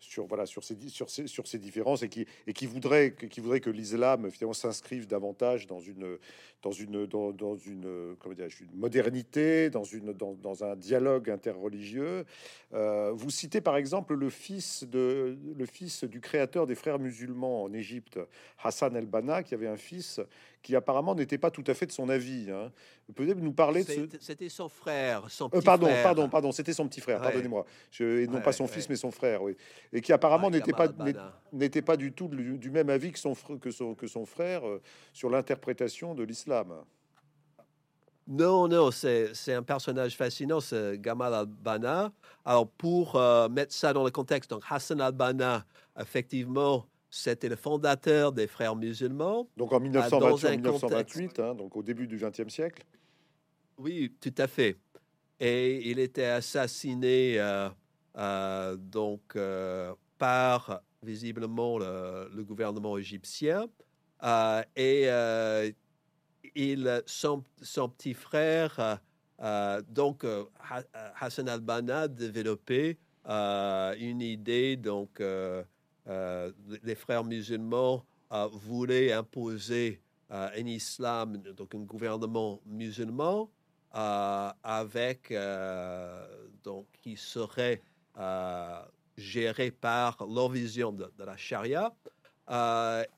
sur, 0.00 0.24
voilà, 0.26 0.46
sur, 0.46 0.64
ces, 0.64 0.88
sur, 0.88 1.10
ces, 1.10 1.26
sur 1.26 1.46
ces 1.46 1.58
différences 1.58 2.02
et 2.02 2.08
qui, 2.08 2.26
et 2.46 2.54
qui 2.54 2.64
voudrait, 2.64 3.12
qui 3.12 3.40
voudrait 3.40 3.60
que 3.60 3.68
l'islam 3.68 4.30
finalement 4.30 4.54
s'inscrive 4.54 5.06
davantage 5.06 5.66
dans 5.66 5.80
une, 5.80 6.16
dans 6.62 6.70
une, 6.72 7.04
dans, 7.04 7.30
dans 7.32 7.56
une, 7.56 8.16
comment 8.18 8.34
dire, 8.34 8.48
une 8.58 8.78
modernité, 8.78 9.68
dans, 9.68 9.84
une, 9.84 10.14
dans, 10.14 10.32
dans 10.32 10.64
un 10.64 10.76
dialogue 10.76 11.28
interreligieux. 11.28 12.24
vous 12.70 13.30
citez 13.30 13.60
par 13.60 13.76
exemple 13.76 14.14
le 14.14 14.30
fils, 14.30 14.84
de, 14.84 15.36
le 15.54 15.66
fils 15.66 16.04
du 16.04 16.22
créateur 16.22 16.66
des 16.66 16.74
frères 16.74 16.98
musulmans 16.98 17.64
en 17.64 17.74
Égypte, 17.74 18.18
Hassan 18.62 18.96
el-Banna, 18.96 19.42
qui 19.42 19.52
avait 19.52 19.68
un 19.68 19.76
fils 19.76 20.22
qui 20.62 20.76
apparemment 20.76 21.14
n'était 21.14 21.38
pas 21.38 21.50
tout 21.50 21.64
à 21.66 21.74
fait 21.74 21.86
de 21.86 21.92
son 21.92 22.08
avis. 22.08 22.50
Hein. 22.50 22.72
Peut-être 23.14 23.38
nous 23.38 23.52
parler 23.52 23.84
de 23.84 23.90
ce... 23.90 24.18
C'était 24.20 24.48
son 24.48 24.68
frère, 24.68 25.30
son 25.30 25.46
euh, 25.46 25.48
petit 25.48 25.64
pardon, 25.64 25.86
frère. 25.86 26.02
pardon, 26.02 26.28
pardon, 26.28 26.52
c'était 26.52 26.72
son 26.72 26.88
petit 26.88 27.00
frère. 27.00 27.20
Pardonnez-moi, 27.20 27.64
et 28.00 28.26
non 28.26 28.40
pas 28.40 28.52
son 28.52 28.66
fils, 28.66 28.88
mais 28.88 28.96
son 28.96 29.10
frère, 29.10 29.42
oui. 29.42 29.56
Et 29.92 30.00
qui 30.00 30.12
apparemment 30.12 30.50
n'était 30.50 30.72
pas 30.72 30.88
n'était 31.52 31.82
pas 31.82 31.96
du 31.96 32.12
tout 32.12 32.28
du, 32.28 32.70
même 32.70 32.90
avis 32.90 33.12
que 33.12 33.18
son 33.18 33.34
que 33.34 33.70
son 33.70 33.94
que 33.94 34.06
son 34.06 34.26
frère 34.26 34.66
euh, 34.66 34.82
sur 35.12 35.30
l'interprétation 35.30 36.14
de 36.14 36.22
l'islam. 36.24 36.74
Non, 38.30 38.68
non, 38.68 38.90
c'est 38.90 39.54
un 39.54 39.62
personnage 39.62 40.14
fascinant, 40.14 40.60
c'est 40.60 41.00
Gamal 41.00 41.32
al-Banna. 41.32 42.12
Alors, 42.44 42.68
pour 42.68 43.16
euh, 43.16 43.48
mettre 43.48 43.72
ça 43.72 43.94
dans 43.94 44.04
le 44.04 44.10
contexte, 44.10 44.50
donc 44.50 44.62
Hassan 44.68 45.00
al-Banna, 45.00 45.64
effectivement, 45.98 46.86
c'était 47.10 47.48
le 47.48 47.56
fondateur 47.56 48.32
des 48.32 48.46
frères 48.46 48.76
musulmans. 48.76 49.48
Donc 49.56 49.72
en 49.72 49.80
1928, 49.80 51.38
hein, 51.40 51.54
donc 51.54 51.76
au 51.76 51.82
début 51.82 52.06
du 52.06 52.16
XXe 52.16 52.48
siècle. 52.48 52.84
Oui, 53.78 54.12
tout 54.20 54.34
à 54.36 54.46
fait. 54.46 54.76
Et 55.40 55.88
il 55.88 55.98
était 56.00 56.24
assassiné 56.24 57.38
euh, 57.38 57.68
euh, 58.16 58.76
donc 58.76 59.36
euh, 59.36 59.94
par 60.18 60.80
visiblement 61.02 61.78
le, 61.78 62.42
gouvernement 62.42 62.98
égyptien. 62.98 63.68
et 64.76 65.08
il, 66.54 67.02
son, 67.06 67.44
son, 67.62 67.88
petit 67.88 68.14
frère, 68.14 69.00
donc 69.88 70.26
Hassan 71.20 71.48
al-Banna, 71.48 72.08
développé 72.08 72.98
une 73.24 74.20
idée 74.20 74.76
donc 74.76 75.22
euh, 76.08 76.52
les 76.82 76.94
frères 76.94 77.24
musulmans 77.24 78.04
euh, 78.32 78.48
voulaient 78.52 79.12
imposer 79.12 80.00
euh, 80.30 80.48
un 80.56 80.66
islam, 80.66 81.36
donc 81.38 81.74
un 81.74 81.80
gouvernement 81.80 82.60
musulman, 82.66 83.50
avec 83.90 85.34
donc 86.62 86.86
qui 87.02 87.16
serait 87.16 87.82
géré 89.16 89.70
par 89.70 90.26
leur 90.26 90.50
vision 90.50 90.92
de, 90.92 91.10
la 91.18 91.36
charia. 91.38 91.92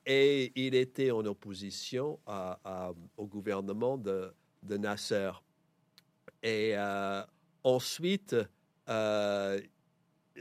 et 0.07 0.53
il 0.55 0.75
était 0.77 1.11
en 1.11 1.27
opposition 1.27 2.21
au 3.17 3.27
gouvernement 3.27 3.99
de, 3.99 4.33
de 4.63 4.77
Nasser. 4.77 5.33
Et 6.43 6.77
ensuite, 7.65 8.37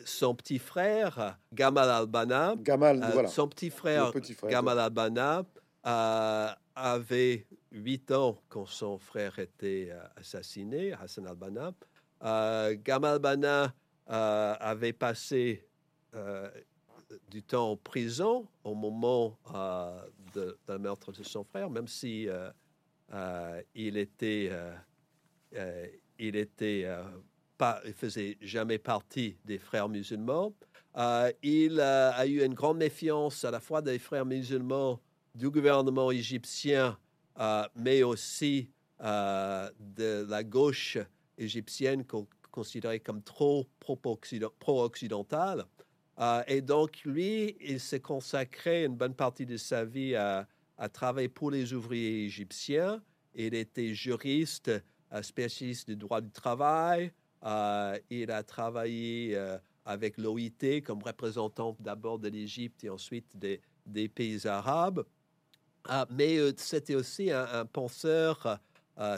son 0.06 0.36
petit 0.36 0.60
frère, 0.60 1.38
Gamal 1.54 1.90
Albana, 1.90 2.56
Gamal, 2.58 3.04
euh, 3.04 3.28
son 3.28 3.48
petit 3.48 3.70
frère, 3.70 4.12
Gamal 4.48 4.80
Albana, 4.80 5.44
euh, 5.86 6.50
avait 6.76 7.46
8 7.72 8.12
ans 8.12 8.42
quand 8.50 8.66
son 8.66 8.98
frère 8.98 9.40
était 9.40 9.90
euh, 9.92 10.02
assassiné, 10.18 10.94
Hassan 10.94 11.28
Albana. 11.28 11.74
Gamal 12.84 13.14
Albana 13.14 13.74
avait 14.08 14.94
passé 14.94 15.66
du 17.30 17.44
temps 17.44 17.72
en 17.72 17.78
prison 17.78 18.48
au 18.64 18.76
moment 18.76 19.38
de, 20.34 20.58
de, 20.68 20.78
meurtre 20.78 21.12
de 21.12 21.24
son 21.24 21.44
frère, 21.44 21.70
même 21.70 21.88
si 21.88 22.28
il 23.76 23.98
était, 23.98 24.52
il 26.20 26.36
était 26.36 26.86
pas, 27.60 27.82
il 27.86 27.94
faisait 27.94 28.38
jamais 28.42 28.80
partie 28.80 29.38
des 29.46 29.60
frères 29.60 29.90
musulmans. 29.90 30.56
Euh, 30.98 31.32
il 31.44 31.80
a 31.80 32.26
eu 32.26 32.44
une 32.44 32.56
grande 32.56 32.78
méfiance 32.78 33.44
à 33.44 33.52
la 33.52 33.60
fois 33.60 33.82
des 33.82 34.00
frères 34.00 34.26
musulmans, 34.26 35.00
du 35.36 35.50
gouvernement 35.50 36.10
égyptien, 36.10 36.98
euh, 37.38 37.64
mais 37.76 38.02
aussi 38.02 38.72
euh, 39.02 39.70
de 39.80 40.26
la 40.28 40.44
gauche 40.44 40.98
égyptienne 41.38 42.06
qu'on 42.06 42.28
considérait 42.50 43.02
comme 43.02 43.22
trop 43.22 43.68
pro-occidentale. 43.80 45.66
et 46.48 46.62
donc, 46.62 47.02
lui, 47.06 47.58
il 47.62 47.80
s'est 47.80 48.00
consacré 48.00 48.86
une 48.86 48.96
bonne 48.96 49.14
partie 49.14 49.46
de 49.46 49.58
sa 49.58 49.86
vie 49.86 50.16
à, 50.16 50.48
travailler 50.94 51.30
pour 51.30 51.52
les 51.52 51.74
ouvriers 51.74 52.26
égyptiens. 52.26 53.02
Il 53.36 53.54
était 53.54 53.94
juriste, 53.94 54.72
spécialiste 55.22 55.90
du 55.90 55.98
droit 55.98 56.22
du 56.22 56.32
travail, 56.32 57.06
euh, 57.08 57.19
il 57.44 58.32
a 58.32 58.44
travaillé 58.44 59.36
euh, 59.36 59.58
avec 59.86 60.18
l'OIT 60.18 60.82
comme 60.86 61.02
représentant 61.02 61.76
d'abord 61.80 62.20
de 62.20 62.30
l'Égypte 62.30 62.84
et 62.84 62.90
ensuite 62.90 63.38
des, 63.38 63.62
des 63.86 64.08
pays 64.08 64.46
arabes. 64.46 65.06
Euh, 65.90 66.06
mais 66.10 66.38
c'était 66.58 66.96
aussi 66.96 67.32
un, 67.32 67.66
penseur 67.66 68.60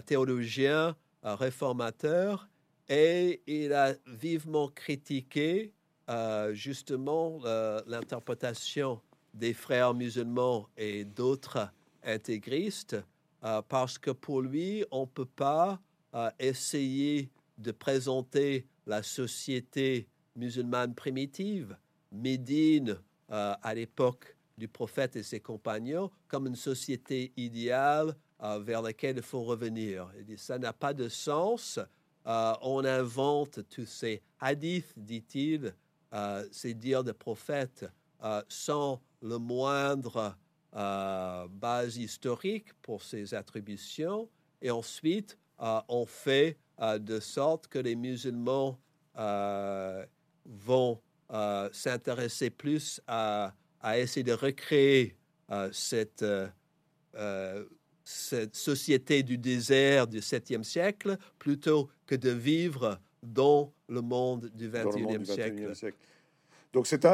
théologien, 0.05 0.95
réformateur, 1.23 2.47
et 2.87 3.41
il 3.47 3.73
a 3.73 3.95
vivement 4.05 4.67
critiqué 4.67 5.73
justement 6.51 7.39
l'interprétation 7.87 9.01
des 9.33 9.53
frères 9.53 9.95
musulmans 9.95 10.67
et 10.77 11.03
d'autres 11.03 11.71
intégristes, 12.03 12.97
parce 13.69 13.97
que 13.97 14.11
pour 14.11 14.41
lui, 14.41 14.85
on 14.91 15.01
ne 15.01 15.05
peut 15.07 15.25
pas 15.25 15.79
essayer 16.37 17.31
de 17.61 17.71
présenter 17.71 18.67
la 18.85 19.03
société 19.03 20.09
musulmane 20.35 20.95
primitive, 20.95 21.77
Médine, 22.11 22.99
euh, 23.31 23.53
à 23.61 23.73
l'époque 23.73 24.35
du 24.57 24.67
prophète 24.67 25.15
et 25.15 25.23
ses 25.23 25.39
compagnons, 25.39 26.11
comme 26.27 26.47
une 26.47 26.55
société 26.55 27.31
idéale 27.37 28.15
euh, 28.41 28.59
vers 28.59 28.81
laquelle 28.81 29.17
il 29.17 29.23
faut 29.23 29.43
revenir. 29.43 30.11
Il 30.17 30.25
dit, 30.25 30.37
ça 30.37 30.59
n'a 30.59 30.73
pas 30.73 30.93
de 30.93 31.07
sens. 31.07 31.79
Euh, 32.27 32.53
on 32.61 32.83
invente 32.83 33.59
tous 33.69 33.85
ces 33.85 34.21
hadiths, 34.39 34.93
dit-il, 34.97 35.73
ces 36.51 36.73
dires 36.73 37.05
de 37.05 37.13
prophètes, 37.13 37.85
sans 38.49 39.01
le 39.21 39.37
moindre 39.37 40.35
base 40.73 41.95
historique 41.95 42.73
pour 42.81 43.01
ces 43.01 43.33
attributions. 43.33 44.27
Et 44.61 44.71
ensuite, 44.71 45.37
on 45.57 46.05
fait 46.05 46.57
de 46.81 47.19
sorte 47.19 47.67
que 47.67 47.79
les 47.79 47.95
musulmans 47.95 48.79
euh, 49.17 50.03
vont 50.45 50.99
euh, 51.31 51.69
s'intéresser 51.71 52.49
plus 52.49 53.01
à, 53.07 53.53
essayer 53.95 54.23
de 54.23 54.33
recréer 54.33 55.15
cette, 55.71 56.23
cette 58.03 58.55
société 58.55 59.23
du 59.23 59.37
désert 59.37 60.07
du 60.07 60.19
7e 60.19 60.63
siècle 60.63 61.17
plutôt 61.39 61.89
que 62.05 62.15
de 62.15 62.29
vivre 62.29 62.99
dans 63.21 63.73
le 63.89 64.01
monde 64.01 64.49
du 64.53 64.69
21e, 64.69 65.25
siècle. 65.25 65.73
Donc 66.73 66.87
cette, 66.87 67.05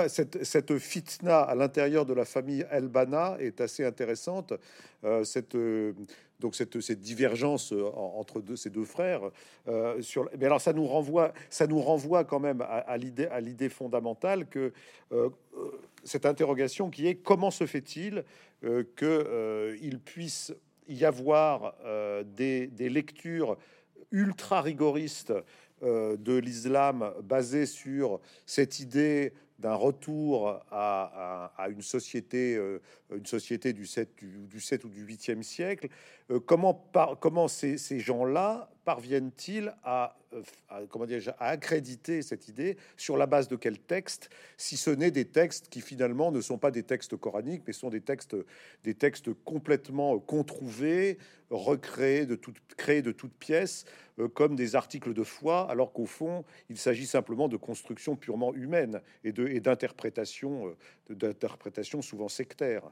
cette, 0.44 0.78
fitna 0.78 1.40
à 1.40 1.56
l'intérieur 1.56 2.06
de 2.06 2.14
la 2.14 2.26
famille 2.26 2.66
El-Bana 2.70 3.38
est 3.40 3.60
assez 3.60 3.84
intéressante. 3.84 4.54
cette, 5.24 5.58
donc 6.40 6.56
cette, 6.56 6.80
cette 6.82 7.02
divergence 7.02 7.74
euh, 7.74 7.84
entre 7.96 8.42
deux, 8.42 8.56
ces 8.56 8.70
deux 8.70 8.86
frères. 8.86 9.22
Euh, 9.68 10.02
mais 10.38 10.46
alors 10.46 10.62
ça 10.62 10.74
nous 10.74 10.86
renvoie, 10.86 11.34
ça 11.50 11.68
nous 11.68 11.82
renvoie 11.82 12.24
quand 12.24 12.40
même 12.40 12.62
à, 12.62 12.98
l'idée, 12.98 13.70
fondamentale 13.70 14.48
que 14.48 14.72
euh, 15.12 15.30
cette 16.04 16.26
interrogation 16.26 16.90
qui 16.90 17.08
est 17.08 17.16
comment 17.16 17.52
se 17.52 17.66
fait-il 17.66 18.24
que 18.96 19.78
il 19.82 20.00
puisse 20.00 20.54
y 20.88 21.06
avoir 21.06 21.76
des, 22.26 22.68
des, 22.68 22.90
lectures 22.90 23.58
ultra 24.12 24.62
rigoristes 24.62 25.34
de 25.82 26.38
l'islam 26.38 27.14
basées 27.24 27.68
sur 27.68 28.20
cette 28.46 28.80
idée 28.80 29.34
d'un 29.60 29.74
retour 29.74 30.62
à, 30.72 31.68
une 31.70 31.82
société, 31.82 32.56
euh, 32.56 32.80
une 33.14 33.26
société 33.26 33.74
du 33.74 33.86
7, 33.86 34.10
du, 34.22 34.60
7 34.60 34.84
ou 34.86 34.90
du 34.90 35.06
8e 35.06 35.42
siècle. 35.42 35.90
Euh, 36.30 36.40
comment, 36.40 36.74
par, 36.74 37.18
comment 37.20 37.48
ces, 37.48 37.78
ces 37.78 38.00
gens-là 38.00 38.70
parviennent-ils 38.88 39.76
à, 39.84 40.16
comment 40.88 41.06
à 41.40 41.48
accréditer 41.50 42.22
cette 42.22 42.48
idée 42.48 42.78
Sur 42.96 43.18
la 43.18 43.26
base 43.26 43.50
de 43.50 43.58
quels 43.58 43.80
textes 43.80 44.30
Si 44.56 44.78
ce 44.78 44.90
n'est 44.90 45.12
des 45.12 45.26
textes 45.26 45.68
qui 45.68 45.82
finalement 45.82 46.32
ne 46.32 46.40
sont 46.40 46.58
pas 46.58 46.72
des 46.72 46.84
textes 46.84 47.18
coraniques, 47.18 47.64
mais 47.68 47.74
sont 47.74 47.90
des 47.90 48.00
textes, 48.00 48.38
des 48.86 48.94
textes 48.94 49.34
complètement 49.44 50.18
controuvés, 50.20 51.18
recréés 51.50 52.26
de 52.26 52.36
toutes, 52.36 52.62
créés 52.78 53.02
de 53.02 53.12
toutes 53.12 53.34
pièces, 53.34 53.84
comme 54.34 54.56
des 54.56 54.78
articles 54.78 55.14
de 55.14 55.24
foi, 55.24 55.70
alors 55.70 55.92
qu'au 55.92 56.06
fond, 56.06 56.46
il 56.70 56.78
s'agit 56.78 57.08
simplement 57.08 57.50
de 57.50 57.58
construction 57.58 58.16
purement 58.16 58.54
humaine 58.54 59.02
et 59.26 59.34
d'interprétation, 59.34 60.74
d'interprétation 61.10 62.02
souvent 62.02 62.30
sectaire. 62.30 62.84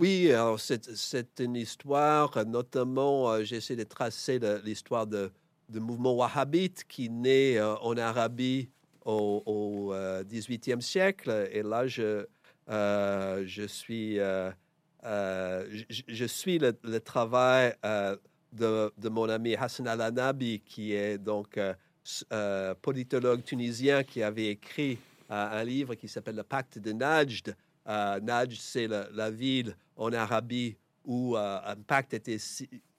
Oui, 0.00 0.32
c'est 0.56 1.40
une 1.40 1.56
histoire, 1.56 2.46
notamment, 2.46 3.32
euh, 3.32 3.44
j'essaie 3.44 3.76
de 3.76 3.84
tracer 3.84 4.40
l'histoire 4.64 5.06
de, 5.06 5.30
mouvement 5.74 6.14
wahhabite 6.14 6.84
qui 6.88 7.10
naît 7.10 7.58
euh, 7.58 7.76
en 7.82 7.98
Arabie 7.98 8.70
au, 9.04 9.92
XVIIIe 10.24 10.78
euh, 10.78 10.80
siècle. 10.80 11.50
Et 11.52 11.62
là, 11.62 11.86
je, 11.86 12.24
suis, 13.66 14.16
je, 14.16 16.26
suis 16.26 16.58
le, 16.58 17.00
travail 17.00 17.74
de, 18.54 19.08
mon 19.10 19.28
ami 19.28 19.54
Hassan 19.54 19.86
Al-Anabi, 19.86 20.60
qui 20.60 20.94
est 20.94 21.18
donc 21.18 21.60
politologue 22.80 23.44
tunisien 23.44 24.02
qui 24.02 24.22
avait 24.22 24.46
écrit 24.46 24.96
un 25.28 25.62
livre 25.62 25.94
qui 25.94 26.08
s'appelle 26.08 26.36
Le 26.36 26.42
Pacte 26.42 26.78
de 26.78 26.92
Najd. 26.92 27.54
Najd, 27.86 28.52
c'est 28.54 28.88
la 28.88 29.30
ville 29.30 29.76
en 30.00 30.12
Arabie 30.14 30.76
où 31.04 31.36
euh, 31.36 31.60
un 31.64 31.76
pacte 31.76 32.14
était, 32.14 32.38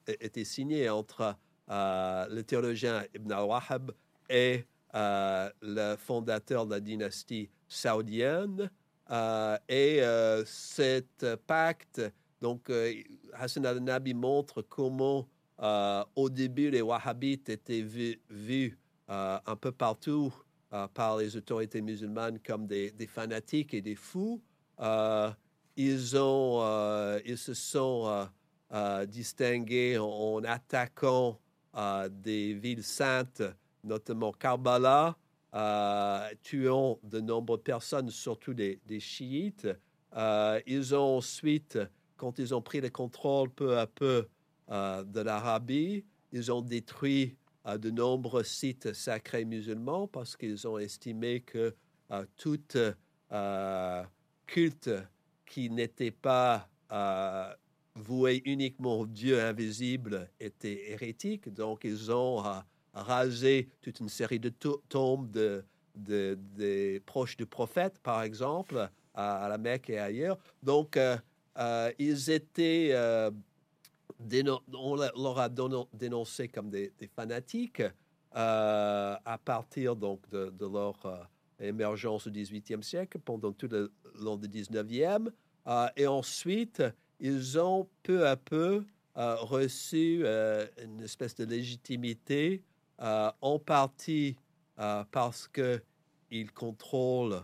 était 0.07 0.45
signé 0.45 0.89
entre 0.89 1.35
euh, 1.69 2.27
le 2.29 2.43
théologien 2.43 3.03
Ibn 3.15 3.31
al-Wahhab 3.31 3.91
et 4.29 4.65
euh, 4.93 5.49
le 5.61 5.95
fondateur 5.97 6.65
de 6.65 6.71
la 6.71 6.79
dynastie 6.79 7.49
saoudienne. 7.67 8.69
et 9.67 10.01
cet 10.45 11.25
pacte, 11.47 12.01
donc 12.39 12.71
Hassan 13.33 13.65
al-Nabi 13.65 14.13
montre 14.13 14.61
comment 14.61 15.27
au 16.15 16.29
début 16.29 16.69
les 16.69 16.81
Wahhabites 16.81 17.49
étaient 17.49 17.81
vus, 17.81 18.77
un 19.07 19.55
peu 19.59 19.71
partout 19.71 20.33
par 20.93 21.17
les 21.17 21.35
autorités 21.35 21.81
musulmanes 21.81 22.39
comme 22.39 22.67
des, 22.67 22.91
des 22.91 23.07
fanatiques 23.07 23.73
et 23.73 23.81
des 23.81 23.95
fous 23.95 24.41
ils, 25.75 26.17
ont, 26.17 26.59
euh, 26.61 27.19
ils 27.25 27.37
se 27.37 27.53
sont 27.53 28.03
euh, 28.05 28.25
euh, 28.73 29.05
distingués 29.05 29.97
en, 29.97 30.43
attaquant 30.43 31.39
des 32.09 32.53
villes 32.53 32.83
saintes, 32.83 33.43
notamment 33.85 34.33
Karbala, 34.33 35.15
tuant 36.43 36.99
de 37.01 37.21
nombreuses 37.21 37.63
personnes, 37.63 38.09
surtout 38.09 38.53
des, 38.53 38.99
chiites. 38.99 39.69
ils 40.67 40.93
ont 40.93 41.17
ensuite, 41.17 41.79
quand 42.17 42.39
ils 42.39 42.53
ont 42.53 42.61
pris 42.61 42.81
le 42.81 42.89
contrôle 42.89 43.49
peu 43.51 43.79
à 43.79 43.87
peu 43.87 44.27
de 44.67 45.21
l'Arabie, 45.21 46.03
ils 46.33 46.51
ont 46.51 46.61
détruit 46.61 47.37
de 47.65 47.89
nombreux 47.89 48.43
sites 48.43 48.91
sacrés 48.91 49.45
musulmans 49.45 50.07
parce 50.07 50.35
qu'ils 50.35 50.67
ont 50.67 50.77
estimé 50.77 51.39
que 51.39 51.73
tout 52.35 52.59
culte 54.45 54.89
qui 55.51 55.69
n'était 55.69 56.11
pas 56.11 56.69
euh, 56.93 57.53
voué 57.95 58.41
uniquement 58.45 59.01
au 59.01 59.05
Dieu 59.05 59.37
invisible 59.41 60.31
était 60.39 60.91
hérétique. 60.91 61.53
Donc, 61.53 61.81
ils 61.83 62.09
ont 62.09 62.43
euh, 62.45 62.53
rasé 62.93 63.69
toute 63.81 63.99
une 63.99 64.07
série 64.07 64.39
de 64.39 64.47
tombes 64.87 65.29
de, 65.29 65.65
des 65.93 67.01
proches 67.05 67.35
du 67.35 67.45
prophète, 67.45 67.99
par 67.99 68.23
exemple, 68.23 68.89
à, 69.13 69.49
la 69.49 69.57
Mecque 69.57 69.89
et 69.89 69.99
ailleurs. 69.99 70.37
Donc, 70.63 70.95
euh, 70.95 71.17
ils 71.99 72.29
étaient, 72.29 72.95
on 74.73 74.95
leur 74.95 75.37
a 75.37 75.49
dénoncé 75.49 76.47
comme 76.47 76.69
des, 76.69 76.93
fanatiques 77.13 77.83
à 78.31 79.37
partir 79.43 79.97
donc 79.97 80.21
de, 80.29 80.65
leur 80.65 81.27
émergence 81.59 82.25
au 82.25 82.31
XVIIIe 82.31 82.81
siècle, 82.81 83.19
pendant 83.19 83.51
tout 83.51 83.67
le 83.67 83.91
long 84.15 84.37
du 84.37 84.47
XIXe. 84.47 85.29
Euh, 85.67 85.87
et 85.95 86.07
ensuite, 86.07 86.83
ils 87.19 87.59
ont 87.59 87.87
peu 88.03 88.27
à 88.27 88.35
peu 88.35 88.83
euh, 89.17 89.35
reçu 89.35 90.21
euh, 90.23 90.65
une 90.81 91.01
espèce 91.01 91.35
de 91.35 91.45
légitimité, 91.45 92.63
en 93.41 93.57
partie 93.57 94.37
parce 95.09 95.47
qu'ils 95.47 96.51
contrôlent 96.53 97.41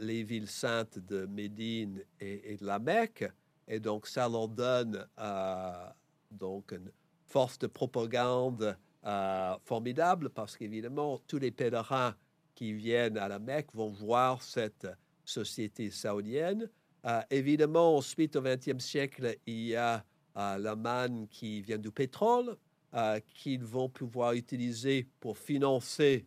les 0.00 0.24
villes 0.24 0.48
saintes 0.48 0.98
de 0.98 1.26
Médine 1.26 2.02
et, 2.18 2.56
de 2.56 2.66
la 2.66 2.80
Mecque. 2.80 3.24
Et 3.68 3.78
donc, 3.78 4.08
ça 4.08 4.28
leur 4.28 4.48
donne 4.48 5.06
donc 6.32 6.72
une 6.72 6.90
force 7.24 7.56
de 7.60 7.68
propagande 7.68 8.76
formidable 9.62 10.28
parce 10.30 10.56
qu'évidemment, 10.56 11.20
tous 11.28 11.38
les 11.38 11.52
pèlerins 11.52 12.16
qui 12.56 12.72
viennent 12.72 13.16
à 13.16 13.28
la 13.28 13.38
Mecque 13.38 13.72
vont 13.74 13.90
voir 13.90 14.42
cette 14.42 14.88
société 15.24 15.88
saoudienne. 15.92 16.68
Euh, 17.06 17.20
évidemment, 17.30 17.96
ensuite, 17.96 18.36
au 18.36 18.42
XXe 18.42 18.82
siècle, 18.82 19.36
il 19.46 19.66
y 19.66 19.76
a 19.76 20.04
euh, 20.36 20.58
la 20.58 20.74
manne 20.74 21.28
qui 21.28 21.60
vient 21.60 21.78
du 21.78 21.90
pétrole, 21.90 22.56
euh, 22.94 23.20
qu'ils 23.34 23.64
vont 23.64 23.88
pouvoir 23.88 24.32
utiliser 24.32 25.08
pour 25.20 25.38
financer 25.38 26.26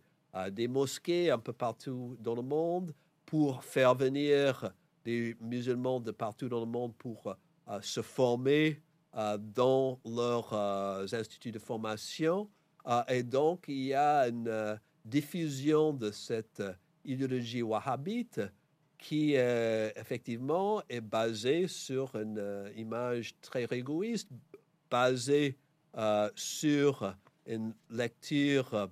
des 0.51 0.67
mosquées 0.67 1.31
un 1.31 1.39
peu 1.39 1.53
partout 1.53 2.15
dans 2.19 2.35
le 2.35 2.43
monde, 2.43 2.93
pour 3.25 3.63
faire 3.63 3.95
venir 3.95 4.71
des 5.03 5.35
musulmans 5.41 5.99
de 5.99 6.11
partout 6.11 6.47
dans 6.47 6.59
le 6.59 6.67
monde 6.67 6.93
pour 6.95 7.35
se 7.81 8.03
former 8.03 8.79
dans 9.39 9.99
leurs 10.05 10.53
instituts 11.11 11.51
de 11.51 11.57
formation. 11.57 12.51
et 13.07 13.23
donc, 13.23 13.65
il 13.67 13.85
y 13.85 13.95
a 13.95 14.27
une 14.27 14.79
diffusion 15.03 15.91
de 15.91 16.11
cette 16.11 16.61
idéologie 17.03 17.63
wahhabite 17.63 18.41
qui 18.97 19.33
euh, 19.35 19.89
effectivement 19.95 20.81
est 20.89 21.01
basée 21.01 21.67
sur 21.67 22.15
une 22.15 22.39
euh, 22.39 22.71
image 22.75 23.35
très 23.41 23.65
égoïste, 23.65 24.29
basée 24.89 25.57
euh, 25.97 26.29
sur 26.35 27.15
une 27.45 27.73
lecture, 27.89 28.89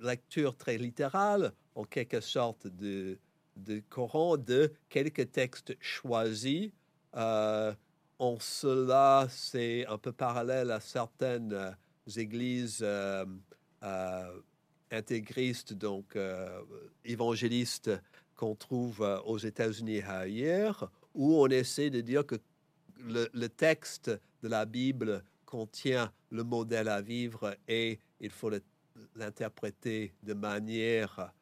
lecture 0.00 0.56
très 0.56 0.78
littérale, 0.78 1.52
en 1.74 1.84
quelque 1.84 2.20
sorte, 2.20 2.66
de, 2.66 3.18
de 3.56 3.82
Coran, 3.90 4.36
de 4.36 4.72
quelques 4.88 5.30
textes 5.32 5.76
choisis. 5.80 6.70
en 7.12 8.38
cela, 8.38 9.26
c'est 9.28 9.84
un 9.86 9.98
peu 9.98 10.12
parallèle 10.12 10.70
à 10.70 10.80
certaines 10.80 11.76
églises 12.16 12.82
intégriste, 14.92 15.72
donc 15.72 16.14
euh, 16.14 16.62
évangéliste 17.04 17.90
qu'on 18.36 18.54
trouve 18.54 19.02
euh, 19.02 19.20
aux 19.22 19.38
États-Unis 19.38 20.02
ailleurs, 20.02 20.90
où 21.14 21.36
on 21.42 21.48
essaie 21.48 21.90
de 21.90 22.00
dire 22.00 22.24
que 22.24 22.36
le, 23.04 23.46
texte 23.48 24.10
de 24.42 24.48
la 24.48 24.64
Bible 24.64 25.24
contient 25.44 26.12
le 26.30 26.44
modèle 26.44 26.88
à 26.88 27.00
vivre 27.00 27.56
et 27.66 27.98
il 28.20 28.30
faut 28.30 28.50
l'interpréter 29.16 30.14
de 30.22 30.34
manière 30.34 31.32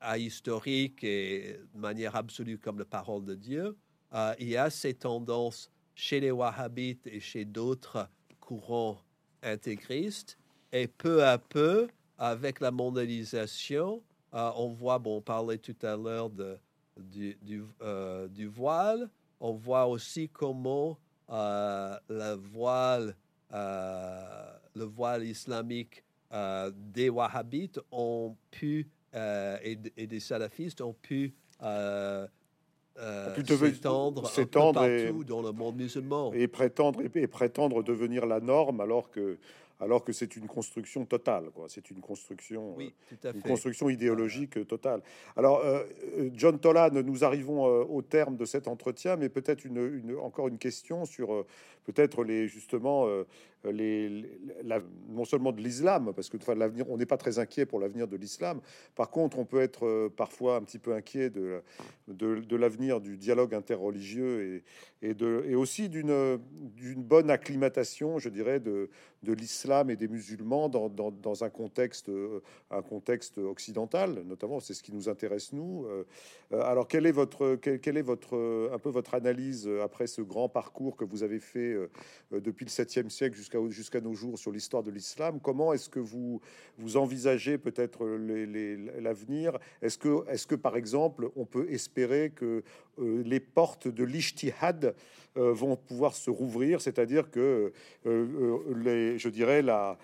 ahistorique 0.00 1.04
et 1.04 1.58
de 1.74 1.78
manière 1.78 2.16
absolue 2.16 2.58
comme 2.58 2.78
la 2.78 2.84
parole 2.84 3.24
de 3.24 3.34
Dieu. 3.34 3.76
Euh, 4.12 4.34
il 4.38 4.48
y 4.48 4.56
a 4.56 4.70
ces 4.70 4.94
tendances 4.94 5.70
chez 5.94 6.20
les 6.20 6.30
Wahhabites 6.30 7.06
et 7.06 7.20
chez 7.20 7.44
d'autres 7.44 8.08
courants 8.40 8.98
intégristes. 9.42 10.36
Et 10.72 10.88
peu 10.88 11.24
à 11.24 11.38
peu, 11.38 11.88
avec 12.20 12.60
la 12.60 12.70
mondialisation, 12.70 14.02
euh, 14.34 14.50
on 14.56 14.68
voit, 14.68 14.98
bon, 14.98 15.16
on 15.16 15.20
parlait 15.22 15.56
tout 15.58 15.74
à 15.82 15.96
l'heure 15.96 16.30
du, 16.30 17.36
du, 17.40 17.64
euh, 17.82 18.28
du, 18.28 18.46
voile, 18.46 19.08
on 19.40 19.54
voit 19.54 19.86
aussi 19.86 20.28
comment 20.28 20.98
euh, 21.30 21.96
la 22.10 22.36
voile, 22.36 23.16
le 23.50 24.84
voile 24.84 25.24
islamique 25.24 26.04
des 26.94 27.08
wahhabites 27.08 27.80
ont 27.90 28.36
pu, 28.50 28.86
et, 29.14 29.76
des 29.76 30.20
salafistes 30.20 30.82
ont 30.82 30.92
pu 30.92 31.34
s'étendre 34.26 34.30
partout 34.74 35.24
dans 35.24 35.40
le 35.40 35.52
monde 35.52 35.76
musulman. 35.76 36.32
Et 36.34 36.46
prétendre, 36.48 37.00
et 37.14 37.26
prétendre 37.26 37.82
devenir 37.82 38.26
la 38.26 38.40
norme 38.40 38.82
alors 38.82 39.10
que 39.10 39.38
alors 39.80 40.04
que 40.04 40.12
c'est 40.12 40.36
une 40.36 40.46
construction 40.46 41.04
totale. 41.06 41.50
C'est 41.68 41.90
une 41.90 42.00
construction, 42.00 42.76
euh, 42.78 43.32
une 43.34 43.42
construction 43.42 43.88
idéologique 43.88 44.66
totale. 44.66 45.00
Alors, 45.36 45.60
euh, 45.60 45.84
euh, 46.18 46.30
John 46.34 46.58
Tolan, 46.58 46.90
nous 47.02 47.24
arrivons 47.24 47.64
au 47.64 48.02
terme 48.02 48.36
de 48.36 48.44
cet 48.44 48.68
entretien, 48.68 49.16
mais 49.16 49.28
peut-être 49.28 49.64
une, 49.64 50.14
encore 50.22 50.48
une 50.48 50.58
question 50.58 51.04
sur 51.04 51.46
peut-être 51.84 52.24
les 52.24 52.46
justement 52.46 53.08
les, 53.64 54.24
non 55.08 55.24
seulement 55.24 55.52
de 55.52 55.60
l'islam, 55.60 56.12
parce 56.14 56.28
que 56.28 56.36
enfin, 56.36 56.54
l'avenir, 56.54 56.88
on 56.90 56.96
n'est 56.96 57.06
pas 57.06 57.16
très 57.16 57.38
inquiet 57.38 57.66
pour 57.66 57.80
l'avenir 57.80 58.06
de 58.06 58.16
l'islam. 58.16 58.60
Par 58.94 59.10
contre, 59.10 59.38
on 59.38 59.44
peut 59.44 59.60
être 59.60 60.08
parfois 60.16 60.56
un 60.56 60.62
petit 60.62 60.78
peu 60.78 60.94
inquiet 60.94 61.30
de, 61.30 61.62
de, 62.08 62.56
l'avenir 62.56 63.00
du 63.00 63.16
dialogue 63.16 63.54
interreligieux 63.54 64.62
et, 65.02 65.08
et, 65.08 65.14
de, 65.14 65.44
et 65.46 65.54
aussi 65.54 65.88
d'une 65.88 66.38
d'une 66.76 67.02
bonne 67.02 67.30
acclimatation, 67.30 68.18
je 68.18 68.28
dirais, 68.28 68.60
de, 68.60 68.90
de 69.22 69.32
l'islam 69.32 69.69
et 69.88 69.96
des 69.96 70.08
musulmans 70.08 70.68
dans, 70.68 71.44
un 71.44 71.50
contexte 71.50 72.10
un 72.70 72.82
contexte 72.82 73.38
occidental, 73.38 74.22
notamment. 74.26 74.60
C'est 74.60 74.74
ce 74.74 74.82
qui 74.82 74.92
nous 74.92 75.08
intéresse 75.08 75.52
nous. 75.52 75.86
alors, 76.52 76.88
quel 76.88 77.06
est 77.06 77.12
votre 77.12 77.56
quel, 77.56 77.96
est 77.96 78.02
votre 78.02 78.70
un 78.72 78.78
peu 78.78 78.90
votre 78.90 79.14
analyse 79.14 79.68
après 79.82 80.06
ce 80.06 80.22
grand 80.22 80.48
parcours 80.48 80.96
que 80.96 81.04
vous 81.04 81.22
avez 81.22 81.38
fait 81.40 81.76
depuis 82.32 82.64
le 82.64 82.70
7e 82.70 83.08
siècle 83.10 83.36
jusqu'à 83.36 83.58
jusqu'à 83.68 84.00
nos 84.00 84.14
jours 84.14 84.38
sur 84.38 84.50
l'histoire 84.50 84.82
de 84.82 84.90
l'islam? 84.90 85.40
Comment 85.40 85.72
est-ce 85.72 85.88
que 85.88 86.00
vous 86.00 86.40
vous 86.78 86.96
envisagez 86.96 87.58
peut-être 87.58 88.06
l'avenir? 88.06 89.58
Est-ce 89.82 89.98
que 89.98 90.28
est-ce 90.28 90.46
que 90.46 90.56
par 90.56 90.76
exemple 90.76 91.30
on 91.36 91.46
peut 91.46 91.70
espérer 91.70 92.30
que 92.30 92.62
euh, 92.98 93.22
les 93.24 93.40
portes 93.40 93.88
de 93.88 94.04
l'Ijtihad 94.04 94.84
euh, 94.84 94.94
vont 95.36 95.76
pouvoir 95.76 96.14
se 96.14 96.30
rouvrir, 96.30 96.80
c'est-à-dire 96.80 97.30
que 97.30 97.72
euh, 98.06 98.58
les, 98.76 99.18
je 99.18 99.28
dirais 99.28 99.62
la, 99.62 99.98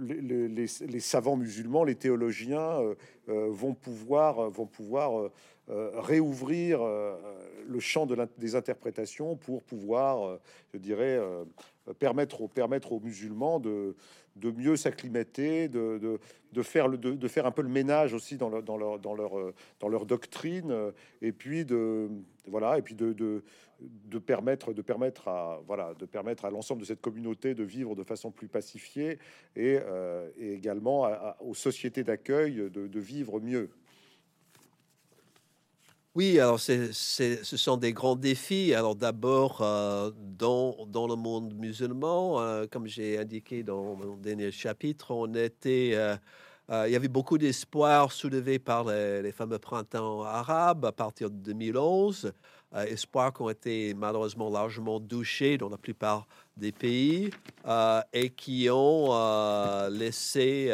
les, 0.00 0.48
les, 0.48 1.00
savants 1.00 1.36
musulmans, 1.36 1.84
les 1.84 1.94
théologiens 1.94 2.78
vont 3.26 3.74
pouvoir, 3.74 4.50
vont 4.50 4.66
pouvoir 4.66 5.30
réouvrir 5.68 6.80
le 6.80 7.80
champ 7.80 8.06
de 8.06 8.16
des 8.38 8.54
interprétations 8.54 9.36
pour 9.36 9.62
pouvoir, 9.62 10.38
je 10.72 10.78
dirais, 10.78 11.20
permettre, 11.98 12.42
aux, 12.42 12.48
permettre 12.48 12.92
aux 12.92 13.00
musulmans 13.00 13.58
de, 13.58 13.96
de 14.36 14.50
mieux 14.50 14.76
s'acclimater, 14.76 15.68
de, 15.68 16.18
de, 16.52 16.62
faire 16.62 16.88
le, 16.88 16.98
de, 16.98 17.28
faire 17.28 17.46
un 17.46 17.50
peu 17.50 17.62
le 17.62 17.68
ménage 17.68 18.14
aussi 18.14 18.36
dans 18.36 18.48
leur, 18.48 18.62
dans 18.62 18.76
leur, 18.76 18.98
dans 18.98 19.14
leur, 19.14 19.32
dans 19.80 19.88
leur 19.88 20.06
doctrine, 20.06 20.92
et 21.20 21.32
puis 21.32 21.64
de 21.64 22.08
voilà, 22.46 22.78
et 22.78 22.82
puis 22.82 22.94
de, 22.94 23.12
de, 23.12 24.18
permettre, 24.18 24.72
de 24.72 24.82
permettre 24.82 25.28
à 25.28 25.60
voilà, 25.66 25.94
de 25.94 26.48
l'ensemble 26.50 26.80
de 26.80 26.86
cette 26.86 27.00
communauté 27.00 27.54
de 27.54 27.64
vivre 27.64 27.94
de 27.94 28.04
façon 28.04 28.30
plus 28.30 28.48
pacifiée, 28.48 29.18
et, 29.56 29.78
euh, 29.80 30.30
également 30.38 31.08
aux 31.40 31.54
sociétés 31.54 32.04
d'accueil 32.04 32.70
de 32.70 33.00
vivre 33.00 33.40
mieux. 33.40 33.70
Oui, 36.14 36.38
alors 36.38 36.60
ce 36.60 36.92
sont 37.42 37.78
des 37.78 37.94
grands 37.94 38.16
défis. 38.16 38.74
Alors 38.74 38.94
d'abord, 38.94 39.62
euh, 39.62 40.10
dans, 40.38 40.84
dans, 40.86 41.06
le 41.06 41.16
monde 41.16 41.54
musulman, 41.54 42.38
euh, 42.38 42.66
comme 42.70 42.86
j'ai 42.86 43.18
indiqué 43.18 43.62
dans 43.62 43.96
mon 43.96 44.16
dernier 44.18 44.50
chapitre, 44.50 45.12
on 45.12 45.32
était, 45.34 45.92
euh, 45.94 46.16
il 46.86 46.92
y 46.92 46.96
avait 46.96 47.08
beaucoup 47.08 47.38
d'espoir 47.38 48.12
soulevé 48.12 48.58
par 48.58 48.84
les, 48.84 49.32
fameux 49.32 49.58
printemps 49.58 50.22
arabes 50.22 50.84
à 50.84 50.92
partir 50.92 51.30
de 51.30 51.36
2011, 51.36 52.32
espoirs 52.74 53.32
qui 53.32 53.42
ont 53.42 53.50
été 53.50 53.94
malheureusement 53.94 54.50
largement 54.50 55.00
douchés 55.00 55.56
dans 55.56 55.70
la 55.70 55.78
plupart 55.78 56.26
des 56.58 56.72
pays 56.72 57.30
et 58.12 58.30
qui 58.30 58.68
ont 58.70 59.88
laissé 59.90 60.70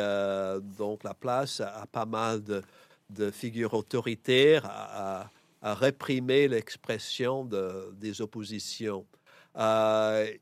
donc 0.77 1.05
la 1.05 1.15
place 1.15 1.61
à 1.61 1.87
pas 1.91 2.07
mal 2.07 2.43
de 2.43 2.63
de 3.11 3.31
figures 3.31 3.75
autoritaires 3.75 4.65
à, 4.67 5.31
réprimer 5.61 6.47
l'expression 6.47 7.45
de, 7.45 7.93
des 7.95 8.21
oppositions. 8.21 9.05
Euh, 9.57 10.33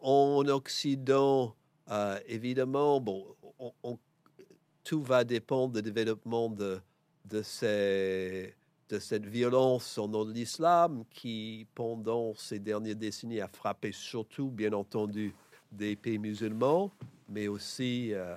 en 0.00 0.48
Occident, 0.48 1.54
euh, 1.90 2.18
évidemment, 2.26 2.98
bon, 3.00 3.26
tout 4.82 5.02
va 5.02 5.24
dépendre 5.24 5.82
du 5.82 5.92
développement 5.92 6.48
de 6.48 6.80
cette 7.42 9.26
violence 9.26 9.98
au 9.98 10.08
nom 10.08 10.24
de 10.24 10.32
l'islam 10.32 11.04
qui, 11.10 11.66
pendant 11.74 12.34
ces 12.34 12.58
dernières 12.58 12.96
décennies, 12.96 13.40
a 13.40 13.48
frappé 13.48 13.92
surtout, 13.92 14.50
bien 14.50 14.72
entendu, 14.72 15.34
des 15.72 15.94
pays 15.96 16.18
musulmans, 16.18 16.90
mais 17.28 17.48
aussi 17.48 18.12
euh, 18.12 18.36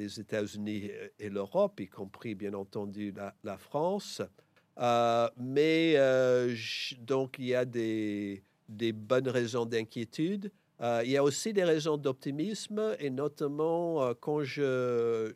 les 0.00 0.18
États-Unis 0.18 0.90
et 1.18 1.28
l'Europe, 1.28 1.80
y 1.80 1.88
compris 1.88 2.34
bien 2.34 2.54
entendu 2.54 3.14
la, 3.44 3.58
France. 3.58 4.22
Euh, 4.78 5.28
mais 5.36 5.94
euh, 5.96 6.54
donc 7.00 7.36
il 7.38 7.46
y 7.46 7.54
a 7.54 7.64
des, 7.64 8.42
bonnes 8.68 9.28
raisons 9.28 9.66
d'inquiétude. 9.66 10.50
Euh, 10.80 11.02
il 11.04 11.10
y 11.10 11.18
a 11.18 11.22
aussi 11.22 11.52
des 11.52 11.64
raisons 11.64 11.98
d'optimisme, 11.98 12.96
et 12.98 13.10
notamment 13.10 14.14
quand 14.20 14.42
je, 14.42 15.34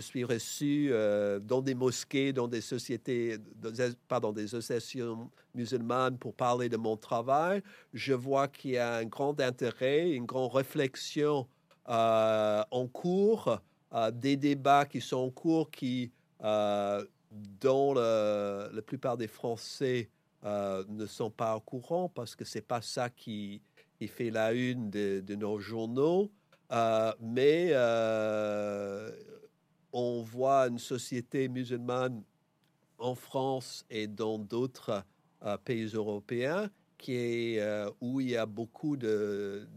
suis 0.00 0.24
reçu 0.24 0.92
dans 1.40 1.62
des 1.62 1.74
mosquées, 1.74 2.34
dans 2.34 2.48
des 2.48 2.60
sociétés, 2.60 3.38
pardon, 4.08 4.32
des 4.32 4.54
associations 4.54 5.30
musulmanes 5.54 6.18
pour 6.18 6.34
parler 6.34 6.68
de 6.68 6.76
mon 6.76 6.98
travail, 6.98 7.62
je 7.94 8.12
vois 8.12 8.48
qu'il 8.48 8.72
y 8.72 8.78
a 8.78 8.96
un 8.96 9.06
grand 9.06 9.40
intérêt, 9.40 10.10
une 10.10 10.26
grande 10.26 10.52
réflexion 10.52 11.46
en 11.86 12.86
cours, 12.92 13.58
euh, 13.94 14.10
des 14.10 14.36
débats 14.36 14.86
qui 14.86 15.00
sont 15.00 15.18
en 15.18 15.30
cours 15.30 15.70
qui, 15.70 16.10
euh, 16.42 17.04
dont 17.30 17.94
la 17.94 18.82
plupart 18.82 19.16
des 19.16 19.28
Français 19.28 20.10
ne 20.44 21.06
sont 21.06 21.30
pas 21.30 21.56
au 21.56 21.60
courant 21.60 22.08
parce 22.08 22.34
que 22.34 22.44
c'est 22.44 22.66
pas 22.66 22.82
ça 22.82 23.10
qui, 23.10 23.62
fait 24.08 24.30
la 24.30 24.52
une 24.52 24.90
de, 24.90 25.34
nos 25.36 25.60
journaux. 25.60 26.30
mais 27.20 27.72
on 29.92 30.22
voit 30.22 30.68
une 30.68 30.78
société 30.78 31.48
musulmane 31.48 32.22
en 32.98 33.14
France 33.14 33.84
et 33.90 34.06
dans 34.06 34.38
d'autres 34.38 35.04
pays 35.64 35.86
européens 35.86 36.70
qui 36.98 37.14
est, 37.14 37.86
où 38.00 38.20
il 38.20 38.30
y 38.30 38.36
a 38.36 38.46
beaucoup 38.46 38.96
de, 38.96 39.68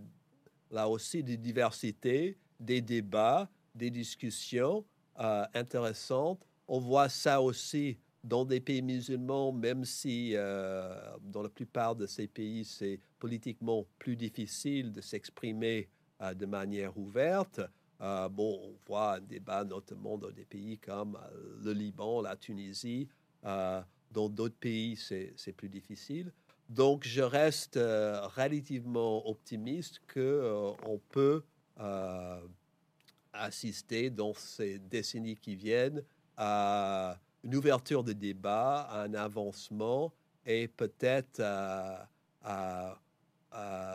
là 0.72 0.88
aussi 0.90 1.24
des 1.24 1.38
diversités, 1.38 2.38
des 2.60 2.82
débats, 2.82 3.50
des 3.74 3.90
discussions 3.90 4.86
euh, 5.20 5.46
intéressantes. 5.54 6.46
On 6.68 6.80
voit 6.80 7.10
ça 7.10 7.42
aussi 7.42 7.98
dans 8.24 8.44
des 8.44 8.60
pays 8.60 8.82
musulmans, 8.82 9.52
même 9.52 9.86
si 9.86 10.32
euh, 10.34 10.96
dans 11.22 11.44
la 11.44 11.50
plupart 11.50 11.96
de 11.96 12.08
ces 12.08 12.28
pays, 12.28 12.66
c'est 12.66 13.00
politiquement 13.20 13.86
plus 14.00 14.16
difficile 14.16 14.92
de 14.92 15.02
s'exprimer 15.02 15.90
euh, 16.22 16.34
de 16.34 16.46
manière 16.46 16.98
ouverte. 16.98 17.62
bon, 18.00 18.60
on 18.64 18.76
voit 18.88 19.16
un 19.16 19.22
débat 19.22 19.64
notamment 19.64 20.18
dans 20.18 20.32
des 20.32 20.46
pays 20.46 20.78
comme 20.78 21.18
le 21.64 21.72
Liban, 21.72 22.22
la 22.22 22.36
Tunisie. 22.36 23.08
dans 23.44 24.30
d'autres 24.30 24.58
pays, 24.60 24.96
c'est 24.98 25.54
plus 25.56 25.70
difficile. 25.70 26.32
Donc, 26.70 27.04
je 27.06 27.22
reste 27.22 27.78
euh, 27.78 28.26
relativement 28.28 29.28
optimiste 29.28 30.00
qu'on 30.12 30.20
euh, 30.20 30.98
peut 31.10 31.44
euh, 31.80 32.42
assister 33.34 34.10
dans 34.10 34.34
ces 34.34 34.80
décennies 34.80 35.36
qui 35.36 35.56
viennent 35.56 36.04
à 36.38 37.20
une 37.44 37.56
ouverture 37.56 38.04
de 38.04 38.14
débat, 38.14 38.82
à 38.82 39.04
un 39.04 39.14
avancement 39.14 40.12
et 40.46 40.68
peut-être 40.68 41.42
à, 41.42 43.00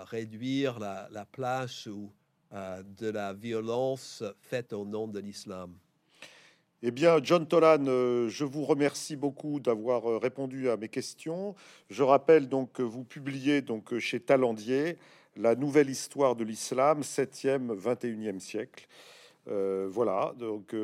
réduire 0.06 0.78
la, 0.78 1.08
la 1.10 1.24
place 1.26 1.86
de 1.86 3.10
la 3.10 3.34
violence 3.34 4.24
faite 4.40 4.72
au 4.72 4.84
nom 4.86 5.06
de 5.06 5.20
l'islam. 5.20 5.76
Eh 6.82 6.92
bien, 6.92 7.18
John 7.22 7.46
Tolan, 7.46 7.84
euh, 7.88 8.30
je 8.30 8.42
vous 8.42 8.64
remercie 8.64 9.14
beaucoup 9.14 9.60
d'avoir 9.60 10.08
euh, 10.08 10.16
répondu 10.16 10.70
à 10.70 10.78
mes 10.78 10.88
questions. 10.88 11.54
Je 11.90 12.02
rappelle 12.02 12.48
donc 12.48 12.72
que 12.72 12.82
vous 12.82 13.04
publiez 13.04 13.60
donc 13.60 13.98
chez 13.98 14.18
Talandier 14.18 14.96
la 15.36 15.54
nouvelle 15.56 15.90
histoire 15.90 16.36
de 16.36 16.42
l'islam, 16.42 17.02
7e, 17.02 17.76
21e 17.78 18.38
siècle. 18.38 18.88
Euh, 19.48 19.88
voilà, 19.90 20.32
donc 20.38 20.74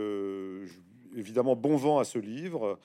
évidemment, 1.16 1.56
bon 1.56 1.76
vent 1.76 1.98
à 1.98 2.04
ce 2.04 2.18
livre. 2.18 2.78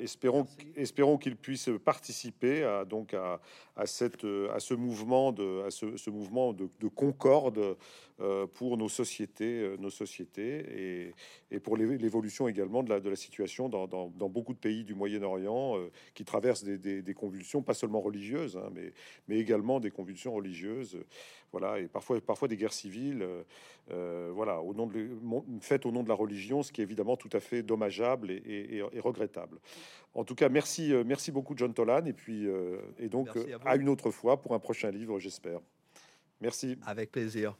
espérons, 0.00 0.46
espérons 0.74 1.18
qu'il 1.18 1.36
puisse 1.36 1.70
participer 1.84 2.64
à, 2.64 2.84
donc 2.84 3.14
à, 3.14 3.40
cette, 3.86 4.26
à 4.52 4.58
ce 4.58 4.74
mouvement 4.74 5.30
de, 5.30 5.62
à 5.66 5.70
ce, 5.70 6.10
mouvement 6.10 6.52
de, 6.52 6.68
de 6.80 6.88
concorde 6.88 7.58
euh, 7.58 7.74
pour 8.54 8.76
nos 8.76 8.88
sociétés, 8.88 9.60
euh, 9.62 9.76
nos 9.76 9.90
sociétés 9.90 10.64
et, 10.76 11.14
et 11.52 11.60
pour 11.60 11.76
l'évolution 11.76 12.48
également 12.48 12.82
de 12.82 12.90
la, 12.90 12.98
de 12.98 13.08
la 13.08 13.14
situation 13.14 13.68
dans, 13.68 13.86
dans, 13.86 14.28
beaucoup 14.28 14.54
de 14.54 14.58
pays 14.58 14.82
du 14.82 14.94
Moyen-Orient 14.94 15.78
euh, 15.78 15.90
qui 16.14 16.24
traversent 16.24 16.64
des, 16.64 17.02
des, 17.02 17.14
convulsions, 17.14 17.62
pas 17.62 17.74
seulement 17.74 18.00
religieuses, 18.00 18.56
hein, 18.56 18.70
mais, 18.74 18.92
mais 19.28 19.38
également 19.38 19.78
des 19.78 19.92
convulsions 19.92 20.34
religieuses, 20.34 20.98
voilà, 21.52 21.78
et 21.78 21.86
parfois, 21.86 22.20
parfois 22.20 22.48
des 22.48 22.56
guerres 22.56 22.72
civiles, 22.72 23.26
voilà, 23.88 24.60
au 24.60 24.74
nom 24.74 24.86
de, 24.86 25.08
faites 25.60 25.86
au 25.86 25.92
nom 25.92 26.02
de 26.02 26.08
la 26.08 26.14
religion, 26.14 26.62
ce 26.62 26.72
qui 26.72 26.82
est 26.82 26.84
évidemment 26.84 27.16
tout 27.16 27.30
à 27.32 27.40
fait 27.40 27.62
dommageable 27.62 28.30
et, 28.30 28.78
et 28.92 29.00
regrettable. 29.00 29.56
table. 29.56 29.58
En 30.14 30.24
tout 30.24 30.34
cas, 30.34 30.48
merci, 30.48 30.92
merci 31.06 31.32
beaucoup, 31.32 31.54
John 31.56 31.72
Tolan, 31.72 32.04
et 32.04 32.12
puis 32.12 32.46
et 32.98 33.08
donc 33.08 33.28
à 33.64 33.76
une 33.76 33.88
autre 33.88 34.10
fois 34.10 34.42
pour 34.42 34.54
un 34.54 34.58
prochain 34.58 34.90
livre, 34.90 35.18
j'espère. 35.18 35.60
Merci. 36.40 36.76
Avec 36.84 37.10
plaisir. 37.10 37.56